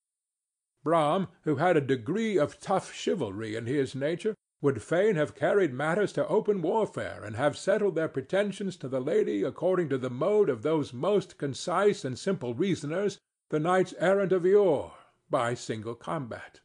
Brom, 0.83 1.29
who 1.43 1.57
had 1.57 1.77
a 1.77 1.83
degree 1.83 2.39
of 2.39 2.61
tough 2.61 2.93
chivalry 2.93 3.55
in 3.55 3.67
his 3.67 3.95
nature, 3.95 4.35
would 4.61 4.83
fain 4.83 5.15
have 5.17 5.35
carried 5.35 5.73
matters 5.73 6.13
to 6.13 6.27
open 6.27 6.63
warfare 6.63 7.23
and 7.25 7.37
have 7.37 7.57
settled 7.57 7.95
their 7.95 8.09
pretensions 8.09 8.77
to 8.77 8.89
the 8.89 9.01
lady 9.01 9.43
according 9.43 9.89
to 9.89 9.99
the 9.99 10.11
mode 10.11 10.49
of 10.49 10.63
those 10.63 10.93
most 10.93 11.39
concise 11.39 12.05
and 12.05 12.19
simple 12.19 12.55
reasoners, 12.55 13.19
the 13.51 13.61
knights 13.61 13.95
errant 13.99 14.33
of 14.33 14.45
yore, 14.45 14.95
by 15.31 15.55
single 15.55 15.95
combat. 15.95 16.61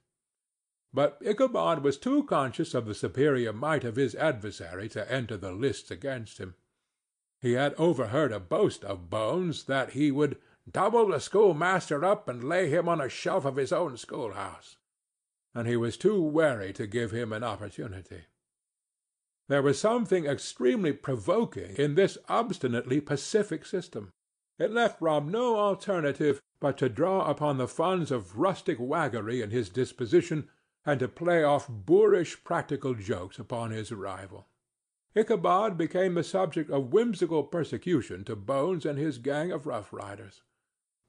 But 0.93 1.17
Ichabod 1.21 1.83
was 1.83 1.97
too 1.97 2.23
conscious 2.23 2.73
of 2.73 2.85
the 2.85 2.95
superior 2.95 3.51
might 3.51 3.83
of 3.83 3.95
his 3.95 4.15
adversary 4.15 4.87
to 4.89 5.11
enter 5.11 5.37
the 5.37 5.51
lists 5.51 5.91
against 5.91 6.37
him. 6.37 6.55
He 7.43 7.51
had 7.51 7.75
overheard 7.75 8.31
a 8.31 8.39
boast 8.39 8.83
of 8.83 9.11
Bones 9.11 9.65
that 9.65 9.91
he 9.91 10.09
would 10.09 10.37
double 10.67 11.09
the 11.09 11.19
schoolmaster 11.19 12.03
up 12.03 12.27
and 12.27 12.43
lay 12.43 12.69
him 12.69 12.89
on 12.89 12.99
a 12.99 13.09
shelf 13.09 13.45
of 13.45 13.57
his 13.57 13.71
own 13.71 13.97
schoolhouse 13.97 14.77
and 15.55 15.67
he 15.67 15.77
was 15.77 15.97
too 15.97 16.21
wary 16.21 16.73
to 16.73 16.87
give 16.87 17.11
him 17.11 17.31
an 17.31 17.43
opportunity. 17.43 18.23
There 19.49 19.61
was 19.61 19.79
something 19.79 20.25
extremely 20.25 20.93
provoking 20.93 21.75
in 21.75 21.95
this 21.95 22.17
obstinately 22.27 23.01
pacific 23.01 23.65
system. 23.65 24.11
It 24.57 24.71
left 24.71 24.99
Brom 24.99 25.29
no 25.29 25.57
alternative 25.57 26.41
but 26.59 26.77
to 26.77 26.89
draw 26.89 27.29
upon 27.29 27.57
the 27.57 27.67
funds 27.67 28.09
of 28.09 28.37
rustic 28.37 28.77
waggery 28.79 29.41
in 29.41 29.51
his 29.51 29.69
disposition 29.69 30.49
and 30.85 30.99
to 30.99 31.07
play 31.07 31.43
off 31.43 31.67
boorish 31.69 32.43
practical 32.43 32.93
jokes 32.93 33.37
upon 33.37 33.71
his 33.71 33.91
rival. 33.91 34.47
Ichabod 35.15 35.77
became 35.77 36.15
the 36.15 36.23
subject 36.23 36.71
of 36.71 36.91
whimsical 36.91 37.43
persecution 37.43 38.23
to 38.23 38.35
Bones 38.35 38.85
and 38.85 38.97
his 38.97 39.19
gang 39.19 39.51
of 39.51 39.67
rough 39.67 39.93
riders. 39.93 40.41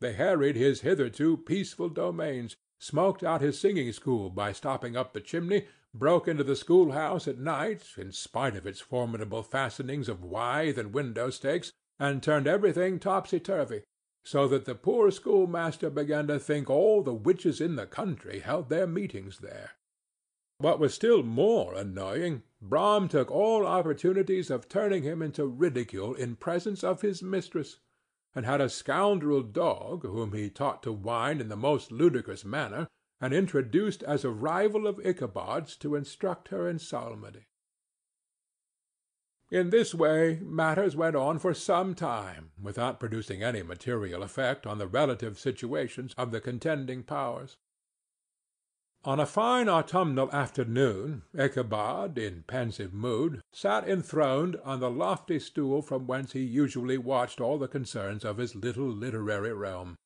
They 0.01 0.13
harried 0.13 0.57
his 0.57 0.83
hitherto 0.83 1.39
peaceful 1.39 1.89
domains, 1.89 2.57
smoked 2.79 3.23
out 3.23 3.41
his 3.41 3.59
singing 3.59 3.93
school 3.93 4.29
by 4.29 4.53
stopping 4.53 4.97
up 4.97 5.15
the 5.15 5.21
chimney, 5.21 5.67
broke 5.95 6.29
into 6.29 6.45
the 6.45 6.57
schoolhouse 6.57 7.27
at 7.27 7.39
night, 7.39 7.85
in 7.97 8.13
spite 8.13 8.57
of 8.57 8.67
its 8.67 8.81
formidable 8.81 9.43
fastenings 9.43 10.09
of 10.09 10.23
withe 10.23 10.79
and 10.79 10.93
window 10.93 11.31
stakes, 11.31 11.73
and 11.99 12.23
turned 12.23 12.47
everything 12.47 12.99
topsy-turvy, 12.99 13.85
so 14.25 14.49
that 14.49 14.65
the 14.65 14.75
poor 14.75 15.11
schoolmaster 15.11 15.89
began 15.89 16.27
to 16.27 16.39
think 16.39 16.69
all 16.69 17.03
the 17.03 17.15
witches 17.15 17.61
in 17.61 17.77
the 17.77 17.87
country 17.87 18.41
held 18.41 18.69
their 18.69 18.87
meetings 18.87 19.39
there. 19.39 19.71
What 20.59 20.79
was 20.79 20.95
still 20.95 21.23
more 21.23 21.75
annoying, 21.75 22.43
Brom 22.61 23.09
took 23.09 23.31
all 23.31 23.67
opportunities 23.67 24.51
of 24.51 24.69
turning 24.69 25.03
him 25.03 25.21
into 25.21 25.47
ridicule 25.47 26.15
in 26.15 26.37
presence 26.37 26.85
of 26.85 27.03
his 27.03 27.23
mistress 27.23 27.81
and 28.35 28.47
had 28.47 28.61
a 28.61 28.69
scoundrel 28.69 29.43
dog 29.43 30.03
whom 30.03 30.33
he 30.33 30.51
taught 30.51 30.83
to 30.83 30.93
whine 30.93 31.41
in 31.41 31.49
the 31.49 31.57
most 31.57 31.93
ludicrous 31.93 32.45
manner, 32.45 32.89
and 33.21 33.33
introduced 33.33 34.03
as 34.03 34.25
a 34.25 34.31
rival 34.31 34.87
of 34.87 34.99
Ichabod's 35.05 35.77
to 35.77 35.95
instruct 35.95 36.49
her 36.49 36.69
in 36.69 36.79
psalmody. 36.79 37.47
In 39.51 39.71
this 39.71 39.95
way 39.95 40.41
matters 40.43 40.97
went 40.97 41.15
on 41.15 41.39
for 41.39 41.55
some 41.55 41.95
time 41.95 42.51
without 42.61 42.99
producing 42.99 43.43
any 43.43 43.63
material 43.63 44.23
effect 44.23 44.67
on 44.67 44.79
the 44.79 44.89
relative 44.89 45.39
situations 45.39 46.13
of 46.19 46.33
the 46.33 46.41
contending 46.41 47.03
powers. 47.03 47.57
On 49.07 49.21
a 49.21 49.27
fine 49.27 49.69
autumnal 49.69 50.33
afternoon 50.33 51.25
Ichabod, 51.39 52.17
in 52.17 52.43
pensive 52.47 52.95
mood, 52.95 53.43
sat 53.53 53.87
enthroned 53.87 54.57
on 54.65 54.81
the 54.81 54.91
lofty 54.91 55.39
stool 55.39 55.83
from 55.83 56.07
whence 56.07 56.33
he 56.33 56.41
usually 56.41 56.97
watched 56.97 57.39
all 57.39 57.59
the 57.59 57.69
concerns 57.69 58.25
of 58.25 58.39
his 58.39 58.55
little 58.55 58.89
literary 58.89 59.53
realm. 59.53 59.97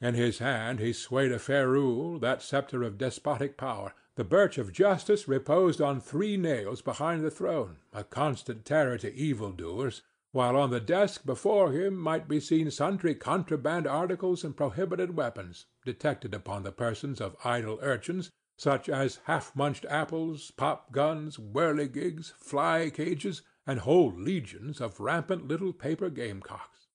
In 0.00 0.14
his 0.14 0.38
hand 0.38 0.78
he 0.78 0.92
swayed 0.92 1.32
a 1.32 1.40
ferule, 1.40 2.20
that 2.20 2.42
sceptre 2.42 2.84
of 2.84 2.96
despotic 2.96 3.56
power. 3.56 3.92
The 4.14 4.22
birch 4.22 4.56
of 4.56 4.72
justice 4.72 5.26
reposed 5.26 5.80
on 5.80 6.00
three 6.00 6.36
nails 6.36 6.82
behind 6.82 7.24
the 7.24 7.30
throne, 7.30 7.78
a 7.92 8.04
constant 8.04 8.64
terror 8.64 8.98
to 8.98 9.12
evil-doers, 9.12 10.02
while 10.36 10.54
on 10.54 10.68
the 10.68 10.80
desk 10.80 11.24
before 11.24 11.72
him 11.72 11.96
might 11.96 12.28
be 12.28 12.38
seen 12.38 12.70
sundry 12.70 13.14
contraband 13.14 13.86
articles 13.86 14.44
and 14.44 14.54
prohibited 14.54 15.16
weapons, 15.16 15.64
detected 15.82 16.34
upon 16.34 16.62
the 16.62 16.70
persons 16.70 17.22
of 17.22 17.34
idle 17.42 17.78
urchins, 17.80 18.30
such 18.58 18.86
as 18.86 19.20
half-munched 19.24 19.86
apples, 19.88 20.50
pop-guns, 20.50 21.38
whirligigs, 21.38 22.34
fly-cages, 22.38 23.40
and 23.66 23.80
whole 23.80 24.12
legions 24.12 24.78
of 24.78 25.00
rampant 25.00 25.48
little 25.48 25.72
paper 25.72 26.10
gamecocks. 26.10 26.88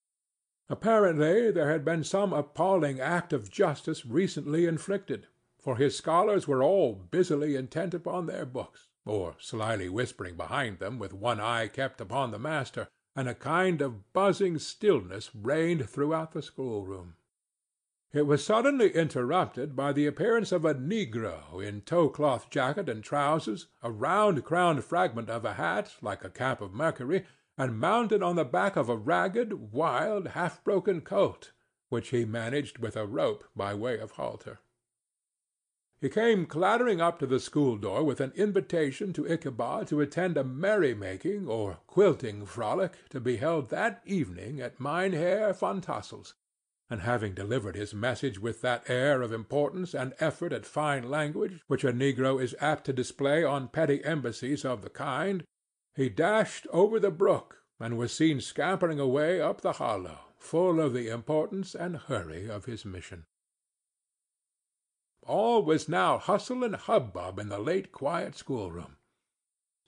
Apparently 0.70 1.50
there 1.50 1.72
had 1.72 1.84
been 1.84 2.04
some 2.04 2.34
appalling 2.34 3.00
act 3.00 3.34
of 3.34 3.50
justice 3.50 4.06
recently 4.06 4.68
inflicted, 4.68 5.26
for 5.60 5.78
his 5.78 5.98
scholars 5.98 6.48
were 6.48 6.62
all 6.62 6.94
busily 6.94 7.56
intent 7.56 7.96
upon 7.96 8.28
their 8.28 8.46
books, 8.46 8.90
or 9.04 9.34
slyly 9.40 9.90
whispering 9.90 10.36
behind 10.38 10.78
them 10.78 11.00
with 11.00 11.12
one 11.12 11.40
eye 11.40 11.68
kept 11.68 12.00
upon 12.00 12.30
the 12.30 12.38
master 12.38 12.88
and 13.16 13.28
a 13.28 13.36
kind 13.36 13.82
of 13.82 14.14
buzzing 14.14 14.58
stillness 14.58 15.32
reigned 15.36 15.90
throughout 15.90 16.32
the 16.32 16.42
schoolroom. 16.42 17.16
It 18.14 18.28
was 18.28 18.44
suddenly 18.44 18.94
interrupted 18.94 19.76
by 19.76 19.94
the 19.94 20.06
appearance 20.06 20.52
of 20.52 20.66
a 20.66 20.76
negro 20.76 21.66
in 21.66 21.82
tow-cloth 21.82 22.50
jacket 22.50 22.90
and 22.90 23.02
trousers, 23.02 23.68
a 23.82 23.90
round-crowned 23.90 24.84
fragment 24.84 25.30
of 25.30 25.46
a 25.46 25.54
hat, 25.54 25.96
like 26.02 26.26
a 26.26 26.30
cap 26.30 26.62
of 26.62 26.74
Mercury, 26.74 27.26
and 27.58 27.80
mounted 27.80 28.22
on 28.22 28.36
the 28.36 28.44
back 28.44 28.76
of 28.76 28.90
a 28.90 28.98
ragged, 28.98 29.72
wild, 29.72 30.30
half-broken 30.30 31.02
colt, 31.02 31.52
which 31.90 32.10
he 32.10 32.26
managed 32.26 32.80
with 32.80 32.98
a 32.98 33.06
rope 33.06 33.46
by 33.56 33.74
way 33.74 33.98
of 33.98 34.12
halter. 34.12 34.60
He 36.02 36.10
came 36.10 36.48
clattering 36.48 37.00
up 37.00 37.20
to 37.20 37.28
the 37.28 37.40
school 37.40 37.78
door 37.78 38.04
with 38.04 38.20
an 38.22 38.32
invitation 38.36 39.14
to 39.14 39.32
Ichabod 39.32 39.86
to 39.90 40.02
attend 40.02 40.36
a 40.36 40.44
merry-making 40.44 41.48
or 41.48 41.78
quilting 41.86 42.48
frolic 42.48 42.94
to 43.12 43.20
be 43.20 43.38
held 43.38 43.70
that 43.70 44.02
evening 44.04 44.60
at 44.60 44.80
Mynheer 44.80 45.54
Van 45.54 45.80
Tassel's, 45.80 46.34
and 46.90 47.02
having 47.02 47.36
delivered 47.36 47.76
his 47.76 47.94
message 47.94 48.40
with 48.40 48.62
that 48.62 48.90
air 48.90 49.22
of 49.22 49.32
importance 49.32 49.94
and 49.94 50.16
effort 50.20 50.52
at 50.52 50.66
fine 50.66 51.08
language 51.08 51.62
which 51.68 51.84
a 51.84 51.94
negro 51.94 52.42
is 52.42 52.56
apt 52.60 52.86
to 52.86 52.94
display 52.94 53.44
on 53.44 53.68
petty 53.68 54.04
embassies 54.04 54.66
of 54.66 54.82
the 54.82 54.90
kind, 54.90 55.44
he 55.94 56.10
dashed 56.10 56.66
over 56.72 57.00
the 57.00 57.12
brook 57.12 57.58
and 57.80 57.96
was 57.96 58.12
seen 58.12 58.42
scampering 58.42 59.00
away 59.00 59.40
up 59.40 59.62
the 59.62 59.74
hollow, 59.74 60.18
full 60.40 60.82
of 60.82 60.94
the 60.94 61.10
importance 61.10 61.76
and 61.76 61.96
hurry 61.96 62.50
of 62.50 62.66
his 62.66 62.86
mission. 62.86 63.26
All 65.32 65.64
was 65.64 65.88
now 65.88 66.18
hustle 66.18 66.62
and 66.62 66.76
hubbub 66.76 67.40
in 67.40 67.48
the 67.48 67.58
late 67.58 67.94
quiet 67.94 68.36
schoolroom. 68.36 68.98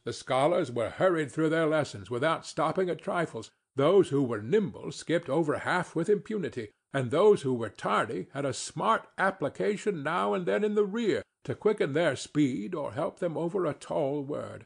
The 0.05 0.13
scholars 0.13 0.71
were 0.71 0.89
hurried 0.89 1.33
through 1.33 1.49
their 1.49 1.65
lessons 1.65 2.09
without 2.09 2.45
stopping 2.45 2.89
at 2.89 3.01
trifles; 3.01 3.51
those 3.75 4.07
who 4.07 4.23
were 4.23 4.41
nimble 4.41 4.93
skipped 4.93 5.29
over 5.29 5.57
half 5.57 5.97
with 5.97 6.07
impunity, 6.07 6.71
and 6.93 7.11
those 7.11 7.41
who 7.41 7.53
were 7.53 7.67
tardy 7.67 8.29
had 8.31 8.45
a 8.45 8.53
smart 8.53 9.09
application 9.17 10.01
now 10.01 10.33
and 10.33 10.45
then 10.45 10.63
in 10.63 10.75
the 10.75 10.85
rear 10.85 11.23
to 11.43 11.55
quicken 11.55 11.91
their 11.91 12.15
speed 12.15 12.73
or 12.73 12.93
help 12.93 13.19
them 13.19 13.35
over 13.35 13.65
a 13.65 13.73
tall 13.73 14.23
word. 14.23 14.65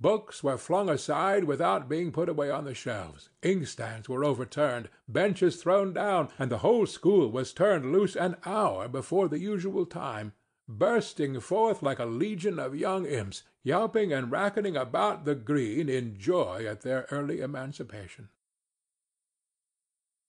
Books 0.00 0.44
were 0.44 0.58
flung 0.58 0.88
aside 0.88 1.44
without 1.44 1.88
being 1.88 2.12
put 2.12 2.28
away 2.28 2.50
on 2.50 2.64
the 2.64 2.74
shelves, 2.74 3.30
inkstands 3.42 4.08
were 4.08 4.24
overturned, 4.24 4.88
benches 5.08 5.60
thrown 5.60 5.92
down, 5.92 6.28
and 6.38 6.50
the 6.50 6.58
whole 6.58 6.86
school 6.86 7.32
was 7.32 7.52
turned 7.52 7.90
loose 7.90 8.14
an 8.14 8.36
hour 8.46 8.86
before 8.86 9.26
the 9.26 9.40
usual 9.40 9.84
time, 9.84 10.34
bursting 10.68 11.40
forth 11.40 11.82
like 11.82 11.98
a 11.98 12.04
legion 12.04 12.60
of 12.60 12.76
young 12.76 13.06
imps, 13.06 13.42
yelping 13.64 14.12
and 14.12 14.30
racketing 14.30 14.76
about 14.76 15.24
the 15.24 15.34
green 15.34 15.88
in 15.88 16.16
joy 16.16 16.64
at 16.64 16.82
their 16.82 17.06
early 17.10 17.40
emancipation. 17.40 18.28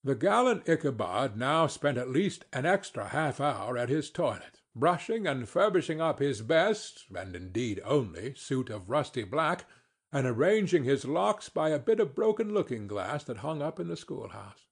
The 0.04 0.16
gallant 0.16 0.68
Ichabod 0.68 1.38
now 1.38 1.68
spent 1.68 1.98
at 2.00 2.10
least 2.10 2.46
an 2.54 2.66
extra 2.66 3.10
half 3.10 3.40
hour 3.40 3.78
at 3.78 3.90
his 3.90 4.10
toilet 4.10 4.62
brushing 4.80 5.28
and 5.28 5.48
furbishing 5.48 6.00
up 6.00 6.20
his 6.20 6.42
best, 6.42 7.06
and 7.14 7.36
indeed 7.36 7.82
only, 7.84 8.34
suit 8.36 8.70
of 8.70 8.90
rusty 8.90 9.24
black, 9.24 9.66
and 10.12 10.26
arranging 10.26 10.84
his 10.84 11.06
locks 11.06 11.50
by 11.50 11.70
a 11.70 11.80
bit 11.80 12.00
of 12.00 12.16
broken 12.16 12.54
looking-glass 12.54 13.24
that 13.26 13.38
hung 13.38 13.62
up 13.62 13.80
in 13.80 13.88
the 13.88 13.98
schoolhouse. 13.98 14.66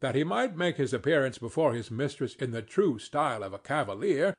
That 0.00 0.14
he 0.14 0.24
might 0.24 0.56
make 0.56 0.76
his 0.76 0.92
appearance 0.92 1.38
before 1.38 1.72
his 1.72 1.90
mistress 1.90 2.34
in 2.34 2.50
the 2.50 2.62
true 2.62 2.98
style 2.98 3.42
of 3.42 3.52
a 3.52 3.58
cavalier, 3.58 4.34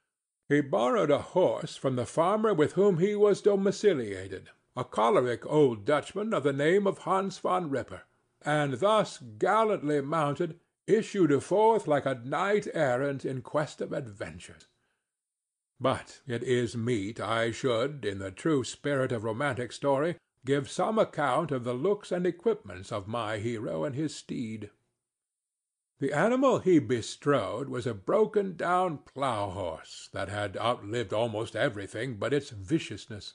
he 0.47 0.61
borrowed 0.61 1.11
a 1.11 1.19
horse 1.19 1.75
from 1.75 1.95
the 1.95 2.05
farmer 2.05 2.53
with 2.53 2.73
whom 2.73 2.97
he 2.97 3.15
was 3.15 3.41
domiciliated, 3.41 4.47
a 4.75 4.83
choleric 4.83 5.45
old 5.45 5.85
Dutchman 5.85 6.33
of 6.33 6.43
the 6.43 6.53
name 6.53 6.87
of 6.87 6.99
Hans 6.99 7.37
Van 7.39 7.69
Ripper, 7.69 8.03
and 8.41 8.73
thus 8.79 9.19
gallantly 9.37 10.01
mounted 10.01 10.59
issued 10.89 11.43
forth 11.43 11.87
like 11.87 12.05
a 12.05 12.21
knight 12.23 12.67
errant 12.73 13.23
in 13.23 13.41
quest 13.41 13.81
of 13.81 13.93
adventures. 13.93 14.67
But 15.79 16.21
it 16.27 16.43
is 16.43 16.75
meet 16.75 17.19
I 17.21 17.51
should, 17.51 18.03
in 18.03 18.19
the 18.19 18.31
true 18.31 18.63
spirit 18.63 19.11
of 19.11 19.23
romantic 19.23 19.71
story, 19.71 20.17
give 20.45 20.69
some 20.69 20.99
account 20.99 21.51
of 21.51 21.63
the 21.63 21.73
looks 21.73 22.11
and 22.11 22.25
equipments 22.25 22.91
of 22.91 23.07
my 23.07 23.37
hero 23.37 23.83
and 23.85 23.95
his 23.95 24.15
steed. 24.15 24.71
The 25.99 26.13
animal 26.13 26.59
he 26.59 26.79
bestrode 26.79 27.67
was 27.67 27.85
a 27.85 27.93
broken 27.93 28.55
down 28.55 28.99
plough 28.99 29.49
horse 29.49 30.09
that 30.13 30.29
had 30.29 30.55
outlived 30.57 31.13
almost 31.13 31.55
everything 31.55 32.15
but 32.15 32.33
its 32.33 32.51
viciousness. 32.51 33.33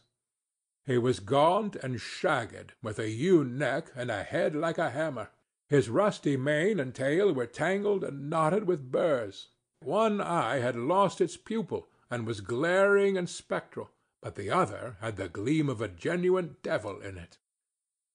He 0.86 0.98
was 0.98 1.20
gaunt 1.20 1.76
and 1.76 2.00
shagged, 2.00 2.72
with 2.82 2.98
a 2.98 3.10
ewe 3.10 3.44
neck 3.44 3.90
and 3.94 4.10
a 4.10 4.22
head 4.22 4.54
like 4.54 4.78
a 4.78 4.90
hammer. 4.90 5.30
His 5.74 5.90
rusty 5.90 6.36
mane 6.36 6.78
and 6.78 6.94
tail 6.94 7.32
were 7.32 7.48
tangled 7.48 8.04
and 8.04 8.30
knotted 8.30 8.64
with 8.64 8.92
burrs. 8.92 9.48
One 9.80 10.20
eye 10.20 10.60
had 10.60 10.76
lost 10.76 11.20
its 11.20 11.36
pupil 11.36 11.88
and 12.08 12.28
was 12.28 12.40
glaring 12.40 13.18
and 13.18 13.28
spectral, 13.28 13.90
but 14.20 14.36
the 14.36 14.52
other 14.52 14.98
had 15.00 15.16
the 15.16 15.28
gleam 15.28 15.68
of 15.68 15.80
a 15.80 15.88
genuine 15.88 16.58
devil 16.62 17.00
in 17.00 17.18
it. 17.18 17.38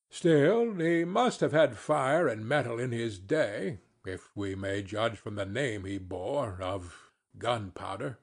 Still, 0.10 0.76
he 0.76 1.04
must 1.04 1.42
have 1.42 1.52
had 1.52 1.78
fire 1.78 2.30
and 2.30 2.48
mettle 2.48 2.80
in 2.80 2.94
his 2.94 3.20
day, 3.20 3.80
if 4.06 4.34
we 4.38 4.56
may 4.56 4.82
judge 4.82 5.18
from 5.18 5.36
the 5.36 5.46
name 5.46 5.84
he 5.84 5.98
bore 5.98 6.62
of 6.62 7.12
Gunpowder. 7.38 8.20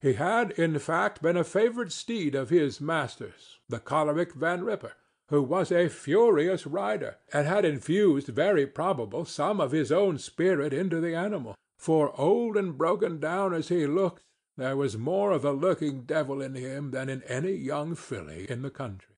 He 0.00 0.14
had, 0.14 0.50
in 0.58 0.80
fact, 0.80 1.22
been 1.22 1.36
a 1.36 1.44
favorite 1.44 1.92
steed 1.92 2.34
of 2.34 2.50
his 2.50 2.80
master's, 2.80 3.60
the 3.68 3.78
choleric 3.78 4.34
Van 4.34 4.64
Ripper 4.64 4.96
who 5.34 5.42
was 5.42 5.72
a 5.72 5.88
furious 5.88 6.64
rider, 6.64 7.16
and 7.32 7.44
had 7.44 7.64
infused 7.64 8.28
very 8.28 8.64
probable 8.64 9.24
some 9.24 9.60
of 9.60 9.72
his 9.72 9.90
own 9.90 10.16
spirit 10.16 10.72
into 10.72 11.00
the 11.00 11.12
animal; 11.12 11.56
for, 11.76 12.14
old 12.20 12.56
and 12.56 12.78
broken 12.78 13.18
down 13.18 13.52
as 13.52 13.66
he 13.66 13.84
looked, 13.84 14.22
there 14.56 14.76
was 14.76 14.96
more 14.96 15.32
of 15.32 15.42
the 15.42 15.52
lurking 15.52 16.02
devil 16.02 16.40
in 16.40 16.54
him 16.54 16.92
than 16.92 17.08
in 17.08 17.20
any 17.24 17.50
young 17.50 17.96
filly 17.96 18.48
in 18.48 18.62
the 18.62 18.70
country. 18.70 19.16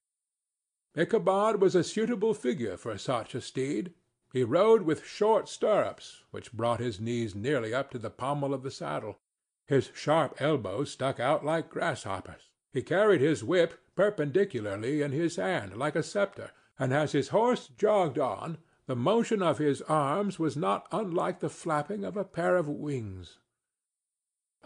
Ichabod 0.94 1.60
was 1.60 1.74
a 1.74 1.84
suitable 1.84 2.32
figure 2.32 2.78
for 2.78 2.96
such 2.96 3.34
a 3.34 3.40
steed. 3.42 3.92
He 4.32 4.42
rode 4.42 4.82
with 4.82 5.04
short 5.04 5.50
stirrups, 5.50 6.22
which 6.30 6.54
brought 6.54 6.80
his 6.80 6.98
knees 6.98 7.34
nearly 7.34 7.74
up 7.74 7.90
to 7.90 7.98
the 7.98 8.08
pommel 8.08 8.54
of 8.54 8.62
the 8.62 8.70
saddle. 8.70 9.18
His 9.66 9.90
sharp 9.94 10.40
elbows 10.40 10.92
stuck 10.92 11.20
out 11.20 11.44
like 11.44 11.68
grasshoppers. 11.68 12.48
He 12.72 12.80
carried 12.80 13.20
his 13.20 13.44
whip 13.44 13.78
perpendicularly 13.96 15.02
in 15.02 15.10
his 15.10 15.36
hand, 15.36 15.76
like 15.76 15.96
a 15.96 16.02
sceptre, 16.02 16.52
and 16.78 16.92
as 16.92 17.12
his 17.12 17.28
horse 17.28 17.68
jogged 17.76 18.18
on, 18.18 18.58
the 18.86 18.94
motion 18.94 19.42
of 19.42 19.58
his 19.58 19.82
arms 19.82 20.38
was 20.38 20.56
not 20.56 20.86
unlike 20.92 21.40
the 21.40 21.50
flapping 21.50 22.04
of 22.04 22.16
a 22.16 22.24
pair 22.24 22.56
of 22.56 22.68
wings. 22.68 23.38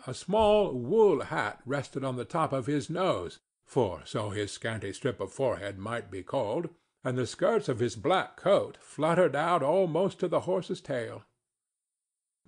A 0.07 0.12
small 0.12 0.74
wool 0.74 1.22
hat 1.22 1.61
rested 1.64 2.05
on 2.05 2.16
the 2.16 2.24
top 2.24 2.53
of 2.53 2.66
his 2.66 2.91
nose, 2.91 3.39
for 3.64 4.03
so 4.05 4.31
his 4.31 4.51
scanty 4.51 4.93
strip 4.93 5.20
of 5.20 5.33
forehead 5.33 5.78
might 5.78 6.11
be 6.11 6.22
called, 6.22 6.68
and 7.05 7.16
the 7.16 7.26
skirts 7.26 7.68
of 7.68 7.78
his 7.78 7.97
black 7.97 8.37
coat 8.37 8.76
fluttered 8.81 9.37
out 9.37 9.62
almost 9.62 10.18
to 10.20 10.28
the 10.28 10.41
horse's 10.41 10.81
tail. 10.81 11.24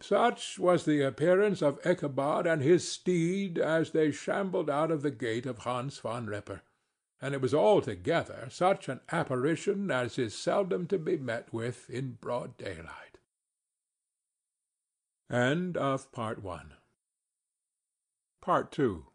Such 0.01 0.59
was 0.59 0.85
the 0.85 1.03
appearance 1.03 1.63
of 1.63 1.79
Ichabod 1.87 2.47
and 2.47 2.61
his 2.61 2.91
steed 2.91 3.59
as 3.59 3.93
they 3.93 4.11
shambled 4.11 4.69
out 4.69 4.91
of 4.91 5.03
the 5.03 5.13
gate 5.13 5.47
of 5.47 5.59
Hans 5.59 5.99
Van 6.01 6.27
Ripper, 6.27 6.63
and 7.23 7.35
it 7.35 7.41
was 7.41 7.55
altogether 7.55 8.49
such 8.51 8.89
an 8.89 9.01
apparition 9.13 9.93
as 9.93 10.19
is 10.19 10.35
seldom 10.37 10.89
to 10.89 10.99
be 10.99 11.17
met 11.17 11.53
with 11.53 11.89
in 11.89 12.19
broad 12.21 12.57
daylight. 12.57 13.17
End 15.31 15.77
of 15.77 16.11
Part 16.11 16.43
One. 16.43 16.75
Part 18.43 18.73
Two. 18.73 19.07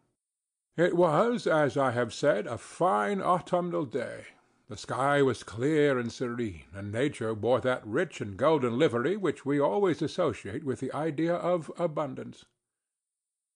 It 0.76 0.96
was, 0.96 1.46
as 1.46 1.76
I 1.76 1.90
have 1.90 2.14
said, 2.14 2.46
a 2.46 2.56
fine 2.56 3.20
autumnal 3.20 3.84
day. 3.84 4.24
The 4.68 4.76
sky 4.76 5.22
was 5.22 5.42
clear 5.42 5.98
and 5.98 6.10
serene, 6.10 6.64
and 6.74 6.90
nature 6.90 7.34
wore 7.34 7.60
that 7.60 7.86
rich 7.86 8.20
and 8.20 8.36
golden 8.36 8.78
livery 8.78 9.16
which 9.16 9.44
we 9.44 9.60
always 9.60 10.00
associate 10.00 10.64
with 10.64 10.80
the 10.80 10.92
idea 10.92 11.34
of 11.34 11.70
abundance. 11.78 12.46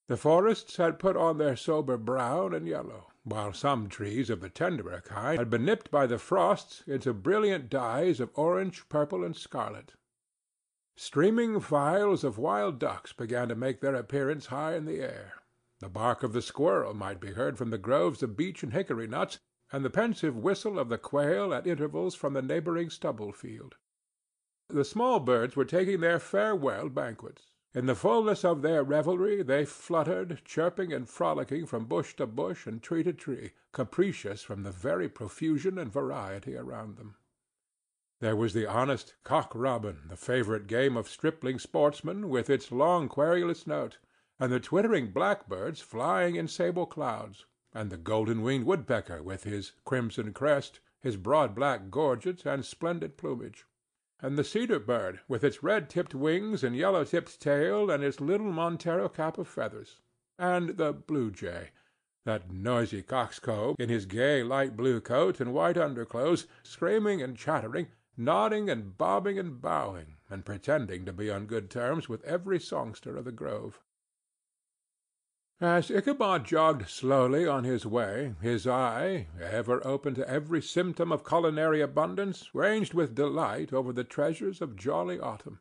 The 0.09 0.17
forests 0.17 0.77
had 0.77 0.99
put 0.99 1.17
on 1.17 1.39
their 1.39 1.57
sober 1.57 1.97
brown 1.97 2.53
and 2.53 2.67
yellow, 2.67 3.13
while 3.25 3.53
some 3.53 3.89
trees 3.89 4.31
of 4.31 4.41
the 4.41 4.51
tenderer 4.51 5.01
kind 5.01 5.39
had 5.39 5.49
been 5.49 5.65
nipped 5.65 5.91
by 5.91 6.07
the 6.07 6.19
frosts 6.19 6.83
into 6.87 7.15
brilliant 7.15 7.71
dyes 7.71 8.19
of 8.19 8.31
orange, 8.35 8.89
purple, 8.89 9.25
and 9.25 9.37
scarlet. 9.37 9.95
Streaming 10.97 11.61
files 11.61 12.25
of 12.25 12.37
wild 12.37 12.79
ducks 12.79 13.13
began 13.13 13.49
to 13.49 13.55
make 13.55 13.81
their 13.81 13.95
appearance 13.95 14.47
high 14.47 14.75
in 14.75 14.85
the 14.85 15.01
air. 15.01 15.35
The 15.79 15.89
bark 15.89 16.23
of 16.23 16.33
the 16.33 16.43
squirrel 16.43 16.95
might 16.95 17.21
be 17.21 17.33
heard 17.33 17.57
from 17.57 17.71
the 17.71 17.79
groves 17.79 18.23
of 18.23 18.37
beech 18.37 18.63
and 18.63 18.73
hickory 18.73 19.07
nuts, 19.07 19.39
and 19.73 19.85
the 19.85 19.91
pensive 19.91 20.37
whistle 20.37 20.79
of 20.79 20.89
the 20.89 20.99
quail 20.99 21.55
at 21.55 21.67
intervals 21.67 22.15
from 22.15 22.35
the 22.35 22.43
neighboring 22.43 22.91
stubble-field. 22.91 23.77
The 24.69 24.85
small 24.85 25.21
birds 25.21 25.57
were 25.57 25.65
taking 25.65 26.01
their 26.01 26.19
farewell 26.19 26.89
banquets. 26.89 27.52
In 27.75 27.87
the 27.87 27.95
fullness 27.95 28.45
of 28.45 28.61
their 28.61 28.85
revelry 28.85 29.43
they 29.43 29.65
fluttered, 29.65 30.43
chirping 30.45 30.93
and 30.93 31.09
frolicking 31.09 31.65
from 31.65 31.87
bush 31.87 32.15
to 32.17 32.27
bush 32.27 32.67
and 32.67 32.83
tree 32.83 33.03
to 33.03 33.15
tree, 33.15 33.53
capricious 33.73 34.43
from 34.43 34.63
the 34.63 34.71
very 34.71 35.09
profusion 35.09 35.79
and 35.79 35.91
variety 35.91 36.55
around 36.55 36.97
them. 36.97 37.17
There 38.21 38.37
was 38.37 38.53
the 38.53 38.67
honest 38.67 39.15
cock-robin, 39.25 40.03
the 40.09 40.17
favorite 40.17 40.67
game 40.67 40.99
of 40.99 41.09
stripling 41.09 41.59
sportsmen, 41.59 42.29
with 42.29 42.51
its 42.51 42.71
long 42.71 43.09
querulous 43.09 43.67
note, 43.67 43.99
and 44.39 44.53
the 44.53 44.61
twittering 44.61 45.11
blackbirds 45.11 45.81
flying 45.81 46.37
in 46.37 46.49
sable 46.49 46.87
clouds 46.87 47.47
and 47.73 47.89
the 47.91 47.97
golden-winged 47.97 48.67
woodpecker 48.67 49.23
with 49.23 49.45
his 49.45 49.73
crimson 49.87 50.35
crest, 50.35 50.81
his 51.01 51.17
broad 51.17 51.55
black 51.55 51.91
gorget 51.91 52.45
and 52.45 52.67
splendid 52.67 53.17
plumage; 53.17 53.65
and 54.25 54.39
the 54.39 54.45
cedar-bird 54.45 55.19
with 55.27 55.43
its 55.43 55.65
red-tipped 55.65 56.15
wings 56.15 56.63
and 56.63 56.77
yellow-tipped 56.77 57.41
tail 57.41 57.91
and 57.91 58.05
its 58.05 58.21
little 58.21 58.53
Montero 58.53 59.09
cap 59.09 59.37
of 59.37 59.49
feathers; 59.49 59.99
and 60.39 60.77
the 60.77 60.93
blue-jay, 60.93 61.71
that 62.25 62.49
noisy 62.49 63.03
coxcomb, 63.03 63.75
in 63.81 63.89
his 63.89 64.07
gay 64.07 64.45
light-blue 64.45 65.01
coat 65.01 65.41
and 65.41 65.53
white 65.53 65.77
underclothes, 65.77 66.47
screaming 66.63 67.21
and 67.21 67.37
chattering, 67.37 67.89
nodding 68.17 68.71
and 68.71 68.97
bobbing 68.97 69.41
and 69.41 69.61
bowing, 69.61 70.19
and 70.31 70.45
pretending 70.45 71.05
to 71.05 71.13
be 71.13 71.29
on 71.29 71.47
good 71.47 71.69
terms 71.69 72.09
with 72.09 72.23
every 72.23 72.61
songster 72.61 73.17
of 73.17 73.25
the 73.25 73.33
grove. 73.33 73.81
As 75.63 75.93
Ichabod 75.93 76.45
jogged 76.45 76.89
slowly 76.89 77.47
on 77.47 77.63
his 77.63 77.87
way, 77.87 78.35
his 78.41 78.67
eye, 78.67 79.29
ever 79.41 79.81
open 79.87 80.13
to 80.17 80.29
every 80.29 80.61
symptom 80.61 81.13
of 81.13 81.25
culinary 81.25 81.81
abundance, 81.81 82.53
ranged 82.53 82.95
with 82.95 83.15
delight 83.15 83.73
over 83.73 83.93
the 83.93 84.03
treasures 84.03 84.61
of 84.61 84.75
jolly 84.75 85.21
autumn. 85.21 85.61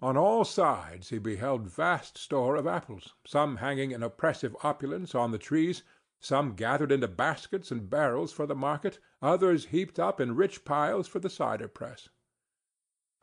On 0.00 0.16
all 0.16 0.44
sides 0.44 1.10
he 1.10 1.18
beheld 1.18 1.70
vast 1.70 2.18
store 2.18 2.56
of 2.56 2.66
apples, 2.66 3.14
some 3.24 3.58
hanging 3.58 3.92
in 3.92 4.02
oppressive 4.02 4.56
opulence 4.64 5.14
on 5.14 5.30
the 5.30 5.38
trees, 5.38 5.84
some 6.18 6.56
gathered 6.56 6.90
into 6.90 7.06
baskets 7.06 7.70
and 7.70 7.88
barrels 7.88 8.32
for 8.32 8.48
the 8.48 8.56
market, 8.56 8.98
others 9.22 9.66
heaped 9.66 10.00
up 10.00 10.20
in 10.20 10.34
rich 10.34 10.64
piles 10.64 11.06
for 11.06 11.20
the 11.20 11.30
cider 11.30 11.68
press. 11.68 12.08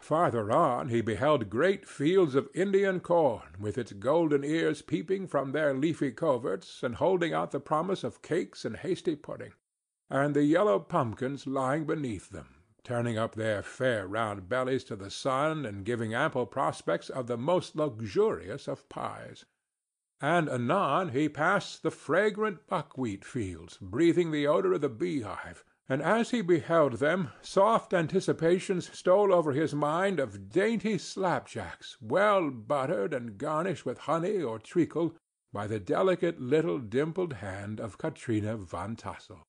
Farther 0.03 0.51
on 0.51 0.89
he 0.89 1.01
beheld 1.01 1.51
great 1.51 1.87
fields 1.87 2.33
of 2.33 2.49
Indian 2.55 3.01
corn, 3.01 3.55
with 3.59 3.77
its 3.77 3.93
golden 3.93 4.43
ears 4.43 4.81
peeping 4.81 5.27
from 5.27 5.51
their 5.51 5.75
leafy 5.75 6.11
coverts 6.11 6.81
and 6.81 6.95
holding 6.95 7.33
out 7.35 7.51
the 7.51 7.59
promise 7.59 8.03
of 8.03 8.23
cakes 8.23 8.65
and 8.65 8.77
hasty 8.77 9.15
pudding; 9.15 9.53
and 10.09 10.35
the 10.35 10.41
yellow 10.43 10.79
pumpkins 10.79 11.45
lying 11.45 11.85
beneath 11.85 12.31
them, 12.31 12.63
turning 12.83 13.15
up 13.19 13.35
their 13.35 13.61
fair 13.61 14.07
round 14.07 14.49
bellies 14.49 14.83
to 14.85 14.95
the 14.95 15.11
sun 15.11 15.67
and 15.67 15.85
giving 15.85 16.15
ample 16.15 16.47
prospects 16.47 17.11
of 17.11 17.27
the 17.27 17.37
most 17.37 17.75
luxurious 17.75 18.67
of 18.67 18.89
pies. 18.89 19.45
And 20.19 20.49
anon 20.49 21.09
he 21.09 21.29
passed 21.29 21.83
the 21.83 21.91
fragrant 21.91 22.65
buckwheat 22.65 23.23
fields, 23.23 23.77
breathing 23.79 24.31
the 24.31 24.47
odor 24.47 24.73
of 24.73 24.81
the 24.81 24.89
beehive, 24.89 25.63
and 25.91 26.01
as 26.01 26.29
he 26.31 26.41
beheld 26.41 26.93
them 26.93 27.29
soft 27.41 27.93
anticipations 27.93 28.89
stole 28.97 29.33
over 29.33 29.51
his 29.51 29.75
mind 29.75 30.21
of 30.21 30.49
dainty 30.49 30.97
slapjacks, 30.97 31.97
well 31.99 32.49
buttered 32.49 33.13
and 33.13 33.37
garnished 33.37 33.85
with 33.85 33.97
honey 33.97 34.41
or 34.41 34.57
treacle 34.57 35.13
by 35.51 35.67
the 35.67 35.81
delicate 35.81 36.39
little 36.39 36.79
dimpled 36.79 37.33
hand 37.33 37.81
of 37.81 37.97
Katrina 37.97 38.55
Van 38.55 38.95
Tassel. 38.95 39.43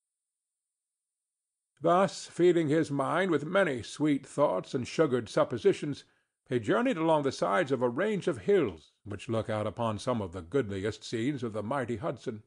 Thus 1.81 2.27
feeding 2.27 2.67
his 2.67 2.91
mind 2.91 3.31
with 3.31 3.47
many 3.47 3.81
sweet 3.81 4.27
thoughts 4.27 4.75
and 4.75 4.85
sugared 4.85 5.29
suppositions, 5.29 6.03
he 6.49 6.59
journeyed 6.59 6.97
along 6.97 7.23
the 7.23 7.31
sides 7.31 7.71
of 7.71 7.83
a 7.83 7.89
range 7.89 8.27
of 8.27 8.39
hills 8.39 8.91
which 9.05 9.29
look 9.29 9.49
out 9.49 9.69
upon 9.69 10.01
some 10.01 10.21
of 10.21 10.33
the 10.33 10.43
goodliest 10.43 11.05
scenes 11.05 11.45
of 11.45 11.53
the 11.53 11.63
mighty 11.63 11.99
Hudson. 11.99 12.43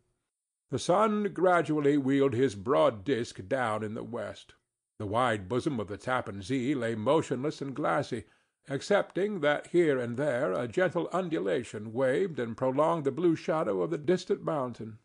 The 0.76 0.80
sun 0.80 1.32
gradually 1.32 1.98
wheeled 1.98 2.34
his 2.34 2.54
broad 2.54 3.06
disk 3.06 3.48
down 3.48 3.82
in 3.82 3.94
the 3.94 4.04
west. 4.04 4.56
The 5.00 5.06
wide 5.06 5.48
bosom 5.48 5.80
of 5.80 5.88
the 5.88 5.96
Tappan 5.96 6.42
Zee 6.42 6.76
lay 6.76 6.96
motionless 6.96 7.62
and 7.62 7.74
glassy, 7.74 8.26
excepting 8.68 9.40
that 9.40 9.68
here 9.68 9.98
and 9.98 10.18
there 10.18 10.52
a 10.52 10.68
gentle 10.68 11.08
undulation 11.14 11.94
waved 11.94 12.40
and 12.40 12.58
prolonged 12.58 13.06
the 13.06 13.14
blue 13.14 13.38
shadow 13.38 13.82
of 13.84 13.90
the 13.90 13.98
distant 13.98 14.44
mountain. 14.44 15.00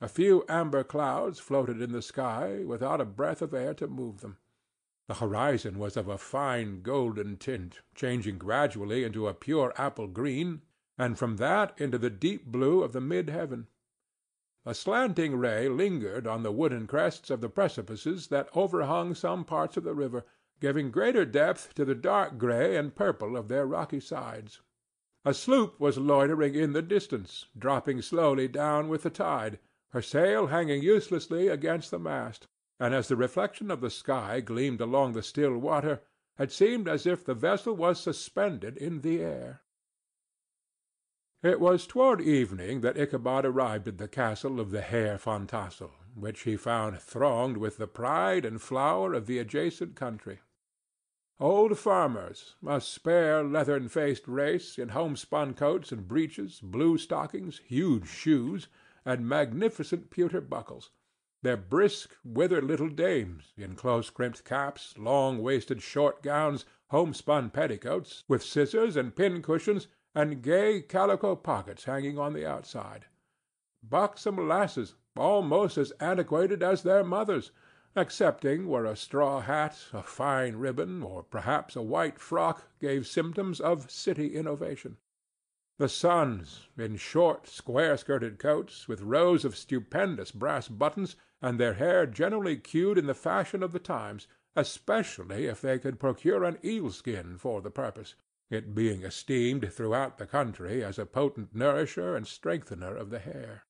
A 0.00 0.08
few 0.08 0.42
amber 0.48 0.82
clouds 0.82 1.38
floated 1.38 1.82
in 1.82 1.92
the 1.92 2.00
sky 2.00 2.64
without 2.64 3.02
a 3.02 3.04
breath 3.04 3.42
of 3.42 3.52
air 3.52 3.74
to 3.74 3.86
move 3.86 4.22
them. 4.22 4.38
The 5.06 5.16
horizon 5.16 5.78
was 5.78 5.98
of 5.98 6.08
a 6.08 6.16
fine 6.16 6.80
golden 6.80 7.36
tint, 7.36 7.82
changing 7.94 8.38
gradually 8.38 9.04
into 9.04 9.28
a 9.28 9.34
pure 9.34 9.74
apple 9.76 10.06
green, 10.06 10.62
and 10.96 11.18
from 11.18 11.36
that 11.36 11.78
into 11.78 11.98
the 11.98 12.08
deep 12.08 12.46
blue 12.46 12.82
of 12.82 12.94
the 12.94 13.02
mid 13.02 13.28
heaven. 13.28 13.66
A 14.66 14.74
slanting 14.74 15.36
ray 15.36 15.68
lingered 15.68 16.26
on 16.26 16.42
the 16.42 16.52
wooden 16.52 16.86
crests 16.86 17.30
of 17.30 17.40
the 17.40 17.48
precipices 17.48 18.28
that 18.28 18.48
overhung 18.54 19.14
some 19.14 19.44
parts 19.44 19.76
of 19.76 19.84
the 19.84 19.94
river, 19.94 20.24
giving 20.60 20.90
greater 20.90 21.24
depth 21.24 21.74
to 21.74 21.84
the 21.84 21.94
dark 21.94 22.36
gray 22.36 22.76
and 22.76 22.94
purple 22.94 23.36
of 23.36 23.48
their 23.48 23.66
rocky 23.66 24.00
sides. 24.00 24.60
A 25.24 25.32
sloop 25.32 25.80
was 25.80 25.98
loitering 25.98 26.54
in 26.54 26.72
the 26.72 26.82
distance, 26.82 27.46
dropping 27.58 28.02
slowly 28.02 28.48
down 28.48 28.88
with 28.88 29.02
the 29.02 29.10
tide, 29.10 29.58
her 29.90 30.02
sail 30.02 30.48
hanging 30.48 30.82
uselessly 30.82 31.48
against 31.48 31.90
the 31.90 31.98
mast 31.98 32.46
and 32.80 32.94
as 32.94 33.08
the 33.08 33.16
reflection 33.16 33.70
of 33.70 33.82
the 33.82 33.90
sky 33.90 34.40
gleamed 34.40 34.80
along 34.80 35.12
the 35.12 35.22
still 35.22 35.58
water, 35.58 36.00
it 36.38 36.50
seemed 36.50 36.88
as 36.88 37.06
if 37.06 37.22
the 37.22 37.34
vessel 37.34 37.76
was 37.76 38.00
suspended 38.00 38.78
in 38.78 39.02
the 39.02 39.20
air. 39.20 39.60
It 41.42 41.58
was 41.58 41.86
toward 41.86 42.20
evening 42.20 42.82
that 42.82 42.98
Ichabod 42.98 43.46
arrived 43.46 43.88
at 43.88 43.96
the 43.96 44.08
castle 44.08 44.60
of 44.60 44.70
the 44.70 44.82
Herr 44.82 45.16
Van 45.16 45.46
Tassel, 45.46 45.92
which 46.14 46.42
he 46.42 46.54
found 46.54 47.00
thronged 47.00 47.56
with 47.56 47.78
the 47.78 47.86
pride 47.86 48.44
and 48.44 48.60
flower 48.60 49.14
of 49.14 49.26
the 49.26 49.38
adjacent 49.38 49.96
country. 49.96 50.40
Old 51.38 51.78
farmers, 51.78 52.56
a 52.66 52.78
spare 52.78 53.42
leathern-faced 53.42 54.28
race, 54.28 54.78
in 54.78 54.90
homespun 54.90 55.54
coats 55.54 55.90
and 55.92 56.06
breeches, 56.06 56.60
blue 56.62 56.98
stockings, 56.98 57.62
huge 57.66 58.06
shoes, 58.06 58.68
and 59.06 59.26
magnificent 59.26 60.10
pewter 60.10 60.42
buckles 60.42 60.90
their 61.42 61.56
brisk, 61.56 62.14
withered 62.22 62.64
little 62.64 62.90
dames, 62.90 63.54
in 63.56 63.74
close-crimped 63.74 64.44
caps, 64.44 64.92
long-waisted 64.98 65.80
short 65.80 66.22
gowns, 66.22 66.66
homespun 66.88 67.48
petticoats, 67.48 68.24
with 68.28 68.42
scissors 68.42 68.94
and 68.94 69.16
pin-cushions 69.16 69.86
and 70.12 70.42
gay 70.42 70.82
calico 70.82 71.36
pockets 71.36 71.84
hanging 71.84 72.18
on 72.18 72.32
the 72.32 72.44
outside; 72.44 73.06
buxom 73.80 74.48
lasses, 74.48 74.96
almost 75.16 75.78
as 75.78 75.92
antiquated 76.00 76.64
as 76.64 76.82
their 76.82 77.04
mothers, 77.04 77.52
excepting 77.94 78.66
where 78.66 78.84
a 78.84 78.96
straw 78.96 79.40
hat, 79.40 79.86
a 79.92 80.02
fine 80.02 80.56
ribbon, 80.56 81.00
or 81.00 81.22
perhaps 81.22 81.76
a 81.76 81.82
white 81.82 82.18
frock 82.18 82.64
gave 82.80 83.06
symptoms 83.06 83.60
of 83.60 83.88
city 83.88 84.34
innovation. 84.34 84.96
The 85.78 85.88
sons, 85.88 86.66
in 86.76 86.96
short, 86.96 87.46
square-skirted 87.46 88.40
coats, 88.40 88.88
with 88.88 89.02
rows 89.02 89.44
of 89.44 89.56
stupendous 89.56 90.32
brass 90.32 90.66
buttons, 90.66 91.14
and 91.40 91.58
their 91.58 91.74
hair 91.74 92.04
generally 92.04 92.56
queued 92.56 92.98
in 92.98 93.06
the 93.06 93.14
fashion 93.14 93.62
of 93.62 93.70
the 93.70 93.78
times, 93.78 94.26
especially 94.56 95.46
if 95.46 95.60
they 95.60 95.78
could 95.78 96.00
procure 96.00 96.42
an 96.42 96.58
eel-skin 96.64 97.38
for 97.38 97.62
the 97.62 97.70
purpose, 97.70 98.16
it 98.50 98.74
being 98.74 99.04
esteemed 99.04 99.72
throughout 99.72 100.18
the 100.18 100.26
country 100.26 100.84
as 100.84 100.98
a 100.98 101.06
potent 101.06 101.54
nourisher 101.54 102.16
and 102.16 102.26
strengthener 102.26 102.94
of 102.94 103.10
the 103.10 103.20
hair. 103.20 103.62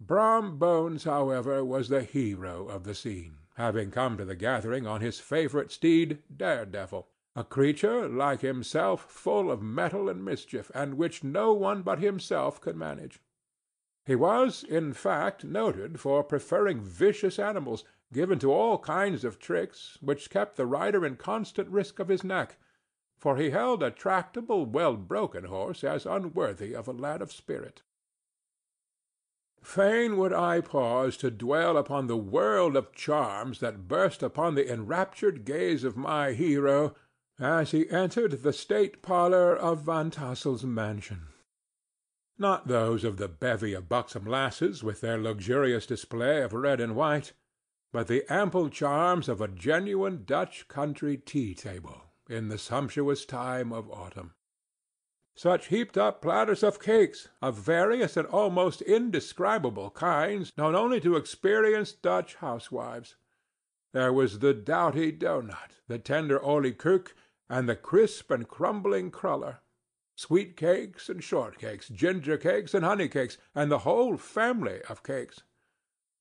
Brom 0.00 0.58
Bones, 0.58 1.04
however, 1.04 1.64
was 1.64 1.88
the 1.88 2.02
hero 2.02 2.68
of 2.68 2.84
the 2.84 2.94
scene, 2.94 3.38
having 3.56 3.90
come 3.90 4.18
to 4.18 4.24
the 4.24 4.34
gathering 4.34 4.86
on 4.86 5.00
his 5.00 5.20
favorite 5.20 5.72
steed, 5.72 6.18
Daredevil, 6.36 7.08
a 7.34 7.44
creature, 7.44 8.08
like 8.08 8.40
himself, 8.40 9.10
full 9.10 9.50
of 9.50 9.62
mettle 9.62 10.08
and 10.08 10.24
mischief, 10.24 10.70
and 10.74 10.94
which 10.94 11.22
no 11.22 11.52
one 11.52 11.82
but 11.82 11.98
himself 11.98 12.60
could 12.60 12.76
manage. 12.76 13.20
He 14.04 14.14
was, 14.14 14.64
in 14.64 14.92
fact, 14.92 15.44
noted 15.44 16.00
for 16.00 16.22
preferring 16.22 16.80
vicious 16.80 17.38
animals, 17.38 17.84
given 18.12 18.38
to 18.40 18.52
all 18.52 18.78
kinds 18.78 19.24
of 19.24 19.38
tricks, 19.38 19.96
which 20.00 20.30
kept 20.30 20.56
the 20.56 20.66
rider 20.66 21.04
in 21.06 21.16
constant 21.16 21.68
risk 21.68 21.98
of 21.98 22.08
his 22.08 22.22
neck, 22.22 22.56
for 23.16 23.36
he 23.36 23.50
held 23.50 23.82
a 23.82 23.90
tractable, 23.90 24.66
well-broken 24.66 25.44
horse 25.44 25.82
as 25.82 26.06
unworthy 26.06 26.74
of 26.74 26.86
a 26.86 26.92
lad 26.92 27.22
of 27.22 27.32
spirit. 27.32 27.82
Fain 29.62 30.16
would 30.16 30.32
I 30.32 30.60
pause 30.60 31.16
to 31.16 31.30
dwell 31.30 31.76
upon 31.76 32.06
the 32.06 32.16
world 32.16 32.76
of 32.76 32.92
charms 32.92 33.58
that 33.60 33.88
burst 33.88 34.22
upon 34.22 34.54
the 34.54 34.72
enraptured 34.72 35.44
gaze 35.44 35.82
of 35.82 35.96
my 35.96 36.32
hero 36.32 36.94
as 37.40 37.72
he 37.72 37.90
entered 37.90 38.42
the 38.42 38.52
state 38.52 39.02
parlor 39.02 39.56
of 39.56 39.82
Van 39.82 40.10
Tassel's 40.10 40.64
mansion. 40.64 41.28
Not 42.38 42.68
those 42.68 43.02
of 43.02 43.16
the 43.16 43.28
bevy 43.28 43.72
of 43.72 43.88
buxom 43.88 44.24
lasses 44.24 44.84
with 44.84 45.00
their 45.00 45.18
luxurious 45.18 45.86
display 45.86 46.42
of 46.42 46.52
red 46.52 46.80
and 46.80 46.94
white, 46.94 47.32
but 47.92 48.08
the 48.08 48.30
ample 48.30 48.68
charms 48.68 49.28
of 49.28 49.40
a 49.40 49.48
genuine 49.48 50.24
Dutch 50.24 50.68
country 50.68 51.16
tea 51.16 51.54
table 51.54 52.05
in 52.28 52.48
the 52.48 52.58
sumptuous 52.58 53.24
time 53.24 53.72
of 53.72 53.90
autumn. 53.90 54.34
Such 55.36 55.66
heaped 55.68 55.98
up 55.98 56.22
platters 56.22 56.62
of 56.62 56.80
cakes, 56.80 57.28
of 57.42 57.56
various 57.56 58.16
and 58.16 58.26
almost 58.28 58.80
indescribable 58.82 59.90
kinds, 59.90 60.52
known 60.56 60.74
only 60.74 60.98
to 61.00 61.16
experienced 61.16 62.02
Dutch 62.02 62.36
housewives. 62.36 63.16
There 63.92 64.12
was 64.12 64.38
the 64.38 64.54
doughty 64.54 65.12
doughnut, 65.12 65.76
the 65.88 65.98
tender 65.98 66.40
olykoek, 66.40 67.12
and 67.48 67.68
the 67.68 67.76
crisp 67.76 68.30
and 68.30 68.48
crumbling 68.48 69.10
cruller; 69.10 69.60
sweet 70.16 70.56
cakes 70.56 71.08
and 71.08 71.22
short 71.22 71.58
cakes, 71.58 71.88
ginger 71.88 72.38
cakes 72.38 72.72
and 72.72 72.84
honey 72.84 73.08
cakes, 73.08 73.38
and 73.54 73.70
the 73.70 73.80
whole 73.80 74.16
family 74.16 74.80
of 74.88 75.02
cakes. 75.02 75.42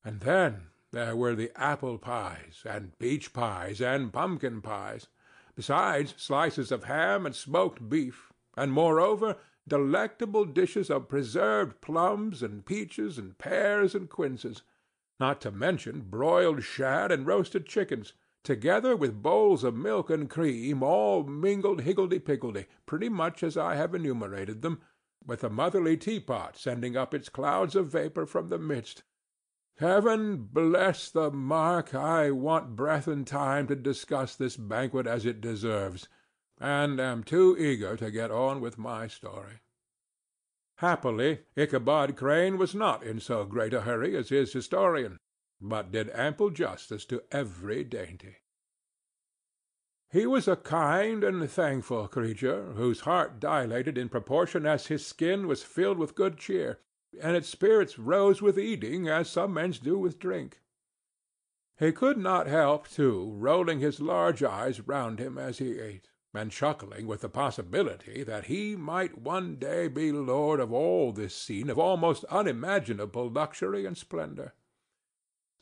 And 0.03 0.19
then 0.19 0.67
there 0.91 1.15
were 1.15 1.35
the 1.35 1.51
apple 1.55 1.97
pies, 1.97 2.63
and 2.65 2.99
peach 2.99 3.33
pies, 3.33 3.81
and 3.81 4.13
pumpkin 4.13 4.61
pies; 4.61 5.07
besides 5.55 6.13
slices 6.17 6.69
of 6.69 6.83
ham 6.83 7.25
and 7.25 7.33
smoked 7.33 7.87
beef, 7.87 8.33
and 8.57 8.73
moreover 8.73 9.37
delectable 9.65 10.43
dishes 10.43 10.89
of 10.89 11.07
preserved 11.07 11.79
plums 11.79 12.43
and 12.43 12.65
peaches 12.65 13.17
and 13.17 13.37
pears 13.37 13.95
and 13.95 14.09
quinces; 14.09 14.63
not 15.17 15.39
to 15.39 15.49
mention 15.51 16.01
broiled 16.01 16.61
shad 16.61 17.09
and 17.09 17.25
roasted 17.25 17.65
chickens 17.65 18.11
together 18.43 18.95
with 18.95 19.23
bowls 19.23 19.63
of 19.63 19.75
milk 19.75 20.09
and 20.09 20.29
cream, 20.29 20.83
all 20.83 21.23
mingled 21.23 21.81
higgledy 21.81 22.19
piggledy, 22.19 22.65
pretty 22.85 23.07
much 23.09 23.41
as 23.41 23.55
I 23.57 23.75
have 23.75 23.95
enumerated 23.95 24.61
them, 24.61 24.81
with 25.25 25.43
a 25.43 25.49
motherly 25.49 25.97
teapot 25.97 26.57
sending 26.57 26.95
up 26.95 27.13
its 27.13 27.29
clouds 27.29 27.75
of 27.75 27.87
vapour 27.87 28.25
from 28.25 28.49
the 28.49 28.59
midst. 28.59 29.03
Heaven 29.77 30.37
bless 30.37 31.11
the 31.11 31.31
mark! 31.31 31.93
I 31.93 32.31
want 32.31 32.77
breath 32.77 33.07
and 33.07 33.27
time 33.27 33.67
to 33.67 33.75
discuss 33.75 34.33
this 34.33 34.55
banquet 34.55 35.05
as 35.05 35.25
it 35.25 35.41
deserves, 35.41 36.07
and 36.59 36.97
am 36.99 37.25
too 37.25 37.57
eager 37.57 37.97
to 37.97 38.09
get 38.09 38.31
on 38.31 38.61
with 38.61 38.77
my 38.77 39.07
story. 39.07 39.59
Happily 40.77 41.41
Ichabod 41.57 42.15
Crane 42.15 42.57
was 42.57 42.73
not 42.73 43.03
in 43.03 43.19
so 43.19 43.43
great 43.43 43.73
a 43.73 43.81
hurry 43.81 44.15
as 44.15 44.29
his 44.29 44.53
historian, 44.53 45.17
but 45.59 45.91
did 45.91 46.09
ample 46.11 46.51
justice 46.51 47.03
to 47.05 47.23
every 47.31 47.83
dainty. 47.83 48.37
He 50.09 50.25
was 50.25 50.47
a 50.47 50.55
kind 50.55 51.21
and 51.21 51.49
thankful 51.51 52.07
creature, 52.07 52.71
whose 52.73 53.01
heart 53.01 53.41
dilated 53.41 53.97
in 53.97 54.07
proportion 54.07 54.65
as 54.65 54.87
his 54.87 55.05
skin 55.05 55.47
was 55.47 55.63
filled 55.63 55.97
with 55.97 56.15
good 56.15 56.37
cheer, 56.37 56.79
and 57.21 57.35
its 57.35 57.49
spirits 57.49 57.97
rose 57.97 58.41
with 58.41 58.57
eating 58.57 59.07
as 59.07 59.29
some 59.29 59.53
men's 59.53 59.79
do 59.79 59.97
with 59.97 60.19
drink. 60.19 60.61
He 61.77 61.91
could 61.91 62.17
not 62.17 62.47
help, 62.47 62.87
too, 62.87 63.33
rolling 63.35 63.79
his 63.79 63.99
large 63.99 64.41
eyes 64.43 64.87
round 64.87 65.19
him 65.19 65.37
as 65.37 65.57
he 65.57 65.79
ate, 65.79 66.09
and 66.33 66.51
chuckling 66.51 67.07
with 67.07 67.21
the 67.21 67.29
possibility 67.29 68.23
that 68.23 68.45
he 68.45 68.75
might 68.75 69.17
one 69.17 69.55
day 69.57 69.87
be 69.87 70.11
lord 70.11 70.59
of 70.59 70.71
all 70.71 71.11
this 71.11 71.35
scene 71.35 71.69
of 71.69 71.77
almost 71.77 72.23
unimaginable 72.25 73.29
luxury 73.29 73.85
and 73.85 73.97
splendor. 73.97 74.53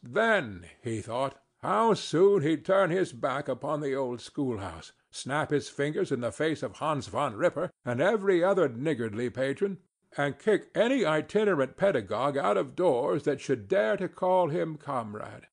Then, 0.02 0.66
he 0.82 1.02
thought, 1.02 1.40
how 1.64 1.94
soon 1.94 2.42
he'd 2.42 2.66
turn 2.66 2.90
his 2.90 3.14
back 3.14 3.48
upon 3.48 3.80
the 3.80 3.96
old 3.96 4.20
schoolhouse, 4.20 4.92
snap 5.10 5.50
his 5.50 5.70
fingers 5.70 6.12
in 6.12 6.20
the 6.20 6.32
face 6.32 6.62
of 6.62 6.74
Hans 6.74 7.08
Van 7.08 7.36
Ripper 7.36 7.72
and 7.86 8.02
every 8.02 8.44
other 8.44 8.68
niggardly 8.68 9.30
patron, 9.30 9.78
and 10.18 10.40
kick 10.40 10.70
any 10.76 11.06
itinerant 11.06 11.78
pedagogue 11.78 12.38
out 12.38 12.58
of 12.58 12.76
doors 12.76 13.24
that 13.24 13.42
should 13.42 13.68
dare 13.68 13.98
to 13.98 14.08
call 14.08 14.50
him 14.50 14.78
comrade. 14.78 15.48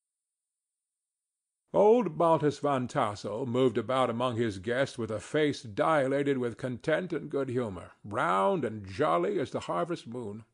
Old 1.73 2.19
Baltus 2.19 2.59
Van 2.59 2.89
Tassel 2.89 3.47
moved 3.47 3.79
about 3.79 4.11
among 4.11 4.37
his 4.37 4.59
guests 4.59 4.99
with 4.99 5.11
a 5.11 5.21
face 5.21 5.63
dilated 5.63 6.39
with 6.39 6.57
content 6.57 7.13
and 7.13 7.31
good 7.31 7.49
humor, 7.49 7.93
round 8.03 8.65
and 8.65 8.85
jolly 8.85 9.39
as 9.39 9.53
the 9.53 9.61
harvest 9.61 10.07
moon. 10.07 10.45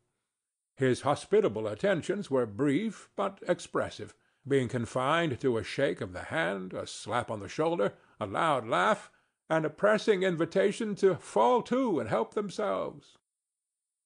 His 0.75 1.01
hospitable 1.01 1.65
attentions 1.65 2.29
were 2.29 2.45
brief 2.45 3.09
but 3.15 3.39
expressive, 3.47 4.13
being 4.47 4.67
confined 4.67 5.39
to 5.41 5.57
a 5.57 5.63
shake 5.63 6.01
of 6.01 6.13
the 6.13 6.25
hand, 6.25 6.73
a 6.73 6.85
slap 6.85 7.31
on 7.31 7.39
the 7.39 7.49
shoulder, 7.49 7.93
a 8.19 8.27
loud 8.27 8.67
laugh, 8.67 9.09
and 9.49 9.65
a 9.65 9.71
pressing 9.71 10.21
invitation 10.21 10.93
to 10.95 11.15
fall 11.15 11.63
to 11.63 11.99
and 11.99 12.09
help 12.09 12.35
themselves. 12.35 13.17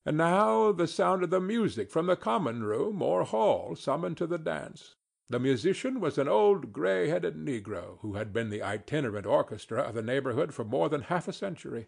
And 0.05 0.17
now 0.17 0.71
the 0.71 0.87
sound 0.87 1.23
of 1.23 1.29
the 1.29 1.39
music 1.39 1.91
from 1.91 2.07
the 2.07 2.15
common 2.15 2.63
room 2.63 3.01
or 3.01 3.23
hall 3.23 3.75
summoned 3.75 4.17
to 4.17 4.27
the 4.27 4.39
dance. 4.39 4.95
The 5.29 5.39
musician 5.39 6.01
was 6.01 6.17
an 6.17 6.27
old 6.27 6.73
gray-headed 6.73 7.35
negro 7.35 7.99
who 8.01 8.15
had 8.15 8.33
been 8.33 8.49
the 8.49 8.63
itinerant 8.63 9.25
orchestra 9.25 9.81
of 9.81 9.93
the 9.93 10.01
neighborhood 10.01 10.53
for 10.53 10.65
more 10.65 10.89
than 10.89 11.03
half 11.03 11.27
a 11.27 11.33
century. 11.33 11.87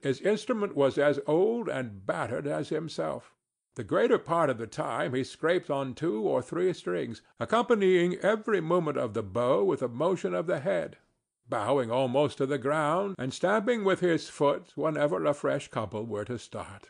His 0.00 0.20
instrument 0.20 0.76
was 0.76 0.98
as 0.98 1.20
old 1.26 1.68
and 1.68 2.06
battered 2.06 2.46
as 2.46 2.68
himself. 2.68 3.34
The 3.74 3.84
greater 3.84 4.18
part 4.18 4.48
of 4.48 4.56
the 4.56 4.66
time 4.66 5.12
he 5.12 5.24
scraped 5.24 5.68
on 5.68 5.94
two 5.94 6.22
or 6.22 6.40
three 6.40 6.72
strings, 6.72 7.20
accompanying 7.38 8.14
every 8.22 8.60
movement 8.60 8.96
of 8.96 9.12
the 9.12 9.22
bow 9.22 9.64
with 9.64 9.82
a 9.82 9.88
motion 9.88 10.34
of 10.34 10.46
the 10.46 10.60
head, 10.60 10.96
bowing 11.48 11.90
almost 11.90 12.38
to 12.38 12.46
the 12.46 12.56
ground, 12.56 13.16
and 13.18 13.34
stamping 13.34 13.84
with 13.84 14.00
his 14.00 14.30
foot 14.30 14.72
whenever 14.76 15.22
a 15.24 15.34
fresh 15.34 15.68
couple 15.68 16.06
were 16.06 16.24
to 16.24 16.38
start. 16.38 16.88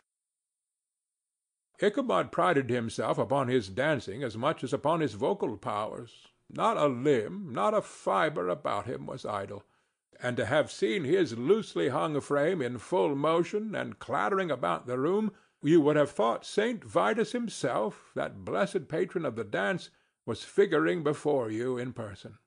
Ichabod 1.79 2.31
prided 2.31 2.69
himself 2.69 3.17
upon 3.17 3.49
his 3.49 3.69
dancing 3.69 4.23
as 4.23 4.35
much 4.35 4.63
as 4.63 4.73
upon 4.73 4.99
his 4.99 5.13
vocal 5.13 5.57
powers. 5.57 6.27
Not 6.49 6.77
a 6.77 6.87
limb, 6.87 7.49
not 7.51 7.73
a 7.73 7.81
fibre 7.81 8.47
about 8.47 8.87
him 8.87 9.05
was 9.05 9.25
idle, 9.25 9.63
and 10.19 10.35
to 10.37 10.45
have 10.45 10.71
seen 10.71 11.03
his 11.03 11.37
loosely 11.37 11.89
hung 11.89 12.19
frame 12.21 12.61
in 12.61 12.79
full 12.79 13.15
motion 13.15 13.75
and 13.75 13.99
clattering 13.99 14.49
about 14.49 14.87
the 14.87 14.97
room 14.97 15.33
you 15.61 15.81
would 15.81 15.95
have 15.95 16.11
thought 16.11 16.45
Saint 16.45 16.83
Vitus 16.83 17.31
himself, 17.31 18.11
that 18.15 18.45
blessed 18.45 18.87
patron 18.87 19.25
of 19.25 19.35
the 19.35 19.43
dance, 19.43 19.89
was 20.25 20.43
figuring 20.43 21.03
before 21.03 21.49
you 21.49 21.77
in 21.77 21.93
person. 21.93 22.37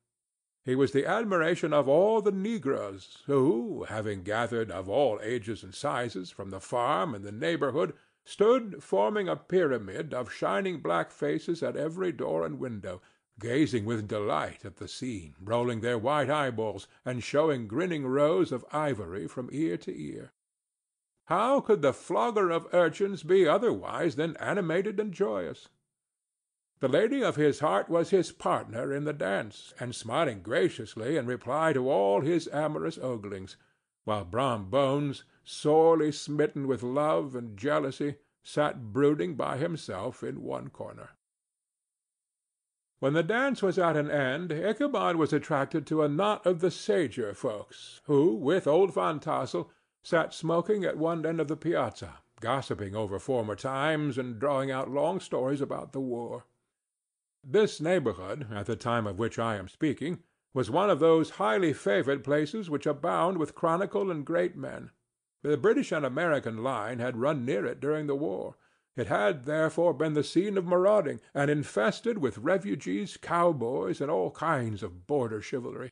He 0.64 0.74
was 0.74 0.92
the 0.92 1.06
admiration 1.06 1.72
of 1.72 1.88
all 1.88 2.20
the 2.20 2.32
negroes, 2.32 3.22
who, 3.26 3.84
having 3.88 4.22
gathered 4.22 4.70
of 4.70 4.88
all 4.88 5.18
ages 5.22 5.62
and 5.62 5.74
sizes 5.74 6.30
from 6.30 6.50
the 6.50 6.60
farm 6.60 7.14
and 7.14 7.24
the 7.24 7.32
neighborhood, 7.32 7.94
stood 8.30 8.80
forming 8.80 9.28
a 9.28 9.34
pyramid 9.34 10.14
of 10.14 10.32
shining 10.32 10.78
black 10.80 11.10
faces 11.10 11.64
at 11.64 11.76
every 11.76 12.12
door 12.12 12.46
and 12.46 12.60
window, 12.60 13.02
gazing 13.40 13.84
with 13.84 14.06
delight 14.06 14.64
at 14.64 14.76
the 14.76 14.86
scene, 14.86 15.34
rolling 15.40 15.80
their 15.80 15.98
white 15.98 16.30
eyeballs, 16.30 16.86
and 17.04 17.24
showing 17.24 17.66
grinning 17.66 18.06
rows 18.06 18.52
of 18.52 18.64
ivory 18.70 19.26
from 19.26 19.50
ear 19.50 19.76
to 19.76 19.92
ear. 20.00 20.32
How 21.24 21.60
could 21.60 21.82
the 21.82 21.92
flogger 21.92 22.50
of 22.50 22.72
urchins 22.72 23.24
be 23.24 23.48
otherwise 23.48 24.14
than 24.14 24.36
animated 24.36 25.00
and 25.00 25.12
joyous? 25.12 25.68
The 26.78 26.88
lady 26.88 27.24
of 27.24 27.34
his 27.34 27.58
heart 27.58 27.88
was 27.88 28.10
his 28.10 28.30
partner 28.30 28.92
in 28.92 29.02
the 29.04 29.12
dance, 29.12 29.74
and 29.80 29.92
smiling 29.92 30.40
graciously 30.40 31.16
in 31.16 31.26
reply 31.26 31.72
to 31.72 31.90
all 31.90 32.20
his 32.20 32.48
amorous 32.52 32.96
oglings, 32.96 33.56
while 34.10 34.24
Brom 34.24 34.68
Bones, 34.68 35.22
sorely 35.44 36.10
smitten 36.10 36.66
with 36.66 36.82
love 36.82 37.36
and 37.36 37.56
jealousy, 37.56 38.16
sat 38.42 38.92
brooding 38.92 39.36
by 39.36 39.56
himself 39.56 40.24
in 40.24 40.42
one 40.42 40.68
corner. 40.68 41.10
When 42.98 43.12
the 43.12 43.22
dance 43.22 43.62
was 43.62 43.78
at 43.78 43.96
an 43.96 44.10
end, 44.10 44.50
Ichabod 44.50 45.14
was 45.14 45.32
attracted 45.32 45.86
to 45.86 46.02
a 46.02 46.08
knot 46.08 46.44
of 46.44 46.58
the 46.58 46.72
sager 46.72 47.34
folks, 47.34 48.00
who, 48.06 48.34
with 48.34 48.66
old 48.66 48.92
Van 48.92 49.20
Tassel, 49.20 49.70
sat 50.02 50.34
smoking 50.34 50.84
at 50.84 50.96
one 50.96 51.24
end 51.24 51.40
of 51.40 51.46
the 51.46 51.56
piazza, 51.56 52.14
gossiping 52.40 52.96
over 52.96 53.20
former 53.20 53.54
times 53.54 54.18
and 54.18 54.40
drawing 54.40 54.72
out 54.72 54.90
long 54.90 55.20
stories 55.20 55.60
about 55.60 55.92
the 55.92 56.00
war. 56.00 56.46
This 57.44 57.80
neighborhood, 57.80 58.48
at 58.52 58.66
the 58.66 58.74
time 58.74 59.06
of 59.06 59.20
which 59.20 59.38
I 59.38 59.54
am 59.54 59.68
speaking, 59.68 60.24
was 60.52 60.70
one 60.70 60.90
of 60.90 60.98
those 60.98 61.30
highly 61.30 61.72
favored 61.72 62.24
places 62.24 62.68
which 62.68 62.86
abound 62.86 63.38
with 63.38 63.54
chronicle 63.54 64.10
and 64.10 64.24
great 64.24 64.56
men. 64.56 64.90
The 65.42 65.56
British 65.56 65.92
and 65.92 66.04
American 66.04 66.62
line 66.62 66.98
had 66.98 67.16
run 67.16 67.44
near 67.44 67.64
it 67.64 67.80
during 67.80 68.06
the 68.06 68.16
war. 68.16 68.56
It 68.96 69.06
had, 69.06 69.44
therefore, 69.44 69.94
been 69.94 70.14
the 70.14 70.24
scene 70.24 70.58
of 70.58 70.66
marauding, 70.66 71.20
and 71.32 71.50
infested 71.50 72.18
with 72.18 72.36
refugees, 72.38 73.16
cowboys, 73.16 74.00
and 74.00 74.10
all 74.10 74.32
kinds 74.32 74.82
of 74.82 75.06
border 75.06 75.40
chivalry. 75.40 75.90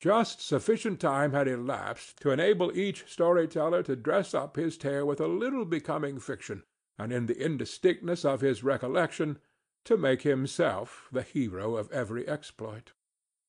Just 0.00 0.40
sufficient 0.40 0.98
time 0.98 1.32
had 1.32 1.46
elapsed 1.46 2.20
to 2.22 2.30
enable 2.30 2.76
each 2.76 3.06
story-teller 3.06 3.82
to 3.84 3.96
dress 3.96 4.34
up 4.34 4.56
his 4.56 4.76
tale 4.76 5.06
with 5.06 5.20
a 5.20 5.28
little 5.28 5.64
becoming 5.64 6.18
fiction, 6.18 6.64
and 6.98 7.12
in 7.12 7.26
the 7.26 7.40
indistinctness 7.40 8.24
of 8.24 8.40
his 8.40 8.64
recollection 8.64 9.38
to 9.84 9.96
make 9.96 10.22
himself 10.22 11.08
the 11.12 11.22
hero 11.22 11.76
of 11.76 11.92
every 11.92 12.26
exploit. 12.26 12.92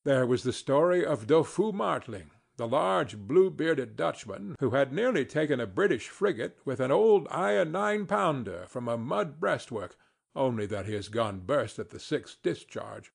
There 0.08 0.26
was 0.26 0.44
the 0.44 0.54
story 0.54 1.06
of 1.06 1.28
Doffue 1.28 1.74
Martling, 1.74 2.32
the 2.56 2.66
large 2.66 3.18
blue-bearded 3.18 3.98
Dutchman 3.98 4.56
who 4.62 4.70
had 4.70 4.94
nearly 4.94 5.26
taken 5.26 5.60
a 5.60 5.68
British 5.68 6.08
frigate 6.08 6.60
with 6.64 6.80
an 6.80 6.92
old 6.92 7.28
iron 7.30 7.74
nine-pounder 7.74 8.68
from 8.70 8.88
a 8.88 8.98
mud 8.98 9.42
breastwork, 9.42 9.98
only 10.34 10.66
that 10.68 10.86
his 10.86 11.10
gun 11.10 11.42
burst 11.42 11.78
at 11.78 11.90
the 11.90 12.00
sixth 12.00 12.42
discharge. 12.42 13.12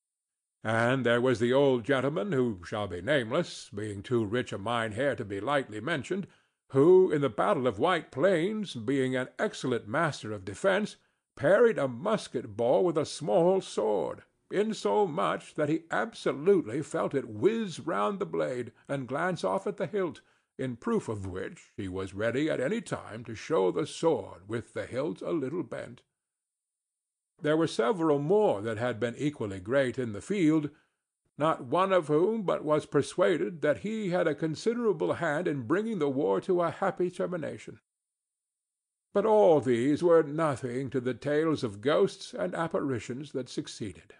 And 0.63 1.07
there 1.07 1.23
was 1.23 1.41
the 1.41 1.51
old 1.51 1.85
gentleman 1.85 2.33
who 2.33 2.61
shall 2.63 2.89
be 2.89 3.01
nameless, 3.01 3.71
being 3.75 4.03
too 4.03 4.27
rich 4.27 4.53
a 4.53 4.59
Mynheer 4.59 5.17
to 5.17 5.25
be 5.25 5.41
lightly 5.41 5.81
mentioned, 5.81 6.27
who, 6.73 7.11
in 7.11 7.23
the 7.23 7.31
battle 7.31 7.67
of 7.67 7.79
White 7.79 8.11
Plains, 8.11 8.75
being 8.75 9.17
an 9.17 9.29
excellent 9.39 9.89
master 9.89 10.31
of 10.31 10.45
defence, 10.45 10.97
parried 11.37 11.79
a 11.79 11.89
musket 11.89 12.55
ball 12.55 12.85
with 12.85 12.99
a 12.99 13.07
small 13.07 13.63
sword, 13.63 14.25
insomuch 14.53 15.55
that 15.55 15.69
he 15.69 15.85
absolutely 15.91 16.83
felt 16.83 17.15
it 17.15 17.29
whiz 17.29 17.81
round 17.81 18.19
the 18.19 18.27
blade 18.27 18.73
and 18.89 19.09
glance 19.09 19.43
off 19.43 19.67
at 19.67 19.79
the 19.79 19.87
hilt, 19.87 20.21
in 20.59 20.77
proof 20.77 21.09
of 21.09 21.27
which 21.27 21.73
he 21.77 21.89
was 21.89 22.15
ready 22.15 22.51
at 22.51 22.61
any 22.61 22.81
time 22.81 23.25
to 23.25 23.35
show 23.35 23.71
the 23.71 23.87
sword 23.87 24.49
with 24.49 24.75
the 24.75 24.87
hilt 24.87 25.23
a 25.23 25.31
little 25.31 25.63
bent. 25.63 26.03
There 27.41 27.57
were 27.57 27.67
several 27.67 28.19
more 28.19 28.61
that 28.63 28.79
had 28.79 29.01
been 29.01 29.17
equally 29.17 29.59
great 29.59 29.99
in 29.99 30.13
the 30.13 30.21
field, 30.21 30.71
not 31.37 31.65
one 31.65 31.93
of 31.93 32.07
whom 32.07 32.43
but 32.43 32.65
was 32.65 32.87
persuaded 32.87 33.63
that 33.63 33.79
he 33.79 34.11
had 34.11 34.29
a 34.29 34.35
considerable 34.35 35.15
hand 35.15 35.49
in 35.49 35.67
bringing 35.67 35.99
the 35.99 36.09
war 36.09 36.41
to 36.43 36.61
a 36.61 36.71
happy 36.71 37.11
termination. 37.11 37.81
But 39.13 39.27
all 39.27 39.61
these 39.61 40.03
were 40.03 40.23
nothing 40.23 40.89
to 40.91 41.01
the 41.01 41.15
tales 41.15 41.65
of 41.65 41.81
ghosts 41.81 42.33
and 42.33 42.55
apparitions 42.55 43.33
that 43.33 43.49
succeeded. 43.49 44.15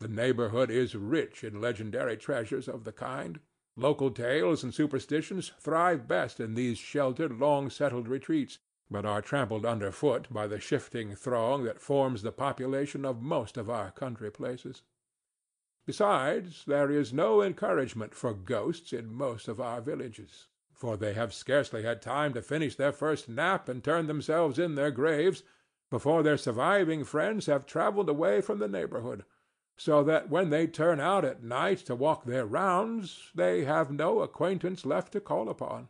The 0.00 0.06
neighborhood 0.06 0.70
is 0.70 0.94
rich 0.94 1.42
in 1.42 1.60
legendary 1.60 2.16
treasures 2.16 2.68
of 2.68 2.84
the 2.84 2.92
kind. 2.92 3.40
Local 3.74 4.12
tales 4.12 4.62
and 4.62 4.72
superstitions 4.72 5.50
thrive 5.58 6.06
best 6.06 6.38
in 6.38 6.54
these 6.54 6.78
sheltered, 6.78 7.40
long 7.40 7.68
settled 7.68 8.06
retreats, 8.06 8.60
but 8.88 9.04
are 9.04 9.20
trampled 9.20 9.66
under 9.66 9.90
foot 9.90 10.32
by 10.32 10.46
the 10.46 10.60
shifting 10.60 11.16
throng 11.16 11.64
that 11.64 11.80
forms 11.80 12.22
the 12.22 12.30
population 12.30 13.04
of 13.04 13.20
most 13.20 13.56
of 13.56 13.68
our 13.68 13.90
country 13.90 14.30
places. 14.30 14.82
Besides, 15.84 16.64
there 16.64 16.92
is 16.92 17.12
no 17.12 17.42
encouragement 17.42 18.14
for 18.14 18.34
ghosts 18.34 18.92
in 18.92 19.12
most 19.12 19.48
of 19.48 19.60
our 19.60 19.80
villages, 19.80 20.46
for 20.74 20.96
they 20.96 21.14
have 21.14 21.34
scarcely 21.34 21.82
had 21.82 22.00
time 22.00 22.32
to 22.34 22.42
finish 22.42 22.76
their 22.76 22.92
first 22.92 23.28
nap 23.28 23.68
and 23.68 23.82
turn 23.82 24.06
themselves 24.06 24.60
in 24.60 24.76
their 24.76 24.92
graves 24.92 25.42
before 25.90 26.22
their 26.22 26.36
surviving 26.36 27.02
friends 27.02 27.46
have 27.46 27.66
travelled 27.66 28.08
away 28.08 28.40
from 28.40 28.60
the 28.60 28.68
neighborhood 28.68 29.24
so 29.78 30.02
that 30.02 30.28
when 30.28 30.50
they 30.50 30.66
turn 30.66 31.00
out 31.00 31.24
at 31.24 31.42
night 31.42 31.78
to 31.78 31.94
walk 31.94 32.24
their 32.24 32.44
rounds 32.44 33.30
they 33.34 33.64
have 33.64 33.90
no 33.90 34.20
acquaintance 34.20 34.84
left 34.84 35.12
to 35.12 35.20
call 35.20 35.48
upon. 35.48 35.88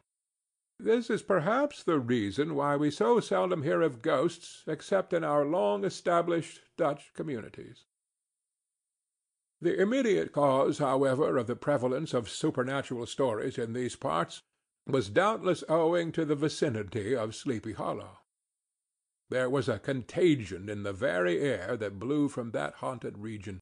This 0.79 1.11
is 1.11 1.23
perhaps 1.23 1.83
the 1.83 1.99
reason 1.99 2.55
why 2.55 2.77
we 2.77 2.91
so 2.91 3.19
seldom 3.19 3.63
hear 3.63 3.83
of 3.83 4.03
ghosts 4.03 4.63
except 4.67 5.13
in 5.13 5.25
our 5.25 5.45
long 5.45 5.85
established 5.85 6.61
Dutch 6.77 7.13
communities. 7.15 7.87
The 9.61 9.81
immediate 9.81 10.33
cause, 10.33 10.79
however, 10.79 11.37
of 11.37 11.49
the 11.49 11.57
prevalence 11.57 12.15
of 12.15 12.31
supernatural 12.31 13.07
stories 13.07 13.59
in 13.59 13.73
these 13.73 13.97
parts 13.97 14.43
was 14.87 15.09
doubtless 15.09 15.65
owing 15.69 16.13
to 16.13 16.25
the 16.25 16.37
vicinity 16.37 17.17
of 17.17 17.35
Sleepy 17.35 17.73
Hollow. 17.73 18.19
There 19.31 19.51
was 19.51 19.69
a 19.69 19.81
contagion 19.81 20.69
in 20.69 20.85
the 20.85 20.93
very 20.93 21.41
air 21.41 21.77
that 21.77 21.99
blew 21.99 22.29
from 22.29 22.53
that 22.53 22.75
haunted 22.75 23.19
region. 23.19 23.61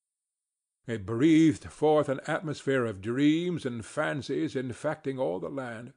It 0.86 1.04
breathed 1.04 1.64
forth 1.64 2.08
an 2.08 2.20
atmosphere 2.28 2.84
of 2.84 3.00
dreams 3.00 3.66
and 3.66 3.84
fancies 3.84 4.54
infecting 4.54 5.18
all 5.18 5.40
the 5.40 5.48
land. 5.48 5.92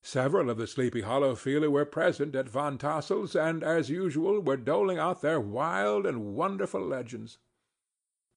Several 0.00 0.48
of 0.48 0.58
the 0.58 0.68
Sleepy 0.68 1.00
Hollow 1.00 1.34
feeler 1.34 1.68
were 1.68 1.84
present 1.84 2.36
at 2.36 2.48
Van 2.48 2.78
Tassel's, 2.78 3.34
and, 3.34 3.64
as 3.64 3.90
usual, 3.90 4.40
were 4.40 4.56
doling 4.56 4.98
out 4.98 5.22
their 5.22 5.40
wild 5.40 6.06
and 6.06 6.36
wonderful 6.36 6.80
legends. 6.80 7.38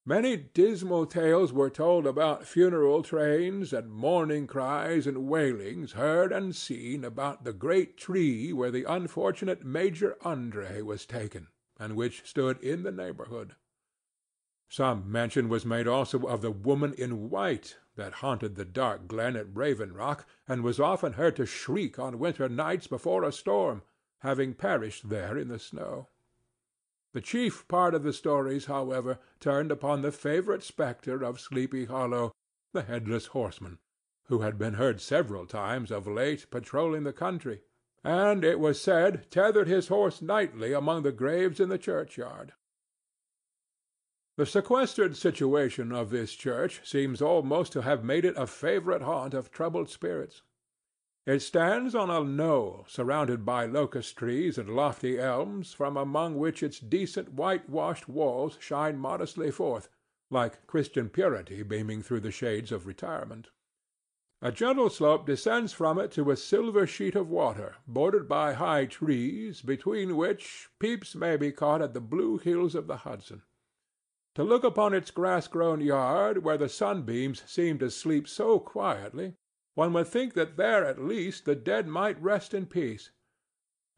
Many 0.04 0.36
dismal 0.36 1.06
tales 1.06 1.52
were 1.52 1.70
told 1.70 2.04
about 2.04 2.46
funeral 2.46 3.04
trains, 3.04 3.72
and 3.72 3.92
mourning 3.92 4.48
cries 4.48 5.06
and 5.06 5.28
wailings 5.28 5.92
heard 5.92 6.32
and 6.32 6.56
seen 6.56 7.04
about 7.04 7.44
the 7.44 7.52
great 7.52 7.96
tree 7.96 8.52
where 8.52 8.72
the 8.72 8.82
unfortunate 8.82 9.64
Major 9.64 10.16
André 10.22 10.82
was 10.82 11.06
taken, 11.06 11.46
and 11.78 11.94
which 11.94 12.26
stood 12.26 12.58
in 12.60 12.82
the 12.82 12.90
neighborhood. 12.90 13.54
Some 14.72 15.10
mention 15.10 15.48
was 15.48 15.66
made 15.66 15.88
also 15.88 16.20
of 16.28 16.42
the 16.42 16.52
woman 16.52 16.94
in 16.94 17.28
white 17.28 17.76
that 17.96 18.12
haunted 18.14 18.54
the 18.54 18.64
dark 18.64 19.08
glen 19.08 19.34
at 19.34 19.52
Raven 19.52 19.92
Rock, 19.92 20.26
and 20.46 20.62
was 20.62 20.78
often 20.78 21.14
heard 21.14 21.34
to 21.36 21.44
shriek 21.44 21.98
on 21.98 22.20
winter 22.20 22.48
nights 22.48 22.86
before 22.86 23.24
a 23.24 23.32
storm, 23.32 23.82
having 24.20 24.54
perished 24.54 25.08
there 25.08 25.36
in 25.36 25.48
the 25.48 25.58
snow. 25.58 26.08
The 27.12 27.20
chief 27.20 27.66
part 27.66 27.96
of 27.96 28.04
the 28.04 28.12
stories, 28.12 28.66
however, 28.66 29.18
turned 29.40 29.72
upon 29.72 30.02
the 30.02 30.12
favorite 30.12 30.62
spectre 30.62 31.20
of 31.24 31.40
Sleepy 31.40 31.86
Hollow, 31.86 32.30
the 32.72 32.82
Headless 32.82 33.26
Horseman, 33.26 33.80
who 34.26 34.42
had 34.42 34.56
been 34.56 34.74
heard 34.74 35.00
several 35.00 35.46
times 35.46 35.90
of 35.90 36.06
late 36.06 36.48
patrolling 36.48 37.02
the 37.02 37.12
country, 37.12 37.62
and, 38.04 38.44
it 38.44 38.60
was 38.60 38.80
said, 38.80 39.32
tethered 39.32 39.66
his 39.66 39.88
horse 39.88 40.22
nightly 40.22 40.72
among 40.72 41.02
the 41.02 41.10
graves 41.10 41.58
in 41.58 41.70
the 41.70 41.76
churchyard. 41.76 42.52
The 44.40 44.46
sequestered 44.46 45.18
situation 45.18 45.92
of 45.92 46.08
this 46.08 46.32
church 46.32 46.80
seems 46.82 47.20
almost 47.20 47.72
to 47.72 47.82
have 47.82 48.02
made 48.02 48.24
it 48.24 48.38
a 48.38 48.46
favorite 48.46 49.02
haunt 49.02 49.34
of 49.34 49.50
troubled 49.50 49.90
spirits. 49.90 50.40
It 51.26 51.40
stands 51.40 51.94
on 51.94 52.08
a 52.08 52.24
knoll 52.24 52.86
surrounded 52.88 53.44
by 53.44 53.66
locust 53.66 54.16
trees 54.16 54.56
and 54.56 54.70
lofty 54.70 55.18
elms, 55.18 55.74
from 55.74 55.98
among 55.98 56.38
which 56.38 56.62
its 56.62 56.80
decent 56.80 57.34
whitewashed 57.34 58.08
walls 58.08 58.56
shine 58.58 58.96
modestly 58.96 59.50
forth, 59.50 59.90
like 60.30 60.66
Christian 60.66 61.10
purity 61.10 61.62
beaming 61.62 62.00
through 62.00 62.20
the 62.20 62.30
shades 62.30 62.72
of 62.72 62.86
retirement. 62.86 63.50
A 64.40 64.50
gentle 64.50 64.88
slope 64.88 65.26
descends 65.26 65.74
from 65.74 65.98
it 65.98 66.10
to 66.12 66.30
a 66.30 66.36
silver 66.38 66.86
sheet 66.86 67.14
of 67.14 67.28
water, 67.28 67.76
bordered 67.86 68.26
by 68.26 68.54
high 68.54 68.86
trees, 68.86 69.60
between 69.60 70.16
which 70.16 70.70
peeps 70.78 71.14
may 71.14 71.36
be 71.36 71.52
caught 71.52 71.82
at 71.82 71.92
the 71.92 72.00
blue 72.00 72.38
hills 72.38 72.74
of 72.74 72.86
the 72.86 72.96
Hudson. 72.96 73.42
To 74.36 74.44
look 74.44 74.62
upon 74.62 74.94
its 74.94 75.10
grass 75.10 75.48
grown 75.48 75.80
yard, 75.80 76.44
where 76.44 76.56
the 76.56 76.68
sunbeams 76.68 77.42
seem 77.50 77.78
to 77.78 77.90
sleep 77.90 78.28
so 78.28 78.58
quietly, 78.58 79.34
one 79.74 79.92
would 79.92 80.06
think 80.06 80.34
that 80.34 80.56
there 80.56 80.84
at 80.84 81.02
least 81.02 81.44
the 81.44 81.56
dead 81.56 81.88
might 81.88 82.20
rest 82.22 82.54
in 82.54 82.66
peace. 82.66 83.10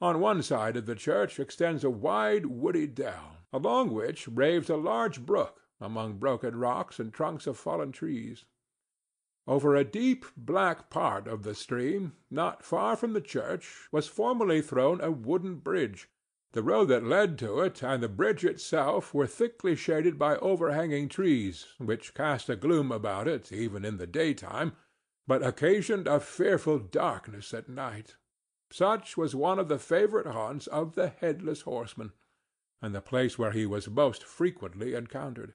On 0.00 0.20
one 0.20 0.42
side 0.42 0.76
of 0.76 0.86
the 0.86 0.94
church 0.94 1.38
extends 1.38 1.84
a 1.84 1.90
wide 1.90 2.46
woody 2.46 2.86
dell, 2.86 3.36
along 3.52 3.92
which 3.92 4.26
raves 4.26 4.70
a 4.70 4.76
large 4.76 5.24
brook 5.24 5.60
among 5.80 6.18
broken 6.18 6.56
rocks 6.56 6.98
and 6.98 7.12
trunks 7.12 7.46
of 7.46 7.58
fallen 7.58 7.92
trees. 7.92 8.44
Over 9.46 9.74
a 9.74 9.84
deep 9.84 10.24
black 10.36 10.88
part 10.88 11.26
of 11.26 11.42
the 11.42 11.54
stream, 11.54 12.14
not 12.30 12.64
far 12.64 12.96
from 12.96 13.12
the 13.12 13.20
church, 13.20 13.88
was 13.90 14.06
formerly 14.06 14.62
thrown 14.62 15.00
a 15.00 15.10
wooden 15.10 15.56
bridge, 15.56 16.08
the 16.52 16.62
road 16.62 16.86
that 16.86 17.04
led 17.04 17.38
to 17.38 17.60
it 17.60 17.82
and 17.82 18.02
the 18.02 18.08
bridge 18.08 18.44
itself 18.44 19.14
were 19.14 19.26
thickly 19.26 19.74
shaded 19.74 20.18
by 20.18 20.36
overhanging 20.36 21.08
trees, 21.08 21.66
which 21.78 22.14
cast 22.14 22.50
a 22.50 22.56
gloom 22.56 22.92
about 22.92 23.26
it 23.26 23.50
even 23.50 23.84
in 23.84 23.96
the 23.96 24.06
daytime, 24.06 24.72
but 25.26 25.42
occasioned 25.42 26.06
a 26.06 26.20
fearful 26.20 26.78
darkness 26.78 27.54
at 27.54 27.68
night. 27.68 28.16
Such 28.70 29.16
was 29.16 29.34
one 29.34 29.58
of 29.58 29.68
the 29.68 29.78
favorite 29.78 30.26
haunts 30.26 30.66
of 30.66 30.94
the 30.94 31.08
Headless 31.08 31.62
Horseman, 31.62 32.12
and 32.82 32.94
the 32.94 33.00
place 33.00 33.38
where 33.38 33.52
he 33.52 33.64
was 33.64 33.88
most 33.88 34.22
frequently 34.22 34.94
encountered. 34.94 35.54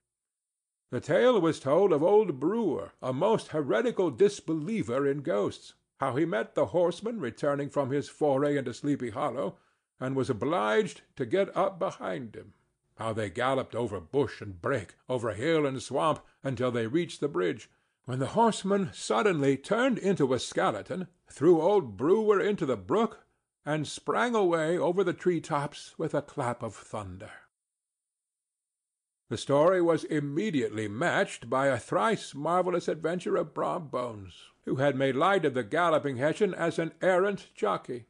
The 0.90 1.02
tale 1.02 1.40
was 1.42 1.60
told 1.60 1.92
of 1.92 2.02
old 2.02 2.40
Brewer, 2.40 2.94
a 3.02 3.12
most 3.12 3.50
heretical 3.50 4.10
disbeliever 4.10 5.06
in 5.06 5.22
ghosts, 5.22 5.74
how 6.00 6.16
he 6.16 6.26
met 6.26 6.56
the 6.56 6.68
horseman 6.68 7.20
returning 7.20 7.70
from 7.70 7.92
his 7.92 8.08
foray 8.08 8.56
into 8.56 8.74
Sleepy 8.74 9.10
Hollow, 9.10 9.58
and 10.00 10.16
was 10.16 10.30
obliged 10.30 11.02
to 11.16 11.26
get 11.26 11.56
up 11.56 11.80
behind 11.80 12.36
him; 12.36 12.54
how 12.98 13.14
they 13.14 13.30
galloped 13.30 13.74
over 13.74 14.00
bush 14.00 14.42
and 14.42 14.62
brake, 14.62 14.96
over 15.10 15.34
hill 15.34 15.66
and 15.66 15.82
swamp, 15.82 16.20
until 16.44 16.72
they 16.72 16.86
reached 16.86 17.20
the 17.20 17.28
bridge, 17.28 17.70
when 18.06 18.20
the 18.20 18.28
horseman 18.28 18.90
suddenly 18.94 19.58
turned 19.58 19.98
into 19.98 20.34
a 20.34 20.40
skeleton, 20.40 21.08
threw 21.30 21.62
old 21.62 21.98
Brewer 21.98 22.40
into 22.40 22.66
the 22.66 22.78
brook, 22.78 23.26
and 23.66 23.88
sprang 23.88 24.34
away 24.34 24.78
over 24.78 25.04
the 25.04 25.14
tree 25.14 25.42
tops 25.42 25.94
with 25.98 26.14
a 26.14 26.22
clap 26.22 26.64
of 26.64 26.76
thunder. 26.76 27.32
The 29.30 29.38
story 29.38 29.82
was 29.82 30.06
immediately 30.06 30.88
matched 30.88 31.50
by 31.50 31.68
a 31.68 31.78
thrice 31.78 32.34
marvellous 32.34 32.88
adventure 32.88 33.36
of 33.36 33.54
Brom 33.54 33.90
Bones, 33.90 34.52
who 34.64 34.78
had 34.78 34.96
made 34.96 35.18
light 35.18 35.44
of 35.44 35.54
the 35.54 35.64
galloping 35.64 36.16
Hessian 36.16 36.54
as 36.54 36.80
an 36.80 36.94
errant 37.02 37.54
jockey. 37.54 38.06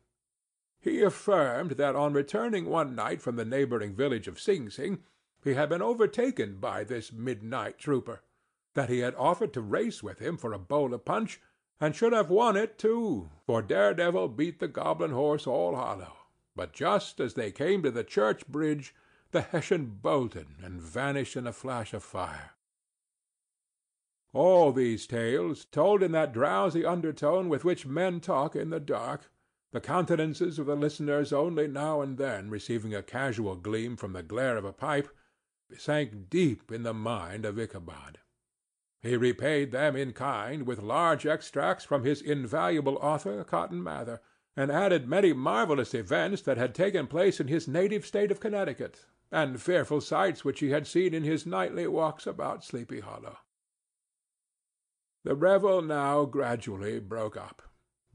He 0.90 1.02
affirmed 1.02 1.72
that 1.72 1.98
on 1.98 2.14
returning 2.14 2.68
one 2.68 2.96
night 2.96 3.22
from 3.22 3.36
the 3.36 3.44
neighboring 3.44 3.94
village 3.94 4.26
of 4.30 4.40
Sing 4.40 4.70
Sing 4.70 5.04
he 5.44 5.54
had 5.54 5.68
been 5.68 5.82
overtaken 5.82 6.62
by 6.62 6.86
this 6.86 7.12
midnight 7.12 7.78
trooper; 7.78 8.22
that 8.74 8.88
he 8.88 9.00
had 9.00 9.14
offered 9.16 9.52
to 9.56 9.62
race 9.62 10.02
with 10.02 10.20
him 10.20 10.38
for 10.38 10.54
a 10.54 10.58
bowl 10.58 10.94
of 10.94 11.04
punch, 11.04 11.42
and 11.82 11.94
should 11.94 12.14
have 12.14 12.30
won 12.30 12.56
it 12.56 12.78
too, 12.78 13.30
for 13.46 13.62
Daredevil 13.62 14.30
beat 14.30 14.60
the 14.62 14.70
goblin 14.70 15.12
horse 15.12 15.46
all 15.46 15.76
hollow; 15.76 16.16
but 16.56 16.72
just 16.72 17.20
as 17.20 17.34
they 17.34 17.52
came 17.52 17.84
to 17.84 17.92
the 17.92 18.06
church 18.06 18.48
bridge 18.48 18.96
the 19.32 19.42
Hessian 19.42 19.88
bolted 20.02 20.48
and 20.64 20.82
vanished 20.82 21.36
in 21.36 21.46
a 21.46 21.52
flash 21.52 21.94
of 21.94 22.02
fire. 22.02 22.52
All 24.32 24.72
these 24.72 25.06
tales, 25.06 25.66
told 25.66 26.02
in 26.02 26.14
that 26.14 26.32
drowsy 26.32 26.86
undertone 26.86 27.50
with 27.50 27.66
which 27.66 27.86
men 27.86 28.22
talk 28.22 28.56
in 28.56 28.70
the 28.70 28.80
dark 28.80 29.30
the 29.78 29.82
countenances 29.82 30.58
of 30.58 30.66
the 30.66 30.76
listeners 30.76 31.32
only 31.32 31.68
now 31.68 32.02
and 32.02 32.18
then 32.18 32.50
receiving 32.50 32.96
a 32.96 33.04
casual 33.04 33.56
gleam 33.56 33.96
from 33.96 34.14
the 34.14 34.24
glare 34.24 34.58
of 34.58 34.66
a 34.66 34.74
pipe, 34.74 35.08
sank 35.78 36.32
deep 36.32 36.72
in 36.72 36.82
the 36.82 36.96
mind 36.96 37.46
of 37.46 37.60
Ichabod. 37.60 38.18
He 39.04 39.16
repaid 39.16 39.72
them 39.72 39.96
in 39.96 40.14
kind 40.14 40.66
with 40.66 40.82
large 40.82 41.28
extracts 41.28 41.86
from 41.86 42.04
his 42.04 42.24
invaluable 42.24 42.96
author, 42.96 43.44
Cotton 43.44 43.84
Mather, 43.84 44.20
and 44.56 44.72
added 44.72 45.08
many 45.08 45.32
marvellous 45.32 45.94
events 45.94 46.42
that 46.42 46.58
had 46.58 46.74
taken 46.74 47.06
place 47.06 47.40
in 47.40 47.48
his 47.48 47.68
native 47.68 48.04
state 48.04 48.32
of 48.32 48.40
Connecticut, 48.40 49.06
and 49.32 49.62
fearful 49.62 50.02
sights 50.02 50.44
which 50.44 50.60
he 50.60 50.72
had 50.72 50.88
seen 50.88 51.14
in 51.14 51.24
his 51.24 51.46
nightly 51.46 51.86
walks 51.86 52.26
about 52.26 52.64
Sleepy 52.64 53.02
Hollow. 53.02 53.38
The 55.24 55.36
revel 55.36 55.84
now 55.84 56.26
gradually 56.26 57.00
broke 57.00 57.38
up. 57.38 57.62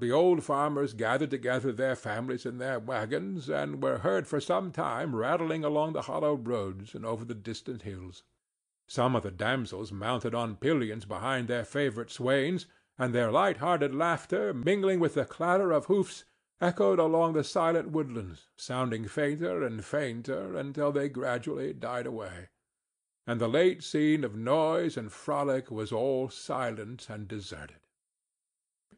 The 0.02 0.10
old 0.10 0.42
farmers 0.42 0.94
gathered 0.94 1.30
together 1.30 1.70
their 1.70 1.94
families 1.94 2.44
in 2.44 2.58
their 2.58 2.80
wagons, 2.80 3.48
and 3.48 3.80
were 3.80 3.98
heard 3.98 4.26
for 4.26 4.40
some 4.40 4.72
time 4.72 5.14
rattling 5.14 5.62
along 5.62 5.92
the 5.92 6.02
hollow 6.02 6.34
roads 6.34 6.96
and 6.96 7.06
over 7.06 7.24
the 7.24 7.36
distant 7.36 7.82
hills. 7.82 8.24
Some 8.88 9.14
of 9.14 9.22
the 9.22 9.30
damsels 9.30 9.92
mounted 9.92 10.34
on 10.34 10.56
pillions 10.56 11.04
behind 11.04 11.46
their 11.46 11.64
favorite 11.64 12.10
swains, 12.10 12.66
and 12.98 13.14
their 13.14 13.30
light 13.30 13.58
hearted 13.58 13.94
laughter, 13.94 14.52
mingling 14.52 14.98
with 14.98 15.14
the 15.14 15.24
clatter 15.24 15.70
of 15.70 15.86
hoofs, 15.86 16.24
echoed 16.60 16.98
along 16.98 17.34
the 17.34 17.44
silent 17.44 17.92
woodlands, 17.92 18.48
sounding 18.56 19.06
fainter 19.06 19.62
and 19.62 19.84
fainter 19.84 20.56
until 20.56 20.90
they 20.90 21.08
gradually 21.08 21.72
died 21.72 22.06
away, 22.06 22.48
and 23.24 23.40
the 23.40 23.46
late 23.46 23.84
scene 23.84 24.24
of 24.24 24.34
noise 24.34 24.96
and 24.96 25.12
frolic 25.12 25.70
was 25.70 25.92
all 25.92 26.28
silent 26.28 27.08
and 27.08 27.28
deserted. 27.28 27.76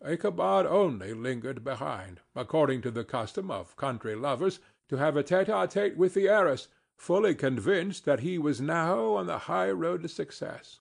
Ichabod 0.07 0.67
only 0.67 1.15
lingered 1.15 1.65
behind, 1.65 2.21
according 2.37 2.83
to 2.83 2.91
the 2.91 3.05
custom 3.05 3.51
of 3.51 3.75
country 3.77 4.15
lovers, 4.15 4.61
to 4.89 4.97
have 4.99 5.17
a 5.17 5.25
tête 5.25 5.47
à 5.47 5.67
tête 5.67 5.97
with 5.97 6.13
the 6.13 6.29
heiress, 6.29 6.69
fully 6.95 7.35
convinced 7.35 8.05
that 8.05 8.21
he 8.21 8.37
was 8.37 8.61
now 8.61 9.15
on 9.15 9.27
the 9.27 9.39
high 9.39 9.71
road 9.71 10.03
to 10.03 10.09
success. 10.09 10.81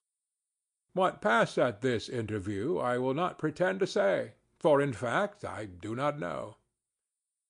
What 0.93 1.21
passed 1.21 1.57
at 1.57 1.81
this 1.81 2.09
interview 2.09 2.77
I 2.77 2.97
will 2.97 3.13
not 3.13 3.39
pretend 3.39 3.79
to 3.79 3.87
say, 3.87 4.33
for 4.59 4.81
in 4.81 4.93
fact 4.93 5.45
I 5.45 5.65
do 5.65 5.95
not 5.95 6.19
know. 6.19 6.57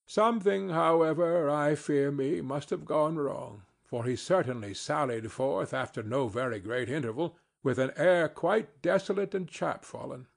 Something, 0.06 0.70
however, 0.70 1.50
I 1.50 1.76
fear 1.76 2.12
me, 2.12 2.40
must 2.42 2.70
have 2.70 2.86
gone 2.86 3.18
wrong, 3.18 3.64
for 3.84 4.06
he 4.06 4.16
certainly 4.16 4.74
sallied 4.74 5.32
forth 5.32 5.74
after 5.74 6.04
no 6.04 6.28
very 6.28 6.60
great 6.60 6.90
interval, 6.90 7.36
with 7.64 7.80
an 7.80 7.92
air 7.96 8.30
quite 8.30 8.82
desolate 8.82 9.34
and 9.34 9.48
chapfallen. 9.48 10.28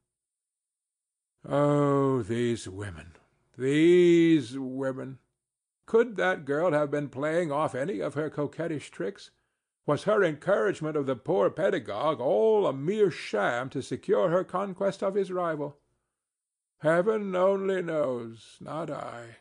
Oh, 1.48 2.22
these 2.22 2.68
women, 2.68 3.12
these 3.56 4.58
women! 4.58 5.20
Could 5.86 6.16
that 6.16 6.44
girl 6.44 6.72
have 6.72 6.90
been 6.90 7.08
playing 7.08 7.52
off 7.52 7.76
any 7.76 8.00
of 8.00 8.14
her 8.14 8.28
coquettish 8.28 8.90
tricks? 8.90 9.30
Was 9.86 10.02
her 10.02 10.24
encouragement 10.24 10.96
of 10.96 11.06
the 11.06 11.14
poor 11.14 11.48
pedagogue 11.50 12.20
all 12.20 12.66
a 12.66 12.72
mere 12.72 13.12
sham 13.12 13.70
to 13.70 13.80
secure 13.80 14.28
her 14.28 14.42
conquest 14.42 15.04
of 15.04 15.14
his 15.14 15.30
rival? 15.30 15.78
Heaven 16.78 17.36
only 17.36 17.80
knows, 17.80 18.56
not 18.60 18.90
I. 18.90 19.36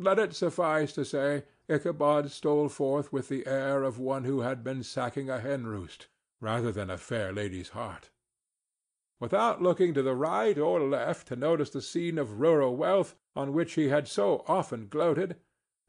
Let 0.00 0.18
it 0.18 0.34
suffice 0.34 0.92
to 0.94 1.04
say, 1.04 1.44
Ichabod 1.68 2.32
stole 2.32 2.68
forth 2.68 3.12
with 3.12 3.28
the 3.28 3.46
air 3.46 3.84
of 3.84 4.00
one 4.00 4.24
who 4.24 4.40
had 4.40 4.64
been 4.64 4.82
sacking 4.82 5.30
a 5.30 5.38
hen 5.38 5.68
roost, 5.68 6.08
rather 6.40 6.72
than 6.72 6.90
a 6.90 6.98
fair 6.98 7.32
lady's 7.32 7.68
heart. 7.68 8.10
Without 9.20 9.60
looking 9.60 9.92
to 9.92 10.02
the 10.02 10.14
right 10.14 10.56
or 10.56 10.80
left 10.80 11.28
to 11.28 11.36
notice 11.36 11.68
the 11.68 11.82
scene 11.82 12.16
of 12.16 12.40
rural 12.40 12.74
wealth 12.74 13.14
on 13.36 13.52
which 13.52 13.74
he 13.74 13.88
had 13.88 14.08
so 14.08 14.42
often 14.48 14.88
gloated, 14.88 15.36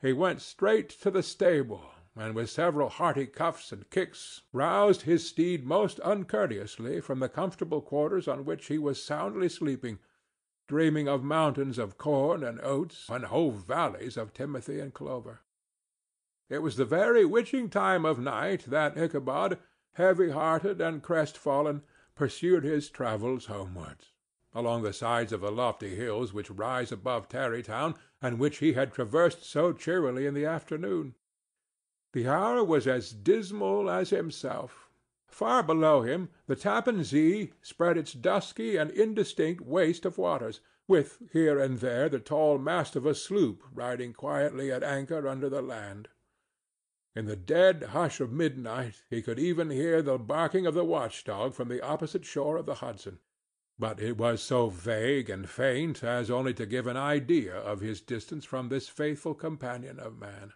he 0.02 0.12
went 0.12 0.42
straight 0.42 0.90
to 0.90 1.10
the 1.10 1.24
stable, 1.24 1.92
and 2.14 2.36
with 2.36 2.50
several 2.50 2.90
hearty 2.90 3.26
cuffs 3.26 3.72
and 3.72 3.90
kicks 3.90 4.42
roused 4.52 5.04
his 5.04 5.26
steed 5.26 5.66
most 5.66 6.02
uncourteously 6.02 7.00
from 7.00 7.20
the 7.20 7.30
comfortable 7.30 7.82
quarters 7.82 8.28
on 8.28 8.44
which 8.44 8.68
he 8.68 8.78
was 8.78 9.02
soundly 9.02 9.48
sleeping, 9.48 9.98
dreaming 10.68 11.08
of 11.08 11.24
mountains 11.24 11.78
of 11.78 11.98
corn 11.98 12.44
and 12.44 12.60
oats 12.60 13.08
and 13.08 13.26
whole 13.26 13.52
valleys 13.52 14.18
of 14.18 14.34
timothy 14.34 14.82
and 14.82 14.94
clover. 14.94 15.40
It 16.50 16.62
was 16.62 16.76
the 16.76 16.84
very 16.84 17.24
witching 17.24 17.70
time 17.70 18.04
of 18.04 18.20
night 18.20 18.66
that 18.68 18.98
Ichabod, 18.98 19.58
heavy‐hearted 19.98 20.82
and 20.82 21.02
crestfallen, 21.02 21.84
pursued 22.16 22.64
his 22.64 22.90
travels 22.90 23.46
homewards 23.46 24.12
along 24.54 24.84
the 24.84 24.94
sides 24.94 25.32
of 25.32 25.42
the 25.42 25.52
lofty 25.52 25.96
hills 25.96 26.34
which 26.34 26.50
rise 26.50 26.92
above 26.92 27.30
Tarrytown, 27.30 27.96
and 28.22 28.38
which 28.38 28.58
he 28.58 28.74
had 28.74 28.94
traversed 28.94 29.44
so 29.44 29.72
cheerily 29.72 30.26
in 30.26 30.34
the 30.34 30.46
afternoon. 30.46 31.16
The 32.14 32.28
hour 32.28 32.64
was 32.64 32.86
as 32.86 33.14
dismal 33.14 33.90
as 33.90 34.10
himself. 34.10 34.90
Far 35.28 35.64
below 35.64 36.02
him 36.02 36.30
the 36.48 36.58
Tappan 36.58 37.06
Zee 37.06 37.54
spread 37.62 37.98
its 37.98 38.12
dusky 38.12 38.76
and 38.76 38.92
indistinct 38.92 39.62
waste 39.62 40.06
of 40.06 40.18
waters, 40.18 40.60
with 40.88 41.22
here 41.32 41.58
and 41.58 41.80
there 41.80 42.10
the 42.10 42.20
tall 42.20 42.58
mast 42.58 42.98
of 42.98 43.06
a 43.06 43.16
sloop 43.16 43.64
riding 43.74 44.12
quietly 44.12 44.70
at 44.70 44.84
anchor 44.84 45.26
under 45.30 45.48
the 45.48 45.62
land. 45.62 46.10
In 47.16 47.26
the 47.26 47.36
dead 47.36 47.84
hush 47.92 48.20
of 48.20 48.32
midnight 48.32 49.04
he 49.10 49.22
could 49.22 49.40
even 49.40 49.70
hear 49.70 50.02
the 50.02 50.18
barking 50.18 50.66
of 50.66 50.74
the 50.74 50.86
watch 50.86 51.24
dog 51.24 51.54
from 51.54 51.68
the 51.68 51.82
opposite 51.82 52.26
shore 52.26 52.58
of 52.58 52.66
the 52.66 52.76
Hudson 52.76 53.20
but 53.82 54.00
it 54.00 54.16
was 54.16 54.44
so 54.44 54.70
vague 54.70 55.28
and 55.28 55.50
faint 55.50 56.04
as 56.04 56.30
only 56.30 56.54
to 56.54 56.68
give 56.68 56.86
an 56.86 56.96
idea 56.96 57.56
of 57.56 57.80
his 57.80 58.00
distance 58.00 58.46
from 58.46 58.70
this 58.70 58.88
faithful 58.88 59.34
companion 59.34 60.00
of 60.00 60.20
man. 60.20 60.54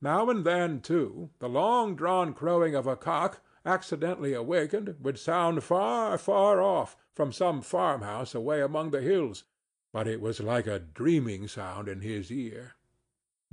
Now 0.00 0.30
and 0.30 0.42
then, 0.42 0.80
too, 0.80 1.32
the 1.38 1.50
long‐drawn 1.50 2.34
crowing 2.34 2.74
of 2.74 2.86
a 2.86 2.96
cock, 2.96 3.42
accidentally 3.66 4.32
awakened, 4.32 4.96
would 5.02 5.18
sound 5.18 5.62
far, 5.62 6.16
far 6.16 6.62
off, 6.62 6.96
from 7.12 7.30
some 7.30 7.60
farmhouse 7.60 8.34
away 8.34 8.62
among 8.62 8.90
the 8.90 9.02
hills, 9.02 9.44
but 9.92 10.08
it 10.08 10.22
was 10.22 10.40
like 10.40 10.66
a 10.66 10.78
dreaming 10.78 11.46
sound 11.46 11.90
in 11.90 12.00
his 12.00 12.32
ear. 12.32 12.74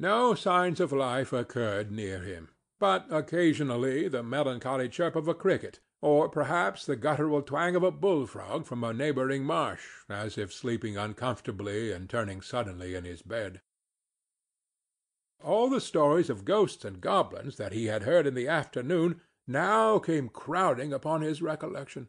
No 0.02 0.34
signs 0.34 0.80
of 0.80 0.92
life 0.92 1.32
occurred 1.32 1.92
near 1.92 2.24
him, 2.24 2.50
but 2.80 3.06
occasionally 3.12 4.08
the 4.08 4.24
melancholy 4.24 4.90
chirp 4.90 5.16
of 5.16 5.28
a 5.28 5.36
cricket 5.36 5.80
or 6.02 6.28
perhaps 6.28 6.88
the 6.88 6.96
guttural 6.96 7.44
twang 7.44 7.76
of 7.76 7.84
a 7.84 7.92
bullfrog 7.92 8.66
from 8.66 8.84
a 8.84 8.94
neighboring 8.94 9.44
marsh, 9.44 9.86
as 10.10 10.40
if 10.40 10.52
sleeping 10.52 10.98
uncomfortably 10.98 11.92
and 11.92 12.10
turning 12.10 12.42
suddenly 12.42 12.96
in 12.96 13.04
his 13.04 13.22
bed. 13.22 13.62
All 15.44 15.70
the 15.70 15.80
stories 15.80 16.32
of 16.32 16.46
ghosts 16.46 16.84
and 16.84 17.00
goblins 17.00 17.58
that 17.58 17.72
he 17.72 17.86
had 17.86 18.02
heard 18.02 18.26
in 18.26 18.34
the 18.34 18.48
afternoon 18.48 19.22
now 19.46 20.00
came 20.00 20.30
crowding 20.30 20.92
upon 20.92 21.22
his 21.22 21.44
recollection. 21.44 22.08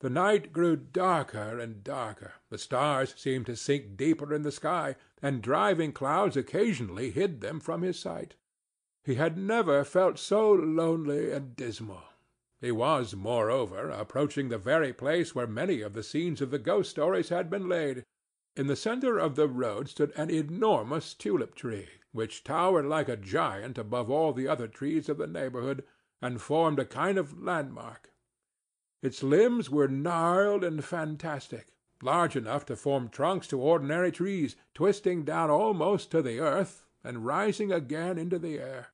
The 0.00 0.10
night 0.10 0.52
grew 0.52 0.76
darker 0.76 1.58
and 1.58 1.82
darker, 1.82 2.34
the 2.50 2.58
stars 2.58 3.14
seemed 3.16 3.46
to 3.46 3.56
sink 3.56 3.96
deeper 3.96 4.34
in 4.34 4.42
the 4.42 4.52
sky, 4.52 4.96
and 5.22 5.40
driving 5.40 5.92
clouds 5.92 6.36
occasionally 6.36 7.10
hid 7.10 7.40
them 7.40 7.60
from 7.60 7.80
his 7.80 7.98
sight. 7.98 8.36
He 9.04 9.14
had 9.14 9.38
never 9.38 9.84
felt 9.84 10.18
so 10.18 10.52
lonely 10.52 11.30
and 11.30 11.56
dismal. 11.56 12.02
He 12.60 12.70
was, 12.70 13.14
moreover, 13.14 13.88
approaching 13.88 14.48
the 14.48 14.58
very 14.58 14.92
place 14.92 15.34
where 15.34 15.46
many 15.46 15.80
of 15.80 15.94
the 15.94 16.02
scenes 16.02 16.42
of 16.42 16.50
the 16.50 16.58
ghost 16.58 16.90
stories 16.90 17.30
had 17.30 17.48
been 17.48 17.68
laid. 17.68 18.04
In 18.54 18.66
the 18.66 18.76
centre 18.76 19.18
of 19.18 19.34
the 19.34 19.48
road 19.48 19.88
stood 19.88 20.12
an 20.16 20.28
enormous 20.28 21.14
tulip 21.14 21.54
tree, 21.54 21.88
which 22.12 22.44
towered 22.44 22.86
like 22.86 23.08
a 23.08 23.16
giant 23.16 23.78
above 23.78 24.10
all 24.10 24.32
the 24.32 24.48
other 24.48 24.68
trees 24.68 25.08
of 25.08 25.18
the 25.18 25.26
neighborhood, 25.26 25.84
and 26.20 26.42
formed 26.42 26.78
a 26.78 26.84
kind 26.84 27.16
of 27.16 27.38
landmark. 27.40 28.10
Its 29.02 29.22
limbs 29.22 29.70
were 29.70 29.88
gnarled 29.88 30.64
and 30.64 30.84
fantastic, 30.84 31.68
large 32.02 32.36
enough 32.36 32.64
to 32.66 32.76
form 32.76 33.08
trunks 33.08 33.46
to 33.46 33.60
ordinary 33.60 34.10
trees, 34.10 34.56
twisting 34.74 35.24
down 35.24 35.50
almost 35.50 36.10
to 36.10 36.22
the 36.22 36.40
earth, 36.40 36.84
and 37.04 37.26
rising 37.26 37.70
again 37.70 38.18
into 38.18 38.38
the 38.38 38.58
air. 38.58 38.88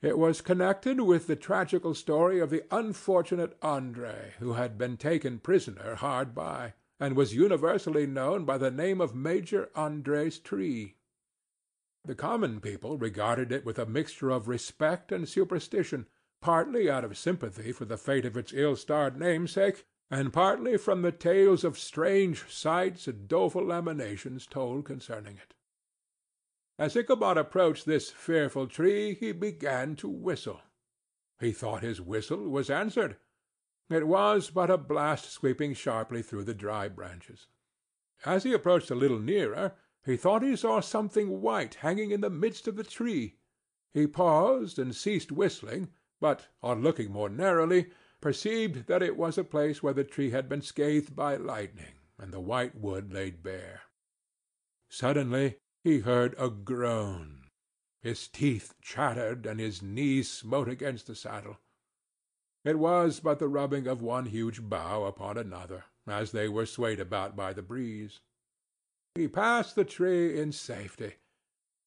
It 0.00 0.16
was 0.16 0.40
connected 0.40 1.00
with 1.00 1.26
the 1.26 1.34
tragical 1.34 1.92
story 1.92 2.38
of 2.38 2.50
the 2.50 2.62
unfortunate 2.70 3.60
André, 3.60 4.32
who 4.38 4.52
had 4.52 4.78
been 4.78 4.96
taken 4.96 5.40
prisoner 5.40 5.96
hard 5.96 6.34
by, 6.34 6.74
and 7.00 7.16
was 7.16 7.34
universally 7.34 8.06
known 8.06 8.44
by 8.44 8.58
the 8.58 8.70
name 8.70 9.00
of 9.00 9.14
Major 9.14 9.70
André's 9.74 10.38
tree. 10.38 10.96
The 12.04 12.14
common 12.14 12.60
people 12.60 12.96
regarded 12.96 13.50
it 13.50 13.64
with 13.64 13.78
a 13.78 13.86
mixture 13.86 14.30
of 14.30 14.46
respect 14.46 15.10
and 15.10 15.28
superstition, 15.28 16.06
partly 16.40 16.90
out 16.90 17.04
of 17.04 17.18
sympathy 17.18 17.72
for 17.72 17.84
the 17.84 17.96
fate 17.96 18.24
of 18.24 18.36
its 18.36 18.52
ill-starred 18.52 19.18
namesake, 19.18 19.84
and 20.10 20.32
partly 20.32 20.76
from 20.76 21.02
the 21.02 21.12
tales 21.12 21.64
of 21.64 21.78
strange 21.78 22.48
sights 22.48 23.06
and 23.06 23.28
doleful 23.28 23.64
lamentations 23.64 24.46
told 24.46 24.84
concerning 24.84 25.36
it. 25.36 25.54
As 26.78 26.94
Ichabod 26.96 27.36
approached 27.36 27.86
this 27.86 28.10
fearful 28.10 28.68
tree 28.68 29.14
he 29.14 29.32
began 29.32 29.96
to 29.96 30.08
whistle. 30.08 30.60
He 31.40 31.52
thought 31.52 31.82
his 31.82 32.00
whistle 32.00 32.48
was 32.48 32.70
answered. 32.70 33.16
It 33.90 34.06
was 34.06 34.50
but 34.50 34.70
a 34.70 34.78
blast 34.78 35.30
sweeping 35.30 35.74
sharply 35.74 36.22
through 36.22 36.44
the 36.44 36.54
dry 36.54 36.88
branches. 36.88 37.48
As 38.24 38.44
he 38.44 38.52
approached 38.52 38.90
a 38.90 38.96
little 38.96 39.18
nearer, 39.18 39.74
he 40.04 40.16
thought 40.16 40.42
he 40.42 40.56
saw 40.56 40.80
something 40.80 41.40
white 41.40 41.76
hanging 41.76 42.10
in 42.10 42.20
the 42.20 42.30
midst 42.30 42.68
of 42.68 42.76
the 42.76 42.84
tree. 42.84 43.38
He 43.92 44.06
paused 44.06 44.78
and 44.78 44.94
ceased 44.94 45.32
whistling, 45.32 45.88
but, 46.20 46.48
on 46.62 46.82
looking 46.82 47.10
more 47.10 47.28
narrowly, 47.28 47.90
perceived 48.20 48.86
that 48.86 49.02
it 49.02 49.16
was 49.16 49.38
a 49.38 49.44
place 49.44 49.82
where 49.82 49.92
the 49.92 50.04
tree 50.04 50.30
had 50.30 50.48
been 50.48 50.62
scathed 50.62 51.14
by 51.14 51.36
lightning, 51.36 51.94
and 52.18 52.32
the 52.32 52.40
white 52.40 52.74
wood 52.74 53.12
laid 53.12 53.42
bare. 53.42 53.82
Suddenly 54.88 55.58
he 55.84 56.00
heard 56.00 56.34
a 56.38 56.50
groan. 56.50 57.48
His 58.00 58.28
teeth 58.28 58.74
chattered, 58.80 59.46
and 59.46 59.60
his 59.60 59.82
knees 59.82 60.30
smote 60.30 60.68
against 60.68 61.06
the 61.06 61.14
saddle. 61.14 61.58
It 62.64 62.78
was 62.78 63.20
but 63.20 63.38
the 63.38 63.48
rubbing 63.48 63.86
of 63.86 64.02
one 64.02 64.26
huge 64.26 64.62
bough 64.62 65.04
upon 65.04 65.38
another, 65.38 65.84
as 66.06 66.32
they 66.32 66.48
were 66.48 66.66
swayed 66.66 67.00
about 67.00 67.36
by 67.36 67.52
the 67.52 67.62
breeze. 67.62 68.20
He 69.14 69.28
passed 69.28 69.74
the 69.74 69.84
tree 69.84 70.38
in 70.38 70.52
safety, 70.52 71.14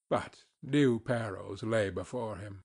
but 0.10 0.44
new 0.62 1.00
perils 1.00 1.64
lay 1.64 1.90
before 1.90 2.38
him. 2.38 2.64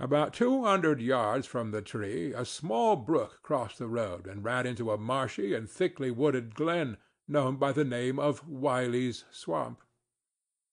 About 0.00 0.32
two 0.32 0.62
hundred 0.62 1.00
yards 1.00 1.44
from 1.44 1.72
the 1.72 1.82
tree 1.82 2.32
a 2.32 2.44
small 2.44 2.94
brook 2.94 3.40
crossed 3.42 3.78
the 3.78 3.88
road 3.88 4.28
and 4.28 4.44
ran 4.44 4.64
into 4.64 4.92
a 4.92 4.96
marshy 4.96 5.54
and 5.54 5.68
thickly 5.68 6.12
wooded 6.12 6.54
glen, 6.54 6.98
known 7.26 7.56
by 7.56 7.72
the 7.72 7.84
name 7.84 8.16
of 8.16 8.46
Wiley's 8.46 9.24
Swamp. 9.32 9.82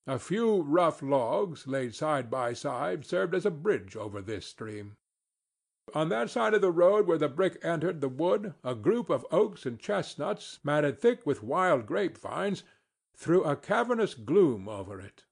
A 0.06 0.20
few 0.20 0.62
rough 0.62 1.02
logs, 1.02 1.66
laid 1.66 1.92
side 1.92 2.30
by 2.30 2.52
side, 2.52 3.04
served 3.04 3.34
as 3.34 3.44
a 3.44 3.50
bridge 3.50 3.96
over 3.96 4.22
this 4.22 4.46
stream. 4.46 4.96
On 5.92 6.08
that 6.10 6.30
side 6.30 6.54
of 6.54 6.60
the 6.60 6.70
road 6.70 7.08
where 7.08 7.18
the 7.18 7.28
brook 7.28 7.58
entered 7.64 8.00
the 8.00 8.08
wood 8.08 8.54
a 8.62 8.76
group 8.76 9.10
of 9.10 9.26
oaks 9.32 9.66
and 9.66 9.80
chestnuts, 9.80 10.60
matted 10.62 11.00
thick 11.00 11.26
with 11.26 11.42
wild 11.42 11.84
grape 11.86 12.16
vines, 12.16 12.62
threw 13.16 13.42
a 13.42 13.56
cavernous 13.56 14.14
gloom 14.14 14.68
over 14.68 15.00
it. 15.00 15.24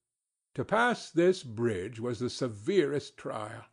To 0.57 0.64
pass 0.64 1.12
this 1.12 1.45
bridge 1.45 2.01
was 2.01 2.18
the 2.18 2.28
severest 2.28 3.16
trial. 3.16 3.66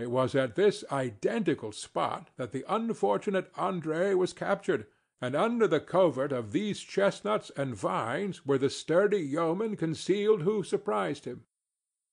It 0.00 0.10
was 0.10 0.34
at 0.34 0.56
this 0.56 0.82
identical 0.90 1.72
spot 1.72 2.30
that 2.38 2.52
the 2.52 2.64
unfortunate 2.66 3.52
André 3.52 4.16
was 4.16 4.32
captured, 4.32 4.86
and 5.20 5.36
under 5.36 5.66
the 5.66 5.78
covert 5.78 6.32
of 6.32 6.52
these 6.52 6.80
chestnuts 6.80 7.50
and 7.54 7.76
vines 7.76 8.46
were 8.46 8.56
the 8.56 8.70
sturdy 8.70 9.20
yeomen 9.20 9.76
concealed 9.76 10.40
who 10.40 10.62
surprised 10.62 11.26
him. 11.26 11.44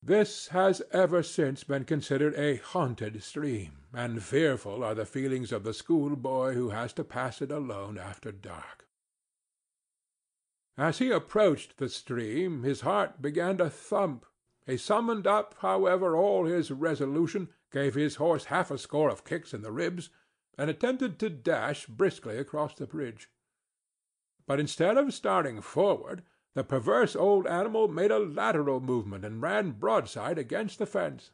This 0.03 0.49
has 0.49 0.81
ever 0.91 1.23
since 1.23 1.63
been 1.63 1.85
considered 1.85 2.35
a 2.35 2.57
haunted 2.57 3.23
stream, 3.23 3.85
and 3.93 4.21
fearful 4.21 4.83
are 4.83 4.93
the 4.93 5.05
feelings 5.05 5.53
of 5.53 5.63
the 5.63 5.73
schoolboy 5.73 6.55
who 6.55 6.71
has 6.71 6.91
to 6.93 7.05
pass 7.05 7.41
it 7.41 7.53
alone 7.53 7.97
after 7.97 8.33
dark. 8.33 8.85
As 10.77 10.97
he 10.97 11.09
approached 11.09 11.77
the 11.77 11.87
stream 11.87 12.63
his 12.63 12.81
heart 12.81 13.21
began 13.21 13.55
to 13.59 13.69
thump. 13.69 14.25
He 14.65 14.75
summoned 14.75 15.25
up, 15.25 15.55
however, 15.59 16.17
all 16.17 16.43
his 16.43 16.69
resolution, 16.69 17.47
gave 17.71 17.95
his 17.95 18.15
horse 18.15 18.45
half 18.45 18.71
a 18.71 18.77
score 18.77 19.09
of 19.09 19.25
kicks 19.25 19.53
in 19.53 19.61
the 19.61 19.71
ribs, 19.71 20.09
and 20.57 20.69
attempted 20.69 21.19
to 21.19 21.29
dash 21.29 21.85
briskly 21.85 22.37
across 22.37 22.73
the 22.75 22.87
bridge. 22.87 23.29
But 24.45 24.59
instead 24.59 24.97
of 24.97 25.13
starting 25.13 25.61
forward, 25.61 26.23
the 26.53 26.63
perverse 26.63 27.15
old 27.15 27.45
animal 27.45 27.87
made 27.87 28.09
a 28.09 28.17
lateral 28.17 28.79
movement 28.79 29.23
and 29.23 29.41
ran 29.41 29.71
broadside 29.71 30.39
against 30.39 30.79
the 30.79 30.85
fence. 30.85 31.31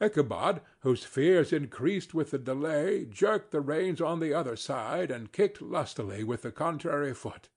Ichabod, 0.00 0.60
whose 0.80 1.04
fears 1.04 1.52
increased 1.52 2.14
with 2.14 2.32
the 2.32 2.38
delay, 2.38 3.04
jerked 3.04 3.52
the 3.52 3.60
reins 3.60 4.00
on 4.00 4.18
the 4.18 4.34
other 4.34 4.56
side 4.56 5.10
and 5.10 5.30
kicked 5.30 5.62
lustily 5.62 6.24
with 6.24 6.42
the 6.42 6.50
contrary 6.50 7.14
foot. 7.14 7.48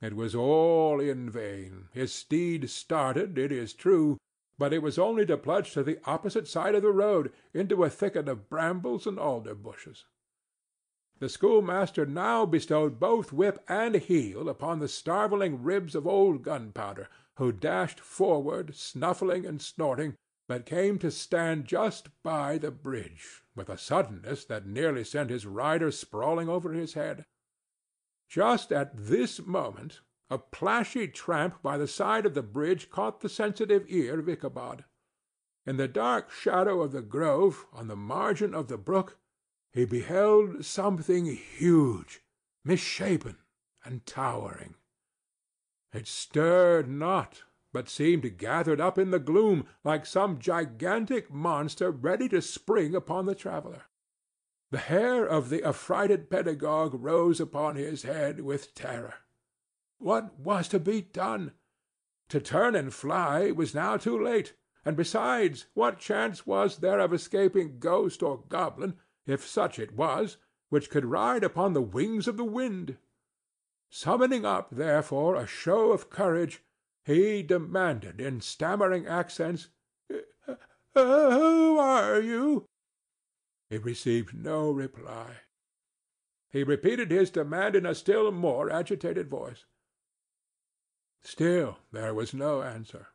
It 0.00 0.14
was 0.14 0.34
all 0.34 1.00
in 1.00 1.28
vain. 1.28 1.88
His 1.92 2.12
steed 2.12 2.70
started, 2.70 3.36
it 3.38 3.50
is 3.50 3.72
true, 3.72 4.18
but 4.58 4.72
it 4.72 4.82
was 4.82 4.98
only 4.98 5.26
to 5.26 5.36
plunge 5.36 5.72
to 5.72 5.82
the 5.82 5.98
opposite 6.04 6.48
side 6.48 6.74
of 6.74 6.82
the 6.82 6.90
road, 6.90 7.32
into 7.52 7.84
a 7.84 7.90
thicket 7.90 8.28
of 8.28 8.48
brambles 8.48 9.06
and 9.06 9.18
alder 9.18 9.54
bushes. 9.54 10.04
The 11.18 11.28
schoolmaster 11.28 12.04
now 12.04 12.44
bestowed 12.44 13.00
both 13.00 13.32
whip 13.32 13.62
and 13.68 13.94
heel 13.94 14.48
upon 14.48 14.78
the 14.78 14.88
starveling 14.88 15.62
ribs 15.62 15.94
of 15.94 16.06
old 16.06 16.42
Gunpowder, 16.42 17.08
who 17.36 17.52
dashed 17.52 18.00
forward, 18.00 18.74
snuffling 18.74 19.46
and 19.46 19.60
snorting, 19.60 20.14
but 20.48 20.66
came 20.66 20.98
to 20.98 21.10
stand 21.10 21.64
just 21.64 22.08
by 22.22 22.58
the 22.58 22.70
bridge, 22.70 23.42
with 23.54 23.68
a 23.68 23.78
suddenness 23.78 24.44
that 24.44 24.66
nearly 24.66 25.04
sent 25.04 25.30
his 25.30 25.46
rider 25.46 25.90
sprawling 25.90 26.48
over 26.48 26.72
his 26.72 26.94
head. 26.94 27.24
Just 28.28 28.72
at 28.72 28.92
this 28.94 29.44
moment 29.44 30.00
a 30.28 30.38
plashy 30.38 31.06
tramp 31.06 31.62
by 31.62 31.78
the 31.78 31.86
side 31.86 32.26
of 32.26 32.34
the 32.34 32.42
bridge 32.42 32.90
caught 32.90 33.20
the 33.20 33.28
sensitive 33.28 33.84
ear 33.88 34.18
of 34.18 34.28
Ichabod. 34.28 34.84
In 35.64 35.76
the 35.76 35.88
dark 35.88 36.30
shadow 36.30 36.82
of 36.82 36.92
the 36.92 37.02
grove, 37.02 37.66
on 37.72 37.88
the 37.88 37.96
margin 37.96 38.54
of 38.54 38.68
the 38.68 38.78
brook, 38.78 39.18
he 39.72 39.84
beheld 39.84 40.64
something 40.64 41.26
huge, 41.26 42.22
misshapen, 42.64 43.36
and 43.84 44.06
towering. 44.06 44.74
It 45.92 46.06
stirred 46.06 46.88
not, 46.88 47.42
but 47.72 47.88
seemed 47.88 48.38
gathered 48.38 48.80
up 48.80 48.98
in 48.98 49.10
the 49.10 49.18
gloom, 49.18 49.66
like 49.84 50.06
some 50.06 50.38
gigantic 50.38 51.32
monster 51.32 51.90
ready 51.90 52.28
to 52.30 52.40
spring 52.42 52.94
upon 52.94 53.26
the 53.26 53.34
traveller. 53.34 53.82
The 54.70 54.78
hair 54.78 55.24
of 55.24 55.50
the 55.50 55.62
affrighted 55.62 56.28
pedagogue 56.28 56.94
rose 56.94 57.40
upon 57.40 57.76
his 57.76 58.02
head 58.02 58.40
with 58.40 58.74
terror. 58.74 59.14
What 59.98 60.38
was 60.38 60.68
to 60.68 60.78
be 60.78 61.00
done? 61.00 61.52
To 62.28 62.40
turn 62.40 62.74
and 62.74 62.92
fly 62.92 63.50
was 63.50 63.74
now 63.74 63.96
too 63.96 64.20
late, 64.22 64.54
and 64.84 64.96
besides, 64.96 65.66
what 65.74 65.98
chance 65.98 66.46
was 66.46 66.78
there 66.78 67.00
of 67.00 67.12
escaping 67.12 67.78
ghost 67.78 68.22
or 68.22 68.44
goblin, 68.48 68.98
if 69.26 69.46
such 69.46 69.78
it 69.78 69.92
was, 69.92 70.36
which 70.68 70.90
could 70.90 71.04
ride 71.04 71.42
upon 71.42 71.72
the 71.72 71.82
wings 71.82 72.28
of 72.28 72.36
the 72.36 72.44
wind? 72.44 72.98
Summoning 73.88 74.44
up, 74.44 74.68
therefore, 74.70 75.36
a 75.36 75.46
show 75.46 75.92
of 75.92 76.10
courage, 76.10 76.62
he 77.04 77.42
demanded 77.42 78.20
in 78.20 78.40
stammering 78.40 79.06
accents, 79.06 79.68
eh, 80.10 80.22
eh, 80.48 80.56
"Who 80.94 81.78
are 81.78 82.20
you? 82.20 82.66
He 83.70 83.78
received 83.78 84.34
no 84.34 84.70
reply. 84.70 85.42
He 86.50 86.62
repeated 86.64 87.10
his 87.10 87.30
demand 87.30 87.74
in 87.76 87.86
a 87.86 87.94
still 87.94 88.30
more 88.32 88.70
agitated 88.70 89.28
voice. 89.28 89.64
Still 91.26 91.78
there 91.90 92.14
was 92.14 92.32
no 92.32 92.62
answer. 92.62 93.08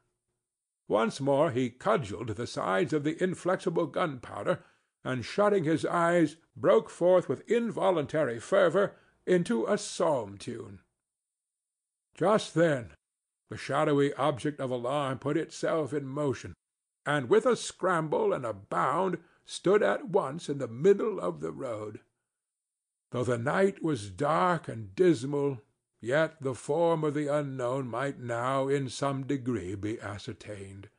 Once 0.89 1.21
more 1.21 1.49
he 1.49 1.69
cudgelled 1.69 2.35
the 2.35 2.45
sides 2.45 2.91
of 2.91 3.05
the 3.05 3.15
inflexible 3.23 3.87
Gunpowder, 3.87 4.61
and 5.01 5.23
shutting 5.23 5.63
his 5.63 5.85
eyes, 5.85 6.35
broke 6.53 6.89
forth 6.89 7.29
with 7.29 7.49
involuntary 7.49 8.37
fervor 8.37 8.97
into 9.25 9.65
a 9.65 9.77
psalm 9.77 10.37
tune. 10.37 10.81
Just 12.13 12.53
then 12.53 12.91
the 13.49 13.55
shadowy 13.55 14.13
object 14.15 14.59
of 14.59 14.71
alarm 14.71 15.17
put 15.17 15.37
itself 15.37 15.93
in 15.93 16.05
motion, 16.05 16.53
and 17.05 17.29
with 17.29 17.45
a 17.45 17.55
scramble 17.55 18.33
and 18.33 18.45
a 18.45 18.51
bound 18.51 19.19
stood 19.45 19.81
at 19.81 20.09
once 20.09 20.49
in 20.49 20.57
the 20.57 20.67
middle 20.67 21.17
of 21.17 21.39
the 21.39 21.53
road. 21.53 22.01
Though 23.11 23.23
the 23.23 23.37
night 23.37 23.81
was 23.81 24.09
dark 24.09 24.67
and 24.67 24.93
dismal, 24.95 25.61
yet 26.01 26.35
the 26.41 26.55
form 26.55 27.03
of 27.03 27.13
the 27.13 27.27
unknown 27.27 27.87
might 27.87 28.19
now 28.19 28.67
in 28.67 28.89
some 28.89 29.25
degree 29.25 29.75
be 29.75 30.01
ascertained. 30.01 30.89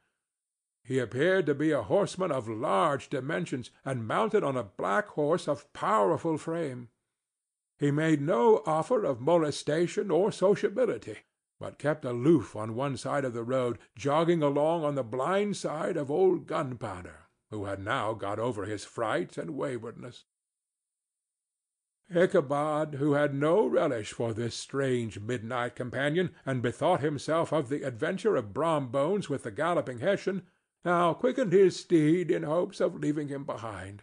He 0.84 0.98
appeared 0.98 1.46
to 1.46 1.54
be 1.54 1.70
a 1.70 1.82
horseman 1.82 2.32
of 2.32 2.48
large 2.48 3.08
dimensions, 3.08 3.70
and 3.84 4.06
mounted 4.06 4.42
on 4.42 4.56
a 4.56 4.64
black 4.64 5.08
horse 5.08 5.46
of 5.46 5.72
powerful 5.72 6.38
frame. 6.38 6.88
He 7.78 7.90
made 7.90 8.20
no 8.20 8.62
offer 8.66 9.04
of 9.04 9.20
molestation 9.20 10.10
or 10.10 10.32
sociability, 10.32 11.18
but 11.60 11.78
kept 11.78 12.04
aloof 12.04 12.56
on 12.56 12.74
one 12.74 12.96
side 12.96 13.24
of 13.24 13.34
the 13.34 13.44
road, 13.44 13.78
jogging 13.96 14.42
along 14.42 14.84
on 14.84 14.94
the 14.96 15.04
blind 15.04 15.56
side 15.56 15.96
of 15.96 16.10
old 16.10 16.46
Gunpowder, 16.46 17.28
who 17.50 17.64
had 17.64 17.80
now 17.80 18.14
got 18.14 18.38
over 18.38 18.64
his 18.64 18.84
fright 18.84 19.38
and 19.38 19.50
waywardness. 19.50 20.24
Ichabod, 22.14 22.96
who 22.96 23.12
had 23.12 23.34
no 23.34 23.66
relish 23.66 24.12
for 24.12 24.32
this 24.32 24.54
strange 24.54 25.18
midnight 25.18 25.74
companion, 25.74 26.34
and 26.44 26.62
bethought 26.62 27.00
himself 27.00 27.52
of 27.52 27.68
the 27.68 27.82
adventure 27.82 28.36
of 28.36 28.52
Brom 28.52 28.88
Bones 28.88 29.28
with 29.28 29.44
the 29.44 29.50
galloping 29.50 30.00
Hessian, 30.00 30.42
now 30.84 31.14
quickened 31.14 31.52
his 31.52 31.76
steed 31.76 32.30
in 32.30 32.42
hopes 32.42 32.80
of 32.80 32.96
leaving 32.96 33.28
him 33.28 33.44
behind. 33.44 34.02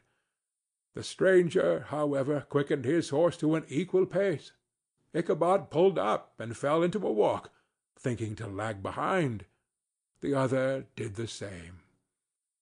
The 0.95 1.03
stranger, 1.03 1.85
however, 1.89 2.45
quickened 2.49 2.85
his 2.85 3.09
horse 3.09 3.37
to 3.37 3.55
an 3.55 3.65
equal 3.67 4.05
pace. 4.05 4.53
Ichabod 5.13 5.69
pulled 5.69 5.99
up 5.99 6.33
and 6.39 6.57
fell 6.57 6.83
into 6.83 7.05
a 7.05 7.11
walk, 7.11 7.51
thinking 7.97 8.35
to 8.35 8.47
lag 8.47 8.81
behind. 8.81 9.45
The 10.21 10.33
other 10.33 10.87
did 10.95 11.15
the 11.15 11.27
same. 11.27 11.81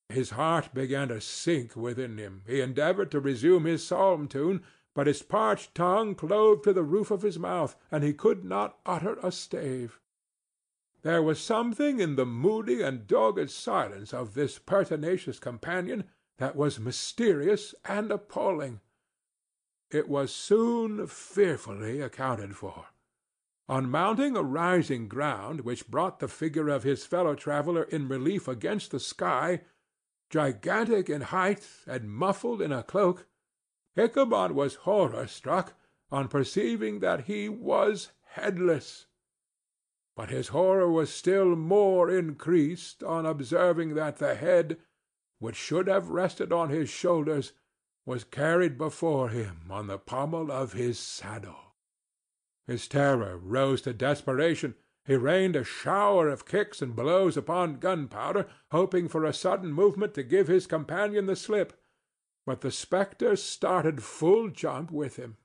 His 0.09 0.31
heart 0.31 0.73
began 0.73 1.09
to 1.09 1.19
sink 1.19 1.75
within 1.75 2.17
him. 2.17 2.43
He 2.47 2.61
endeavored 2.61 3.11
to 3.11 3.19
resume 3.19 3.65
his 3.65 3.85
psalm 3.85 4.27
tune, 4.27 4.63
but 4.97 5.05
his 5.05 5.21
parched 5.21 5.75
tongue 5.75 6.15
clove 6.15 6.63
to 6.63 6.73
the 6.73 6.81
roof 6.81 7.11
of 7.11 7.21
his 7.21 7.37
mouth, 7.37 7.75
and 7.91 8.03
he 8.03 8.11
could 8.11 8.43
not 8.43 8.79
utter 8.83 9.15
a 9.21 9.31
stave. 9.31 9.99
There 11.03 11.21
was 11.21 11.39
something 11.39 11.99
in 11.99 12.15
the 12.15 12.25
moody 12.25 12.81
and 12.81 13.05
dogged 13.05 13.51
silence 13.51 14.11
of 14.11 14.33
this 14.33 14.57
pertinacious 14.57 15.37
companion 15.37 16.05
that 16.39 16.55
was 16.55 16.79
mysterious 16.79 17.75
and 17.85 18.11
appalling. 18.11 18.79
It 19.91 20.09
was 20.09 20.33
soon 20.33 21.05
fearfully 21.05 22.01
accounted 22.01 22.55
for. 22.55 22.87
On 23.69 23.91
mounting 23.91 24.35
a 24.35 24.41
rising 24.41 25.07
ground 25.07 25.61
which 25.61 25.91
brought 25.91 26.17
the 26.17 26.27
figure 26.27 26.69
of 26.69 26.81
his 26.81 27.05
fellow 27.05 27.35
traveller 27.35 27.83
in 27.83 28.07
relief 28.07 28.47
against 28.47 28.89
the 28.89 28.99
sky, 28.99 29.61
Gigantic 30.31 31.07
in 31.07 31.21
height, 31.21 31.67
and 31.85 32.09
muffled 32.09 32.63
in 32.63 32.71
a 32.71 32.81
cloak, 32.81 33.27
Ichabod 33.99 34.51
was 34.51 34.75
horror 34.85 35.25
struck 35.25 35.73
on 36.11 36.27
perceiving 36.27 36.99
that 36.99 37.21
he 37.21 37.49
was 37.49 38.11
headless. 38.25 39.07
But 40.15 40.29
his 40.29 40.49
horror 40.49 40.91
was 40.91 41.11
still 41.11 41.55
more 41.55 42.07
increased 42.07 43.03
on 43.03 43.25
observing 43.25 43.95
that 43.95 44.17
the 44.17 44.35
head, 44.35 44.77
which 45.39 45.55
should 45.55 45.87
have 45.87 46.09
rested 46.11 46.53
on 46.53 46.69
his 46.69 46.91
shoulders, 46.91 47.53
was 48.05 48.23
carried 48.23 48.77
before 48.77 49.29
him 49.29 49.61
on 49.71 49.87
the 49.87 49.97
pommel 49.97 50.51
of 50.51 50.73
his 50.73 50.99
saddle. 50.99 51.73
His 52.67 52.87
terror 52.87 53.35
rose 53.37 53.81
to 53.81 53.93
desperation. 53.93 54.75
He 55.05 55.15
rained 55.15 55.55
a 55.55 55.63
shower 55.63 56.29
of 56.29 56.45
kicks 56.45 56.83
and 56.83 56.95
blows 56.95 57.35
upon 57.35 57.79
Gunpowder, 57.79 58.47
hoping 58.69 59.07
for 59.07 59.25
a 59.25 59.33
sudden 59.33 59.73
movement 59.73 60.13
to 60.13 60.23
give 60.23 60.47
his 60.47 60.67
companion 60.67 61.25
the 61.25 61.35
slip; 61.35 61.73
but 62.47 62.61
the 62.61 62.71
spectre 62.71 63.35
started 63.35 64.01
full 64.01 64.47
jump 64.47 64.89
with 64.89 65.17
him. 65.17 65.35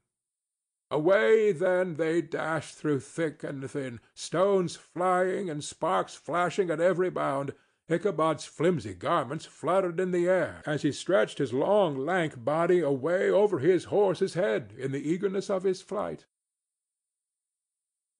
Away 0.88 1.50
then 1.50 1.96
they 1.96 2.22
dashed 2.22 2.76
through 2.76 3.00
thick 3.00 3.42
and 3.42 3.68
thin, 3.68 3.98
stones 4.14 4.76
flying 4.76 5.50
and 5.50 5.64
sparks 5.64 6.14
flashing 6.14 6.70
at 6.70 6.80
every 6.80 7.10
bound. 7.10 7.54
Ichabod's 7.90 8.44
flimsy 8.44 8.94
garments 8.94 9.44
fluttered 9.46 9.98
in 9.98 10.12
the 10.12 10.28
air 10.28 10.62
as 10.64 10.82
he 10.82 10.92
stretched 10.92 11.38
his 11.38 11.52
long 11.52 11.98
lank 11.98 12.44
body 12.44 12.78
away 12.78 13.28
over 13.28 13.58
his 13.58 13.86
horse's 13.86 14.34
head 14.34 14.72
in 14.78 14.92
the 14.92 15.10
eagerness 15.10 15.50
of 15.50 15.64
his 15.64 15.82
flight. 15.82 16.26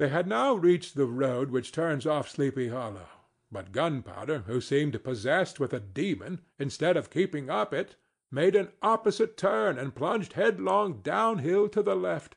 They 0.00 0.08
had 0.08 0.26
now 0.26 0.54
reached 0.54 0.96
the 0.96 1.06
road 1.06 1.52
which 1.52 1.70
turns 1.70 2.04
off 2.04 2.28
Sleepy 2.28 2.70
Hollow, 2.70 3.06
but 3.52 3.70
Gunpowder, 3.70 4.40
who 4.48 4.60
seemed 4.60 5.04
possessed 5.04 5.60
with 5.60 5.72
a 5.72 5.78
demon, 5.78 6.40
instead 6.58 6.96
of 6.96 7.10
keeping 7.10 7.48
up 7.48 7.72
it, 7.72 7.94
made 8.32 8.56
an 8.56 8.72
opposite 8.82 9.36
turn 9.36 9.78
and 9.78 9.94
plunged 9.94 10.32
headlong 10.32 11.00
downhill 11.02 11.68
to 11.68 11.82
the 11.82 11.94
left. 11.94 12.34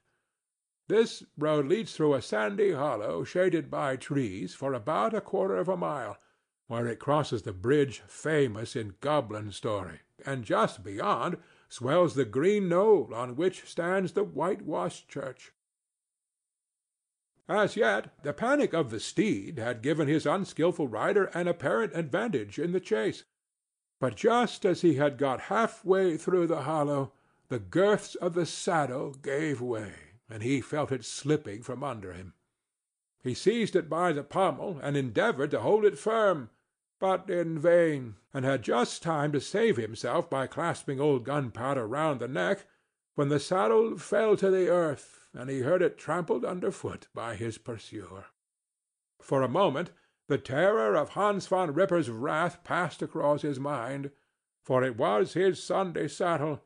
This 0.88 1.23
road 1.38 1.65
leads 1.65 1.95
through 1.95 2.13
a 2.13 2.22
sandy 2.22 2.73
hollow 2.73 3.23
shaded 3.23 3.72
by 3.72 3.95
trees 3.95 4.53
for 4.53 4.73
about 4.73 5.15
a 5.15 5.22
quarter 5.22 5.57
of 5.57 5.69
a 5.69 5.77
mile, 5.77 6.17
where 6.67 6.85
it 6.85 6.99
crosses 6.99 7.43
the 7.43 7.53
bridge 7.53 8.03
famous 8.07 8.76
in 8.76 8.95
goblin 8.99 9.51
story, 9.51 10.01
and 10.26 10.43
just 10.43 10.84
beyond 10.84 11.38
swells 11.69 12.13
the 12.13 12.26
green 12.26 12.69
knoll 12.69 13.13
on 13.13 13.35
which 13.35 13.65
stands 13.65 14.11
the 14.11 14.23
whitewashed 14.23 15.07
church. 15.07 15.53
As 17.47 17.76
yet, 17.76 18.22
the 18.23 18.34
panic 18.34 18.73
of 18.73 18.89
the 18.89 18.99
steed 18.99 19.59
had 19.59 19.81
given 19.81 20.07
his 20.07 20.26
unskilful 20.26 20.88
rider 20.88 21.26
an 21.26 21.47
apparent 21.47 21.95
advantage 21.95 22.59
in 22.59 22.72
the 22.72 22.80
chase; 22.80 23.23
but 23.99 24.15
just 24.15 24.65
as 24.65 24.81
he 24.81 24.95
had 24.95 25.17
got 25.17 25.41
half 25.41 25.84
way 25.85 26.17
through 26.17 26.47
the 26.47 26.63
hollow, 26.63 27.11
the 27.47 27.59
girths 27.59 28.15
of 28.15 28.34
the 28.34 28.45
saddle 28.45 29.11
gave 29.11 29.61
way, 29.61 29.93
and 30.30 30.43
he 30.43 30.61
felt 30.61 30.91
it 30.91 31.05
slipping 31.05 31.61
from 31.61 31.84
under 31.84 32.13
him. 32.13 32.34
He 33.23 33.34
seized 33.34 33.76
it 33.76 33.89
by 33.89 34.11
the 34.11 34.23
pommel 34.23 34.80
and 34.81 34.95
endeavored 34.95 35.51
to 35.51 35.61
hold 35.61 35.85
it 35.85 35.97
firm, 35.97 36.49
but 36.99 37.30
in 37.30 37.59
vain, 37.59 38.15
and 38.34 38.45
had 38.45 38.61
just 38.61 39.01
time 39.01 39.31
to 39.31 39.41
save 39.41 39.77
himself 39.77 40.30
by 40.30 40.47
clasping 40.47 40.99
old 40.99 41.23
Gunpowder 41.23 41.88
round 41.88 42.19
the 42.19 42.27
neck, 42.27 42.65
when 43.15 43.30
the 43.30 43.39
saddle 43.39 43.97
fell 43.97 44.35
to 44.38 44.51
the 44.51 44.69
earth 44.69 45.15
and 45.35 45.49
he 45.49 45.59
heard 45.59 45.81
it 45.81 45.97
trampled 45.97 46.45
under 46.45 46.72
foot 46.72 47.07
by 47.13 47.35
his 47.35 47.57
pursuer. 47.57 48.26
For 49.22 49.41
a 49.41 49.49
moment 49.49 49.91
the 50.27 50.38
terror 50.38 50.95
of 50.95 51.10
Hans 51.10 51.47
Van 51.47 51.73
Ripper's 51.73 52.10
wrath 52.10 52.64
passed 52.64 53.02
across 53.02 53.41
his 53.41 53.60
mind, 53.60 54.11
for 54.64 54.84
it 54.84 54.97
was 54.97 55.34
his 55.34 55.61
Sunday 55.61 56.07
saddle, 56.07 56.61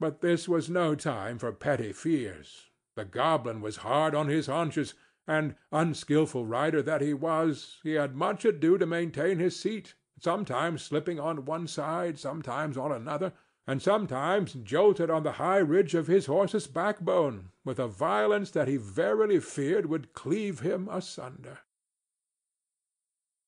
but 0.00 0.20
this 0.20 0.48
was 0.48 0.70
no 0.70 0.94
time 0.94 1.38
for 1.38 1.52
petty 1.52 1.92
fears. 1.92 2.70
The 2.94 3.04
goblin 3.04 3.60
was 3.60 3.78
hard 3.78 4.14
on 4.14 4.28
his 4.28 4.46
haunches, 4.46 4.94
and, 5.26 5.54
unskilful 5.70 6.46
rider 6.46 6.82
that 6.82 7.00
he 7.00 7.14
was, 7.14 7.78
he 7.82 7.92
had 7.92 8.16
much 8.16 8.44
ado 8.44 8.78
to 8.78 8.86
maintain 8.86 9.38
his 9.38 9.58
seat, 9.58 9.94
sometimes 10.18 10.82
slipping 10.82 11.20
on 11.20 11.44
one 11.44 11.66
side, 11.66 12.18
sometimes 12.18 12.76
on 12.76 12.92
another 12.92 13.32
and 13.66 13.80
sometimes 13.80 14.54
jolted 14.54 15.08
on 15.10 15.22
the 15.22 15.32
high 15.32 15.58
ridge 15.58 15.94
of 15.94 16.06
his 16.06 16.26
horse's 16.26 16.66
backbone 16.66 17.50
with 17.64 17.78
a 17.78 17.86
violence 17.86 18.50
that 18.50 18.68
he 18.68 18.76
verily 18.76 19.38
feared 19.38 19.86
would 19.86 20.12
cleave 20.12 20.60
him 20.60 20.88
asunder. 20.90 21.60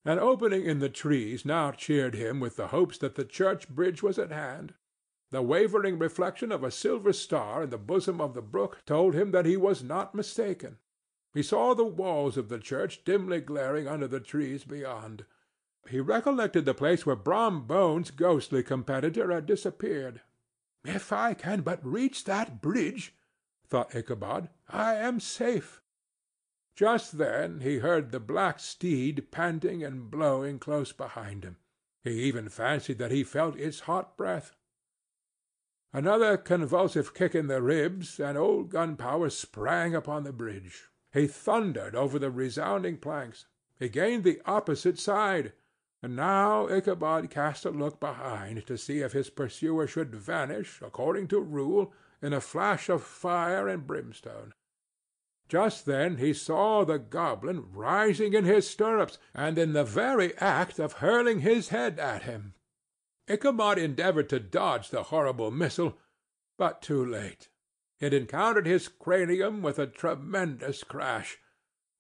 An 0.06 0.18
opening 0.18 0.66
in 0.66 0.80
the 0.80 0.90
trees 0.90 1.46
now 1.46 1.72
cheered 1.72 2.14
him 2.14 2.38
with 2.38 2.56
the 2.56 2.68
hopes 2.68 2.98
that 2.98 3.14
the 3.14 3.24
church 3.24 3.68
bridge 3.68 4.02
was 4.02 4.18
at 4.18 4.30
hand. 4.30 4.74
The 5.30 5.40
wavering 5.40 5.98
reflection 5.98 6.52
of 6.52 6.62
a 6.62 6.70
silver 6.70 7.12
star 7.12 7.62
in 7.62 7.70
the 7.70 7.78
bosom 7.78 8.20
of 8.20 8.34
the 8.34 8.42
brook 8.42 8.82
told 8.84 9.14
him 9.14 9.30
that 9.30 9.46
he 9.46 9.56
was 9.56 9.82
not 9.82 10.14
mistaken. 10.14 10.78
He 11.32 11.42
saw 11.42 11.74
the 11.74 11.84
walls 11.84 12.36
of 12.36 12.48
the 12.48 12.58
church 12.58 13.02
dimly 13.04 13.40
glaring 13.40 13.88
under 13.88 14.06
the 14.06 14.20
trees 14.20 14.64
beyond. 14.64 15.24
He 15.88 16.00
recollected 16.00 16.64
the 16.64 16.74
place 16.74 17.04
where 17.04 17.16
Brom 17.16 17.66
Bones's 17.66 18.10
ghostly 18.10 18.62
competitor 18.62 19.32
had 19.32 19.46
disappeared. 19.46 20.20
"If 20.84 21.12
I 21.12 21.34
can 21.34 21.62
but 21.62 21.84
reach 21.84 22.24
that 22.24 22.60
bridge," 22.60 23.16
thought 23.66 23.94
Ichabod, 23.94 24.50
"I 24.68 24.94
am 24.94 25.18
safe." 25.18 25.80
Just 26.74 27.18
then 27.18 27.60
he 27.60 27.78
heard 27.78 28.10
the 28.10 28.18
black 28.18 28.58
steed 28.58 29.30
panting 29.30 29.84
and 29.84 30.10
blowing 30.10 30.58
close 30.58 30.92
behind 30.92 31.44
him. 31.44 31.58
He 32.02 32.22
even 32.24 32.48
fancied 32.48 32.98
that 32.98 33.12
he 33.12 33.22
felt 33.22 33.56
its 33.56 33.80
hot 33.80 34.16
breath. 34.16 34.52
Another 35.92 36.36
convulsive 36.36 37.14
kick 37.14 37.36
in 37.36 37.46
the 37.46 37.62
ribs, 37.62 38.18
and 38.18 38.36
old 38.36 38.70
Gunpowder 38.70 39.30
sprang 39.30 39.94
upon 39.94 40.24
the 40.24 40.32
bridge. 40.32 40.88
He 41.12 41.28
thundered 41.28 41.94
over 41.94 42.18
the 42.18 42.32
resounding 42.32 42.96
planks. 42.96 43.46
He 43.78 43.88
gained 43.88 44.24
the 44.24 44.42
opposite 44.44 44.98
side. 44.98 45.52
And 46.02 46.16
now 46.16 46.66
Ichabod 46.66 47.30
cast 47.30 47.64
a 47.64 47.70
look 47.70 48.00
behind 48.00 48.66
to 48.66 48.76
see 48.76 48.98
if 48.98 49.12
his 49.12 49.30
pursuer 49.30 49.86
should 49.86 50.14
vanish, 50.14 50.82
according 50.82 51.28
to 51.28 51.40
rule, 51.40 51.92
in 52.20 52.32
a 52.32 52.40
flash 52.40 52.88
of 52.88 53.02
fire 53.02 53.68
and 53.68 53.86
brimstone. 53.86 54.52
Just 55.48 55.84
then 55.84 56.16
he 56.16 56.32
saw 56.32 56.84
the 56.84 56.98
goblin 56.98 57.70
rising 57.72 58.32
in 58.32 58.44
his 58.44 58.68
stirrups, 58.68 59.18
and 59.34 59.58
in 59.58 59.72
the 59.72 59.84
very 59.84 60.36
act 60.38 60.78
of 60.78 60.94
hurling 60.94 61.40
his 61.40 61.68
head 61.68 61.98
at 61.98 62.22
him. 62.22 62.54
Ichabod 63.28 63.78
endeavored 63.78 64.28
to 64.30 64.40
dodge 64.40 64.90
the 64.90 65.04
horrible 65.04 65.50
missile, 65.50 65.98
but 66.56 66.82
too 66.82 67.04
late. 67.04 67.48
It 68.00 68.12
encountered 68.12 68.66
his 68.66 68.88
cranium 68.88 69.62
with 69.62 69.78
a 69.78 69.86
tremendous 69.86 70.82
crash. 70.82 71.38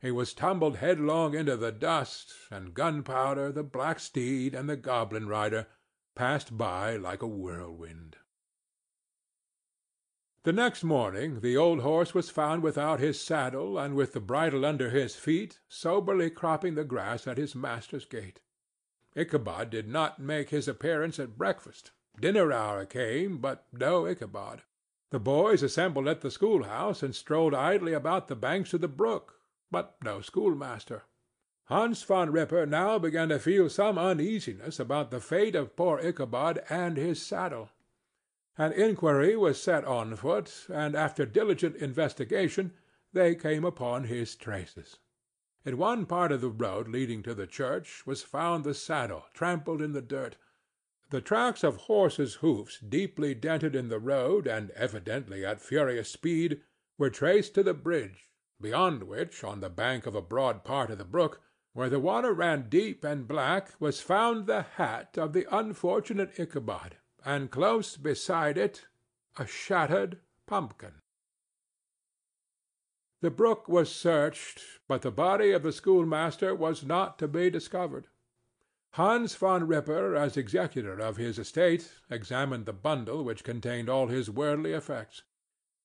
He 0.00 0.10
was 0.10 0.34
tumbled 0.34 0.76
headlong 0.76 1.34
into 1.34 1.56
the 1.56 1.72
dust, 1.72 2.34
and 2.50 2.74
Gunpowder, 2.74 3.52
the 3.52 3.62
black 3.62 4.00
steed, 4.00 4.54
and 4.54 4.68
the 4.68 4.76
goblin 4.76 5.28
rider 5.28 5.66
passed 6.14 6.56
by 6.56 6.96
like 6.96 7.22
a 7.22 7.26
whirlwind. 7.26 8.16
The 10.44 10.52
next 10.52 10.84
morning 10.84 11.40
the 11.40 11.56
old 11.56 11.80
horse 11.80 12.12
was 12.12 12.28
found 12.28 12.62
without 12.62 13.00
his 13.00 13.20
saddle 13.20 13.78
and 13.78 13.94
with 13.94 14.12
the 14.12 14.20
bridle 14.20 14.64
under 14.64 14.90
his 14.90 15.16
feet, 15.16 15.58
soberly 15.68 16.28
cropping 16.28 16.74
the 16.74 16.84
grass 16.84 17.26
at 17.26 17.38
his 17.38 17.54
master's 17.54 18.04
gate. 18.04 18.40
Ichabod 19.16 19.70
did 19.70 19.88
not 19.88 20.18
make 20.18 20.50
his 20.50 20.68
appearance 20.68 21.18
at 21.18 21.38
breakfast. 21.38 21.92
Dinner 22.20 22.52
hour 22.52 22.84
came, 22.84 23.38
but 23.38 23.66
no 23.72 24.06
Ichabod. 24.06 24.62
The 25.10 25.18
boys 25.18 25.62
assembled 25.62 26.08
at 26.08 26.20
the 26.20 26.30
schoolhouse 26.30 27.02
and 27.02 27.14
strolled 27.14 27.54
idly 27.54 27.94
about 27.94 28.28
the 28.28 28.36
banks 28.36 28.74
of 28.74 28.82
the 28.82 28.88
brook 28.88 29.40
but 29.70 29.96
no 30.04 30.20
schoolmaster. 30.20 31.02
Hans 31.64 32.02
Van 32.02 32.30
Ripper 32.30 32.66
now 32.66 32.98
began 32.98 33.30
to 33.30 33.38
feel 33.38 33.68
some 33.68 33.98
uneasiness 33.98 34.78
about 34.78 35.10
the 35.10 35.20
fate 35.20 35.56
of 35.56 35.74
poor 35.74 35.98
Ichabod 35.98 36.62
and 36.68 36.96
his 36.96 37.20
saddle. 37.20 37.70
An 38.56 38.72
inquiry 38.72 39.36
was 39.36 39.60
set 39.60 39.84
on 39.84 40.14
foot, 40.14 40.66
and 40.68 40.94
after 40.94 41.26
diligent 41.26 41.74
investigation 41.76 42.72
they 43.12 43.34
came 43.34 43.64
upon 43.64 44.04
his 44.04 44.36
traces. 44.36 44.98
In 45.64 45.76
one 45.76 46.06
part 46.06 46.30
of 46.30 46.40
the 46.40 46.50
road 46.50 46.86
leading 46.86 47.22
to 47.24 47.34
the 47.34 47.48
church 47.48 48.06
was 48.06 48.22
found 48.22 48.62
the 48.62 48.74
saddle 48.74 49.24
trampled 49.34 49.82
in 49.82 49.92
the 49.92 50.02
dirt. 50.02 50.36
The 51.10 51.20
tracks 51.20 51.64
of 51.64 51.76
horses' 51.76 52.36
hoofs 52.36 52.78
deeply 52.78 53.34
dented 53.34 53.74
in 53.74 53.88
the 53.88 53.98
road 53.98 54.46
and 54.46 54.70
evidently 54.72 55.44
at 55.44 55.60
furious 55.60 56.10
speed 56.10 56.62
were 56.96 57.10
traced 57.10 57.54
to 57.54 57.64
the 57.64 57.74
bridge, 57.74 58.30
beyond 58.60 59.04
which, 59.04 59.42
on 59.42 59.60
the 59.60 59.70
bank 59.70 60.06
of 60.06 60.14
a 60.14 60.22
broad 60.22 60.62
part 60.62 60.90
of 60.90 60.98
the 60.98 61.04
brook, 61.04 61.40
where 61.72 61.90
the 61.90 61.98
water 61.98 62.32
ran 62.32 62.68
deep 62.68 63.02
and 63.02 63.26
black, 63.26 63.72
was 63.80 64.00
found 64.00 64.46
the 64.46 64.62
hat 64.62 65.18
of 65.18 65.32
the 65.32 65.46
unfortunate 65.50 66.38
Ichabod, 66.38 66.98
and 67.24 67.50
close 67.50 67.96
beside 67.96 68.58
it 68.58 68.86
a 69.38 69.46
shattered 69.46 70.18
pumpkin. 70.46 70.92
The 73.20 73.30
brook 73.30 73.68
was 73.68 73.90
searched, 73.90 74.60
but 74.86 75.02
the 75.02 75.10
body 75.10 75.52
of 75.52 75.62
the 75.62 75.72
schoolmaster 75.72 76.54
was 76.54 76.84
not 76.84 77.18
to 77.18 77.26
be 77.26 77.48
discovered. 77.48 78.06
Hans 78.92 79.34
Van 79.34 79.66
Ripper, 79.66 80.14
as 80.14 80.36
executor 80.36 80.98
of 80.98 81.16
his 81.16 81.38
estate, 81.38 81.90
examined 82.10 82.66
the 82.66 82.72
bundle 82.72 83.24
which 83.24 83.42
contained 83.42 83.88
all 83.88 84.08
his 84.08 84.30
worldly 84.30 84.72
effects. 84.72 85.22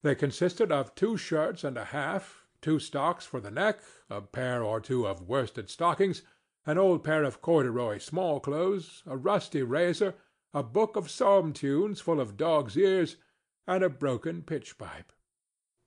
They 0.03 0.15
consisted 0.15 0.71
of 0.71 0.93
two 0.95 1.17
shirts 1.17 1.63
and 1.63 1.77
a 1.77 1.85
half, 1.85 2.45
two 2.61 2.77
stocks 2.77 3.25
for 3.25 3.39
the 3.39 3.49
neck, 3.49 3.79
a 4.09 4.21
pair 4.21 4.61
or 4.61 4.79
two 4.79 5.07
of 5.07 5.27
worsted 5.27 5.69
stockings, 5.69 6.21
an 6.65 6.77
old 6.77 7.03
pair 7.03 7.23
of 7.23 7.41
corduroy 7.41 7.97
small 7.97 8.39
clothes, 8.39 9.01
a 9.07 9.17
rusty 9.17 9.63
razor, 9.63 10.15
a 10.53 10.63
book 10.63 10.95
of 10.95 11.11
psalm 11.11 11.53
tunes 11.53 12.01
full 12.01 12.19
of 12.19 12.35
dog's 12.35 12.75
ears, 12.75 13.17
and 13.67 13.83
a 13.83 13.89
broken 13.89 14.41
pitch 14.41 14.77
pipe. 14.77 15.13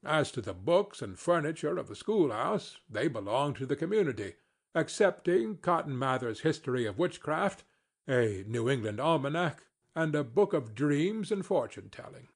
As 0.04 0.30
to 0.32 0.40
the 0.40 0.54
books 0.54 1.02
and 1.02 1.18
furniture 1.18 1.78
of 1.78 1.88
the 1.88 1.96
schoolhouse, 1.96 2.78
they 2.88 3.08
belonged 3.08 3.56
to 3.56 3.66
the 3.66 3.76
community, 3.76 4.34
excepting 4.74 5.56
Cotton 5.56 5.98
Mather's 5.98 6.40
History 6.40 6.86
of 6.86 6.98
Witchcraft, 6.98 7.64
a 8.08 8.44
New 8.46 8.68
England 8.68 9.00
Almanac, 9.00 9.66
and 9.94 10.14
a 10.14 10.24
book 10.24 10.52
of 10.52 10.74
dreams 10.74 11.32
and 11.32 11.44
fortune 11.44 11.90
telling; 11.90 12.28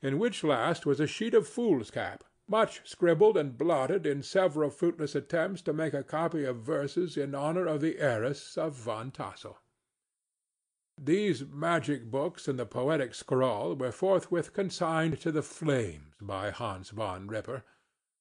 in 0.00 0.18
which 0.18 0.44
last 0.44 0.86
was 0.86 1.00
a 1.00 1.06
sheet 1.06 1.34
of 1.34 1.48
foolscap, 1.48 2.22
much 2.46 2.88
scribbled 2.88 3.36
and 3.36 3.58
blotted 3.58 4.06
in 4.06 4.22
several 4.22 4.70
fruitless 4.70 5.14
attempts 5.14 5.62
to 5.62 5.72
make 5.72 5.94
a 5.94 6.02
copy 6.02 6.44
of 6.44 6.62
verses 6.62 7.16
in 7.16 7.34
honor 7.34 7.66
of 7.66 7.80
the 7.80 7.98
heiress 7.98 8.56
of 8.56 8.74
Van 8.74 9.10
Tassel. 9.10 9.58
These 11.00 11.44
magic 11.46 12.10
books 12.10 12.48
and 12.48 12.58
the 12.58 12.66
poetic 12.66 13.14
scrawl 13.14 13.76
were 13.76 13.92
forthwith 13.92 14.52
consigned 14.52 15.20
to 15.20 15.30
the 15.30 15.42
flames 15.42 16.16
by 16.20 16.50
Hans 16.50 16.90
Van 16.90 17.28
Ripper, 17.28 17.62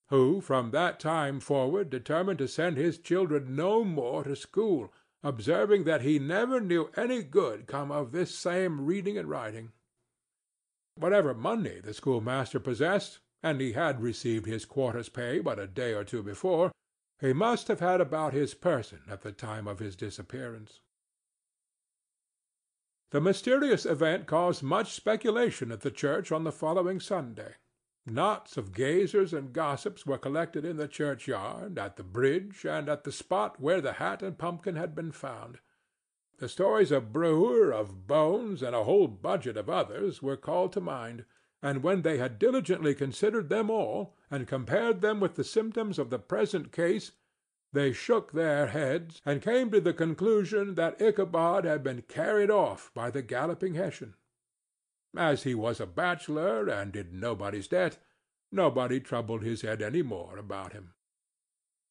who 0.09 0.41
from 0.41 0.69
that 0.71 0.99
time 0.99 1.39
forward 1.39 1.89
determined 1.89 2.37
to 2.37 2.47
send 2.47 2.77
his 2.77 2.99
children 2.99 3.55
no 3.55 3.83
more 3.83 4.23
to 4.23 4.35
school, 4.35 4.93
observing 5.23 5.85
that 5.85 6.01
he 6.01 6.19
never 6.19 6.61
knew 6.61 6.91
any 6.95 7.23
good 7.23 7.65
come 7.65 7.91
of 7.91 8.11
this 8.11 8.37
same 8.37 8.85
reading 8.85 9.17
and 9.17 9.27
writing. 9.27 9.71
Whatever 10.95 11.33
money 11.33 11.79
the 11.79 11.93
schoolmaster 11.93 12.59
possessed, 12.59 13.19
and 13.41 13.59
he 13.59 13.73
had 13.73 14.01
received 14.01 14.45
his 14.45 14.65
quarter's 14.65 15.09
pay 15.09 15.39
but 15.39 15.59
a 15.59 15.67
day 15.67 15.93
or 15.93 16.03
two 16.03 16.21
before, 16.21 16.71
he 17.19 17.33
must 17.33 17.67
have 17.67 17.79
had 17.79 17.99
about 17.99 18.33
his 18.33 18.53
person 18.53 19.01
at 19.09 19.21
the 19.21 19.31
time 19.31 19.67
of 19.67 19.79
his 19.79 19.95
disappearance. 19.95 20.79
The 23.11 23.21
mysterious 23.21 23.85
event 23.85 24.27
caused 24.27 24.61
much 24.61 24.91
speculation 24.93 25.71
at 25.71 25.79
the 25.79 25.91
church 25.91 26.29
on 26.29 26.43
the 26.43 26.51
following 26.51 26.99
Sunday. 26.99 27.55
Knots 28.05 28.57
of 28.57 28.73
gazers 28.73 29.33
and 29.33 29.53
gossips 29.53 30.05
were 30.05 30.17
collected 30.17 30.65
in 30.65 30.75
the 30.75 30.89
churchyard, 30.89 31.77
at 31.77 31.95
the 31.95 32.03
bridge, 32.03 32.65
and 32.65 32.89
at 32.89 33.05
the 33.05 33.11
spot 33.11 33.61
where 33.61 33.79
the 33.79 33.93
hat 33.93 34.21
and 34.21 34.37
pumpkin 34.37 34.75
had 34.75 34.93
been 34.93 35.13
found. 35.13 35.59
The 36.39 36.49
stories 36.49 36.91
of 36.91 37.13
Brouwer, 37.13 37.71
of 37.71 38.07
Bones, 38.07 38.61
and 38.61 38.75
a 38.75 38.83
whole 38.83 39.07
budget 39.07 39.55
of 39.55 39.69
others 39.69 40.21
were 40.21 40.37
called 40.37 40.73
to 40.73 40.81
mind, 40.81 41.23
and 41.61 41.83
when 41.83 42.01
they 42.01 42.17
had 42.17 42.37
diligently 42.37 42.93
considered 42.93 43.49
them 43.49 43.69
all, 43.69 44.15
and 44.29 44.47
compared 44.47 45.01
them 45.01 45.19
with 45.19 45.35
the 45.35 45.43
symptoms 45.43 45.97
of 45.97 46.09
the 46.09 46.19
present 46.19 46.71
case, 46.71 47.13
they 47.73 47.91
shook 47.91 48.31
their 48.31 48.67
heads, 48.67 49.21
and 49.25 49.41
came 49.41 49.69
to 49.71 49.81
the 49.81 49.93
conclusion 49.93 50.75
that 50.75 51.01
Ichabod 51.01 51.65
had 51.65 51.83
been 51.83 52.01
carried 52.03 52.49
off 52.49 52.91
by 52.93 53.11
the 53.11 53.21
galloping 53.21 53.75
Hessian. 53.75 54.15
As 55.15 55.43
he 55.43 55.55
was 55.55 55.79
a 55.79 55.85
bachelor 55.85 56.67
and 56.67 56.95
in 56.95 57.19
nobody's 57.19 57.67
debt, 57.67 57.97
nobody 58.51 58.99
troubled 58.99 59.43
his 59.43 59.61
head 59.61 59.81
any 59.81 60.01
more 60.01 60.37
about 60.37 60.73
him. 60.73 60.93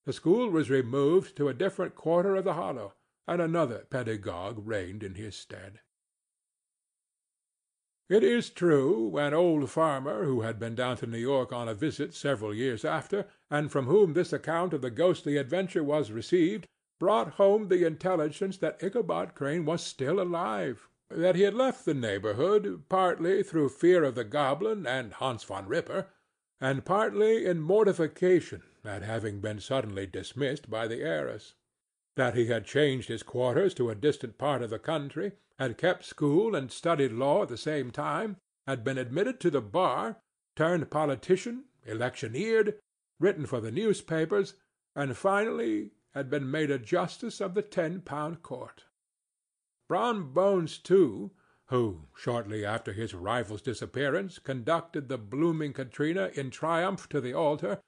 The 0.05 0.12
school 0.12 0.51
was 0.51 0.70
removed 0.70 1.36
to 1.36 1.48
a 1.48 1.55
different 1.55 1.94
quarter 1.94 2.36
of 2.36 2.44
the 2.44 2.55
hollow, 2.55 2.94
and 3.27 3.43
another 3.43 3.86
pedagogue 3.90 4.66
reigned 4.66 5.03
in 5.03 5.16
his 5.16 5.36
stead. 5.36 5.81
It 8.09 8.23
is 8.23 8.51
true, 8.51 9.19
an 9.19 9.35
old 9.35 9.69
farmer 9.69 10.24
who 10.24 10.43
had 10.43 10.61
been 10.61 10.77
down 10.77 10.97
to 10.99 11.09
New 11.09 11.19
York 11.19 11.53
on 11.53 11.69
a 11.69 11.74
visit 11.74 12.15
several 12.15 12.55
years 12.55 12.85
after, 12.85 13.27
and 13.51 13.73
from 13.73 13.87
whom 13.87 14.12
this 14.12 14.33
account 14.33 14.73
of 14.73 14.81
the 14.81 14.93
ghostly 14.93 15.37
adventure 15.37 15.83
was 15.83 16.12
received, 16.12 16.69
brought 17.01 17.31
home 17.33 17.66
the 17.66 17.85
intelligence 17.85 18.59
that 18.59 18.81
Ichabod 18.81 19.35
Crane 19.35 19.65
was 19.65 19.83
still 19.83 20.20
alive, 20.20 20.89
that 21.11 21.35
he 21.35 21.43
had 21.43 21.55
left 21.55 21.85
the 21.85 21.95
neighborhood, 21.95 22.85
partly 22.89 23.43
through 23.43 23.70
fear 23.70 24.05
of 24.05 24.15
the 24.15 24.23
goblin 24.23 24.87
and 24.87 25.15
Hans 25.15 25.43
Van 25.43 25.66
Ripper, 25.66 26.07
and 26.61 26.85
partly 26.85 27.45
in 27.45 27.59
mortification 27.61 28.62
at 28.85 29.03
having 29.03 29.41
been 29.41 29.59
suddenly 29.59 30.07
dismissed 30.07 30.70
by 30.70 30.87
the 30.87 31.03
heiress; 31.03 31.55
that 32.17 32.35
he 32.35 32.47
had 32.47 32.65
changed 32.65 33.09
his 33.09 33.23
quarters 33.23 33.75
to 33.75 33.91
a 33.91 33.95
distant 33.95 34.39
part 34.39 34.63
of 34.63 34.71
the 34.71 34.79
country 34.79 35.33
had 35.59 35.79
kept 35.79 36.05
school 36.05 36.55
and 36.55 36.71
studied 36.71 37.13
law 37.13 37.43
at 37.43 37.49
the 37.49 37.57
same 37.57 37.91
time, 37.91 38.37
had 38.67 38.85
been 38.85 38.99
admitted 38.99 39.41
to 39.41 39.51
the 39.51 39.61
bar, 39.61 40.19
turned 40.55 40.91
politician, 40.91 41.65
electioneered, 41.87 42.75
written 43.19 43.47
for 43.47 43.61
the 43.61 43.71
newspapers, 43.71 44.55
and 44.95 45.17
finally 45.17 45.93
had 46.15 46.29
been 46.29 46.51
made 46.51 46.71
a 46.71 46.79
justice 46.79 47.41
of 47.41 47.55
the 47.55 47.63
Ten 47.63 48.01
pound 48.01 48.43
Court. 48.43 48.85
Brom 49.89 50.33
Bones, 50.33 50.79
too, 50.79 51.31
who, 51.67 52.03
shortly 52.17 52.65
after 52.65 52.93
his 52.93 53.15
rival's 53.15 53.63
disappearance, 53.63 54.39
conducted 54.39 55.09
the 55.09 55.19
blooming 55.19 55.73
Katrina 55.73 56.31
in 56.35 56.51
triumph 56.51 57.09
to 57.09 57.21
the 57.21 57.35
altar, 57.35 57.81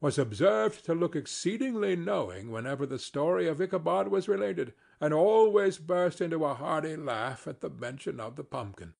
was 0.00 0.18
observed 0.18 0.84
to 0.84 0.94
look 0.94 1.16
exceedingly 1.16 1.96
knowing 1.96 2.50
whenever 2.50 2.84
the 2.84 2.98
story 2.98 3.48
of 3.48 3.60
Ichabod 3.60 4.08
was 4.08 4.28
related 4.28 4.74
and 5.00 5.14
always 5.14 5.78
burst 5.78 6.20
into 6.20 6.44
a 6.44 6.54
hearty 6.54 6.96
laugh 6.96 7.46
at 7.46 7.60
the 7.60 7.70
mention 7.70 8.20
of 8.20 8.36
the 8.36 8.44
pumpkin, 8.44 8.94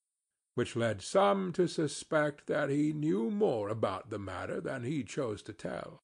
which 0.54 0.76
led 0.76 1.02
some 1.02 1.52
to 1.52 1.68
suspect 1.68 2.46
that 2.46 2.70
he 2.70 2.92
knew 2.92 3.30
more 3.30 3.68
about 3.68 4.08
the 4.08 4.18
matter 4.18 4.60
than 4.60 4.84
he 4.84 5.04
chose 5.04 5.42
to 5.42 5.52
tell. 5.52 6.02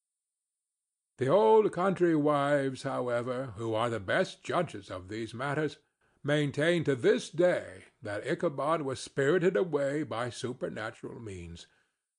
The 1.18 1.28
old 1.28 1.72
country 1.72 2.14
wives, 2.16 2.82
however, 2.82 3.54
who 3.56 3.74
are 3.74 3.88
the 3.88 4.00
best 4.00 4.42
judges 4.42 4.90
of 4.90 5.08
these 5.08 5.32
matters, 5.32 5.78
maintain 6.24 6.84
to 6.84 6.94
this 6.94 7.30
day 7.30 7.84
that 8.02 8.26
Ichabod 8.26 8.82
was 8.82 9.00
spirited 9.00 9.56
away 9.56 10.02
by 10.02 10.30
supernatural 10.30 11.20
means, 11.20 11.66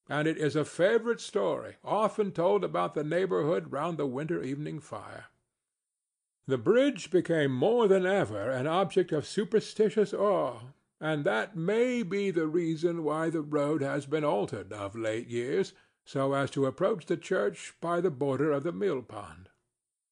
and 0.10 0.28
it 0.28 0.38
is 0.38 0.56
a 0.56 0.66
favorite 0.66 1.22
story 1.22 1.76
often 1.84 2.32
told 2.32 2.64
about 2.64 2.94
the 2.94 3.04
neighborhood 3.04 3.72
round 3.72 3.98
the 3.98 4.06
winter 4.06 4.44
evening 4.44 4.80
fire. 4.80 5.26
The 6.46 6.58
bridge 6.58 7.10
became 7.10 7.52
more 7.52 7.88
than 7.88 8.06
ever 8.06 8.52
an 8.52 8.68
object 8.68 9.12
of 9.14 9.26
superstitious 9.26 10.14
awe, 10.14 10.60
and 11.00 11.24
that 11.24 11.56
may 11.56 12.04
be 12.04 12.32
the 12.32 12.48
reason 12.48 13.04
why 13.04 13.30
the 13.30 13.42
road 13.42 13.82
has 13.82 14.06
been 14.06 14.26
altered 14.26 14.74
of 14.74 14.96
late 14.96 15.28
years 15.28 15.74
so 16.06 16.34
as 16.34 16.52
to 16.52 16.66
approach 16.66 17.06
the 17.06 17.18
church 17.18 17.74
by 17.80 18.02
the 18.02 18.12
border 18.12 18.52
of 18.52 18.64
the 18.64 18.74
mill 18.74 19.02
pond. 19.02 19.50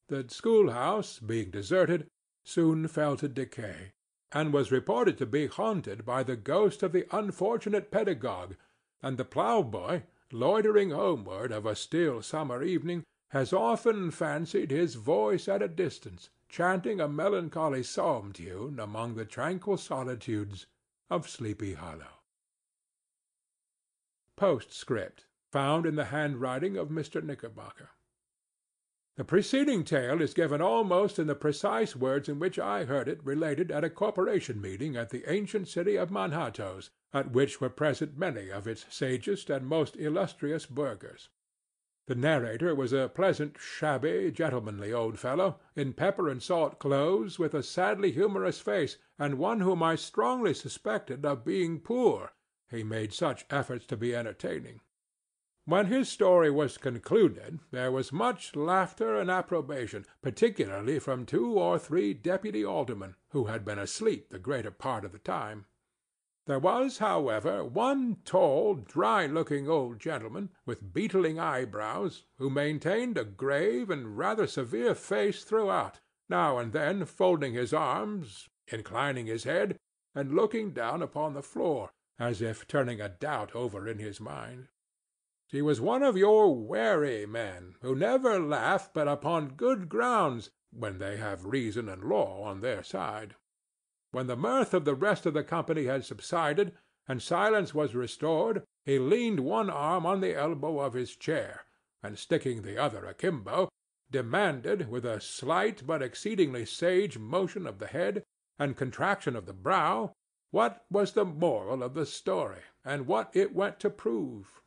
The 0.08 0.26
schoolhouse, 0.30 1.20
being 1.20 1.52
deserted, 1.52 2.08
soon 2.46 2.88
fell 2.88 3.18
to 3.18 3.28
decay, 3.28 3.92
and 4.32 4.54
was 4.54 4.72
reported 4.72 5.18
to 5.18 5.26
be 5.26 5.48
haunted 5.48 6.06
by 6.06 6.24
the 6.24 6.38
ghost 6.38 6.82
of 6.82 6.94
the 6.94 7.06
unfortunate 7.12 7.92
pedagogue, 7.92 8.56
and 9.02 9.18
the 9.18 9.26
ploughboy, 9.26 10.04
loitering 10.32 10.92
homeward 10.92 11.52
of 11.52 11.66
a 11.66 11.76
still 11.76 12.22
summer 12.22 12.64
evening, 12.64 13.04
has 13.30 13.54
often 13.54 14.12
fancied 14.12 14.72
his 14.72 14.96
voice 14.96 15.48
at 15.48 15.62
a 15.62 15.68
distance, 15.68 16.30
chanting 16.50 17.00
a 17.00 17.08
melancholy 17.08 17.82
psalm 17.82 18.34
tune 18.34 18.80
among 18.80 19.16
the 19.16 19.26
tranquil 19.26 19.78
solitudes 19.78 20.66
of 21.10 21.30
Sleepy 21.30 21.74
Hollow. 21.74 22.22
Postscript 24.36 25.26
found 25.52 25.86
in 25.86 25.96
the 25.96 26.06
handwriting 26.06 26.78
of 26.78 26.90
Mr. 26.90 27.24
Knickerbocker. 27.24 27.90
The 29.22 29.26
preceding 29.26 29.84
tale 29.84 30.20
is 30.20 30.34
given 30.34 30.62
almost 30.62 31.20
in 31.20 31.28
the 31.28 31.36
precise 31.36 31.96
words 31.96 32.28
in 32.28 32.40
which 32.40 32.58
I 32.58 32.86
heard 32.86 33.08
it 33.08 33.24
related 33.24 33.70
at 33.70 33.84
a 33.84 33.90
corporation 33.92 34.60
meeting 34.60 34.96
at 34.96 35.12
the 35.12 35.32
ancient 35.32 35.68
city 35.68 35.96
of 35.96 36.10
Manhattoes, 36.10 36.90
at 37.14 37.30
which 37.30 37.62
were 37.62 37.70
present 37.70 38.18
many 38.18 38.50
of 38.50 38.68
its 38.68 38.84
sagest 38.90 39.52
and 39.52 39.68
most 39.68 39.96
illustrious 39.96 40.66
burghers. 40.66 41.30
The 42.08 42.16
narrator 42.16 42.74
was 42.74 42.94
a 42.94 43.12
pleasant, 43.14 43.58
shabby, 43.60 44.32
gentlemanly 44.32 44.92
old 44.92 45.20
fellow, 45.20 45.60
in 45.76 45.94
pepper 45.94 46.28
and 46.28 46.42
salt 46.42 46.80
clothes, 46.80 47.38
with 47.38 47.54
a 47.54 47.62
sadly 47.62 48.12
humorous 48.12 48.60
face, 48.60 48.98
and 49.20 49.38
one 49.38 49.60
whom 49.60 49.84
I 49.84 49.98
strongly 49.98 50.56
suspected 50.56 51.24
of 51.28 51.46
being 51.46 51.80
poor, 51.80 52.34
he 52.72 52.82
made 52.82 53.14
such 53.14 53.46
efforts 53.52 53.86
to 53.86 53.98
be 53.98 54.16
entertaining. 54.16 54.82
When 55.72 55.86
his 55.86 56.10
story 56.10 56.52
was 56.52 56.78
concluded, 56.78 57.60
there 57.72 57.94
was 57.94 58.12
much 58.12 58.58
laughter 58.58 59.16
and 59.16 59.32
approbation, 59.32 60.06
particularly 60.22 61.00
from 61.00 61.26
two 61.26 61.58
or 61.58 61.80
three 61.80 62.14
deputy 62.14 62.66
aldermen, 62.66 63.16
who 63.30 63.46
had 63.46 63.64
been 63.64 63.80
asleep 63.80 64.32
the 64.32 64.38
greater 64.38 64.70
part 64.70 65.06
of 65.06 65.14
the 65.14 65.20
time. 65.20 65.68
There 66.46 66.60
was, 66.60 66.98
however, 66.98 67.64
one 67.64 68.18
tall, 68.26 68.76
dry 68.76 69.28
looking 69.28 69.70
old 69.70 70.02
gentleman, 70.02 70.50
with 70.66 70.92
beetling 70.92 71.40
eyebrows, 71.40 72.26
who 72.38 72.50
maintained 72.50 73.18
a 73.18 73.24
grave 73.24 73.90
and 73.90 74.18
rather 74.18 74.48
severe 74.48 74.94
face 74.94 75.46
throughout, 75.46 76.02
now 76.28 76.58
and 76.58 76.74
then 76.74 77.06
folding 77.06 77.54
his 77.54 77.74
arms, 77.74 78.50
inclining 78.68 79.28
his 79.28 79.46
head, 79.46 79.78
and 80.14 80.36
looking 80.36 80.74
down 80.74 81.02
upon 81.02 81.34
the 81.34 81.42
floor, 81.42 81.92
as 82.20 82.42
if 82.42 82.68
turning 82.68 83.00
a 83.00 83.08
doubt 83.08 83.56
over 83.56 83.88
in 83.88 84.00
his 84.00 84.20
mind. 84.20 84.68
He 85.52 85.62
was 85.62 85.82
one 85.82 86.02
of 86.02 86.16
your 86.16 86.56
wary 86.56 87.26
men, 87.26 87.76
who 87.82 87.94
never 87.94 88.40
laugh 88.40 88.90
but 88.94 89.10
upon 89.10 89.56
good 89.56 89.90
grounds, 89.90 90.50
when 90.72 90.98
they 90.98 91.18
have 91.18 91.46
reason 91.46 91.90
and 91.90 92.06
law 92.06 92.42
on 92.44 92.62
their 92.62 92.84
side. 92.84 93.36
When 94.12 94.28
the 94.28 94.38
mirth 94.38 94.74
of 94.74 94.86
the 94.86 94.96
rest 94.96 95.26
of 95.26 95.34
the 95.34 95.44
company 95.44 95.88
had 95.88 96.06
subsided, 96.06 96.72
and 97.06 97.22
silence 97.22 97.74
was 97.74 97.96
restored, 97.96 98.64
he 98.86 98.98
leaned 98.98 99.42
one 99.42 99.70
arm 99.70 100.06
on 100.06 100.22
the 100.22 100.34
elbow 100.34 100.80
of 100.80 100.94
his 100.94 101.18
chair, 101.18 101.66
and 102.02 102.18
sticking 102.18 102.62
the 102.62 102.78
other 102.78 103.06
akimbo, 103.06 103.68
demanded, 104.10 104.90
with 104.90 105.04
a 105.06 105.20
slight 105.20 105.86
but 105.86 106.02
exceedingly 106.02 106.66
sage 106.66 107.18
motion 107.18 107.68
of 107.68 107.80
the 107.80 107.88
head 107.88 108.24
and 108.58 108.78
contraction 108.78 109.36
of 109.36 109.46
the 109.46 109.54
brow, 109.54 110.14
what 110.52 110.86
was 110.90 111.12
the 111.12 111.26
moral 111.26 111.84
of 111.84 111.94
the 111.94 112.06
story, 112.06 112.62
and 112.86 113.06
what 113.06 113.30
it 113.34 113.54
went 113.54 113.82
to 113.82 113.90
prove. 113.90 114.61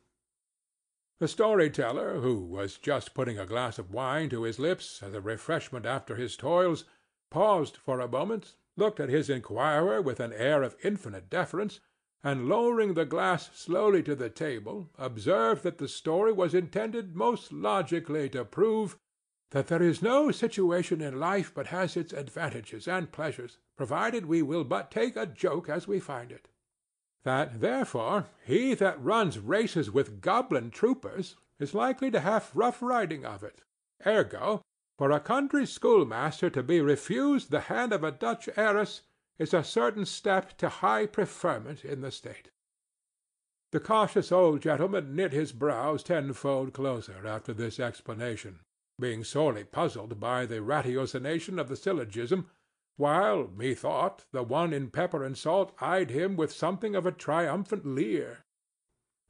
The 1.19 1.29
story 1.29 1.69
teller, 1.69 2.19
who 2.19 2.41
was 2.41 2.77
just 2.77 3.13
putting 3.13 3.39
a 3.39 3.45
glass 3.45 3.79
of 3.79 3.93
wine 3.93 4.29
to 4.31 4.43
his 4.43 4.59
lips 4.59 5.01
as 5.01 5.13
a 5.13 5.21
refreshment 5.21 5.85
after 5.85 6.17
his 6.17 6.35
toils, 6.35 6.83
paused 7.31 7.77
for 7.77 8.01
a 8.01 8.07
moment, 8.07 8.55
looked 8.75 8.99
at 8.99 9.07
his 9.07 9.29
inquirer 9.29 10.01
with 10.01 10.19
an 10.19 10.33
air 10.33 10.61
of 10.61 10.75
infinite 10.83 11.29
deference, 11.29 11.79
and 12.21 12.49
lowering 12.49 12.95
the 12.95 13.05
glass 13.05 13.49
slowly 13.57 14.03
to 14.03 14.13
the 14.13 14.29
table, 14.29 14.89
observed 14.97 15.63
that 15.63 15.77
the 15.77 15.87
story 15.87 16.33
was 16.33 16.53
intended 16.53 17.15
most 17.15 17.53
logically 17.53 18.27
to 18.29 18.43
prove 18.43 18.97
that 19.51 19.67
there 19.67 19.81
is 19.81 20.01
no 20.01 20.31
situation 20.31 20.99
in 20.99 21.17
life 21.17 21.53
but 21.55 21.67
has 21.67 21.95
its 21.95 22.11
advantages 22.11 22.89
and 22.89 23.13
pleasures, 23.13 23.57
provided 23.77 24.25
we 24.25 24.41
will 24.41 24.65
but 24.65 24.91
take 24.91 25.15
a 25.15 25.25
joke 25.25 25.69
as 25.69 25.87
we 25.87 25.97
find 25.97 26.33
it; 26.33 26.49
that, 27.25 27.59
therefore, 27.59 28.27
he 28.45 28.73
that 28.75 29.03
runs 29.03 29.39
races 29.39 29.91
with 29.91 30.21
goblin 30.21 30.71
troopers 30.71 31.35
is 31.59 31.73
likely 31.73 32.09
to 32.11 32.19
have 32.19 32.51
rough 32.53 32.81
riding 32.81 33.25
of 33.25 33.43
it; 33.43 33.63
ergo, 34.05 34.61
for 34.97 35.11
a 35.11 35.19
country 35.19 35.65
schoolmaster 35.65 36.49
to 36.49 36.63
be 36.63 36.79
refused 36.79 37.49
the 37.49 37.61
hand 37.61 37.91
of 37.91 38.03
a 38.03 38.11
Dutch 38.11 38.47
heiress 38.55 39.01
is 39.39 39.53
a 39.53 39.63
certain 39.63 40.05
step 40.05 40.55
to 40.57 40.69
high 40.69 41.05
preferment 41.05 41.83
in 41.83 42.01
the 42.01 42.11
state. 42.11 42.51
The 43.71 43.79
cautious 43.79 44.31
old 44.31 44.61
gentleman 44.61 45.15
knit 45.15 45.33
his 45.33 45.51
brows 45.51 46.03
tenfold 46.03 46.73
closer 46.73 47.25
after 47.25 47.53
this 47.53 47.79
explanation, 47.79 48.59
being 48.99 49.23
sorely 49.23 49.63
puzzled 49.63 50.19
by 50.19 50.45
the 50.45 50.61
ratiocination 50.61 51.59
of 51.59 51.67
the 51.67 51.75
syllogism, 51.75 52.49
while, 52.97 53.47
methought, 53.47 54.25
the 54.31 54.43
one 54.43 54.73
in 54.73 54.89
pepper 54.89 55.23
and 55.23 55.37
salt 55.37 55.73
eyed 55.81 56.11
him 56.11 56.35
with 56.35 56.51
something 56.51 56.95
of 56.95 57.05
a 57.05 57.11
triumphant 57.11 57.85
leer. 57.85 58.45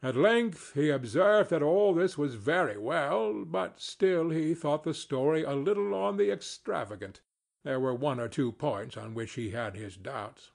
At 0.03 0.15
length 0.15 0.73
he 0.73 0.89
observed 0.89 1.49
that 1.49 1.63
all 1.63 1.93
this 1.93 2.17
was 2.17 2.35
very 2.35 2.77
well, 2.77 3.43
but 3.45 3.79
still 3.79 4.29
he 4.29 4.53
thought 4.53 4.83
the 4.83 4.93
story 4.93 5.43
a 5.43 5.53
little 5.53 5.95
on 5.95 6.17
the 6.17 6.31
extravagant. 6.31 7.21
There 7.63 7.79
were 7.79 7.95
one 7.95 8.19
or 8.19 8.27
two 8.27 8.51
points 8.51 8.97
on 8.97 9.15
which 9.15 9.33
he 9.33 9.49
had 9.49 9.75
his 9.75 9.97
doubts. 9.97 10.51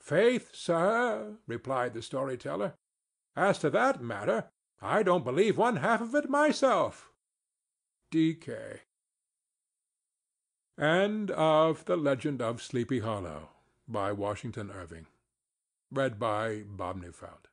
"Faith, 0.00 0.54
sir," 0.54 1.38
replied 1.46 1.94
the 1.94 2.02
story 2.02 2.36
teller, 2.36 2.74
"as 3.36 3.58
to 3.60 3.70
that 3.70 4.02
matter, 4.02 4.50
I 4.80 5.02
don't 5.02 5.24
believe 5.24 5.56
one 5.56 5.76
half 5.76 6.00
of 6.00 6.14
it 6.14 6.28
myself. 6.28 7.12
D.K. 8.10 8.80
End 10.78 11.32
of 11.32 11.86
The 11.86 11.96
Legend 11.96 12.40
of 12.40 12.62
Sleepy 12.62 13.00
Hollow, 13.00 13.48
by 13.88 14.12
Washington 14.12 14.70
Irving. 14.70 15.06
Read 15.90 16.20
by 16.20 16.62
Bob 16.68 17.02
Neufeld 17.02 17.47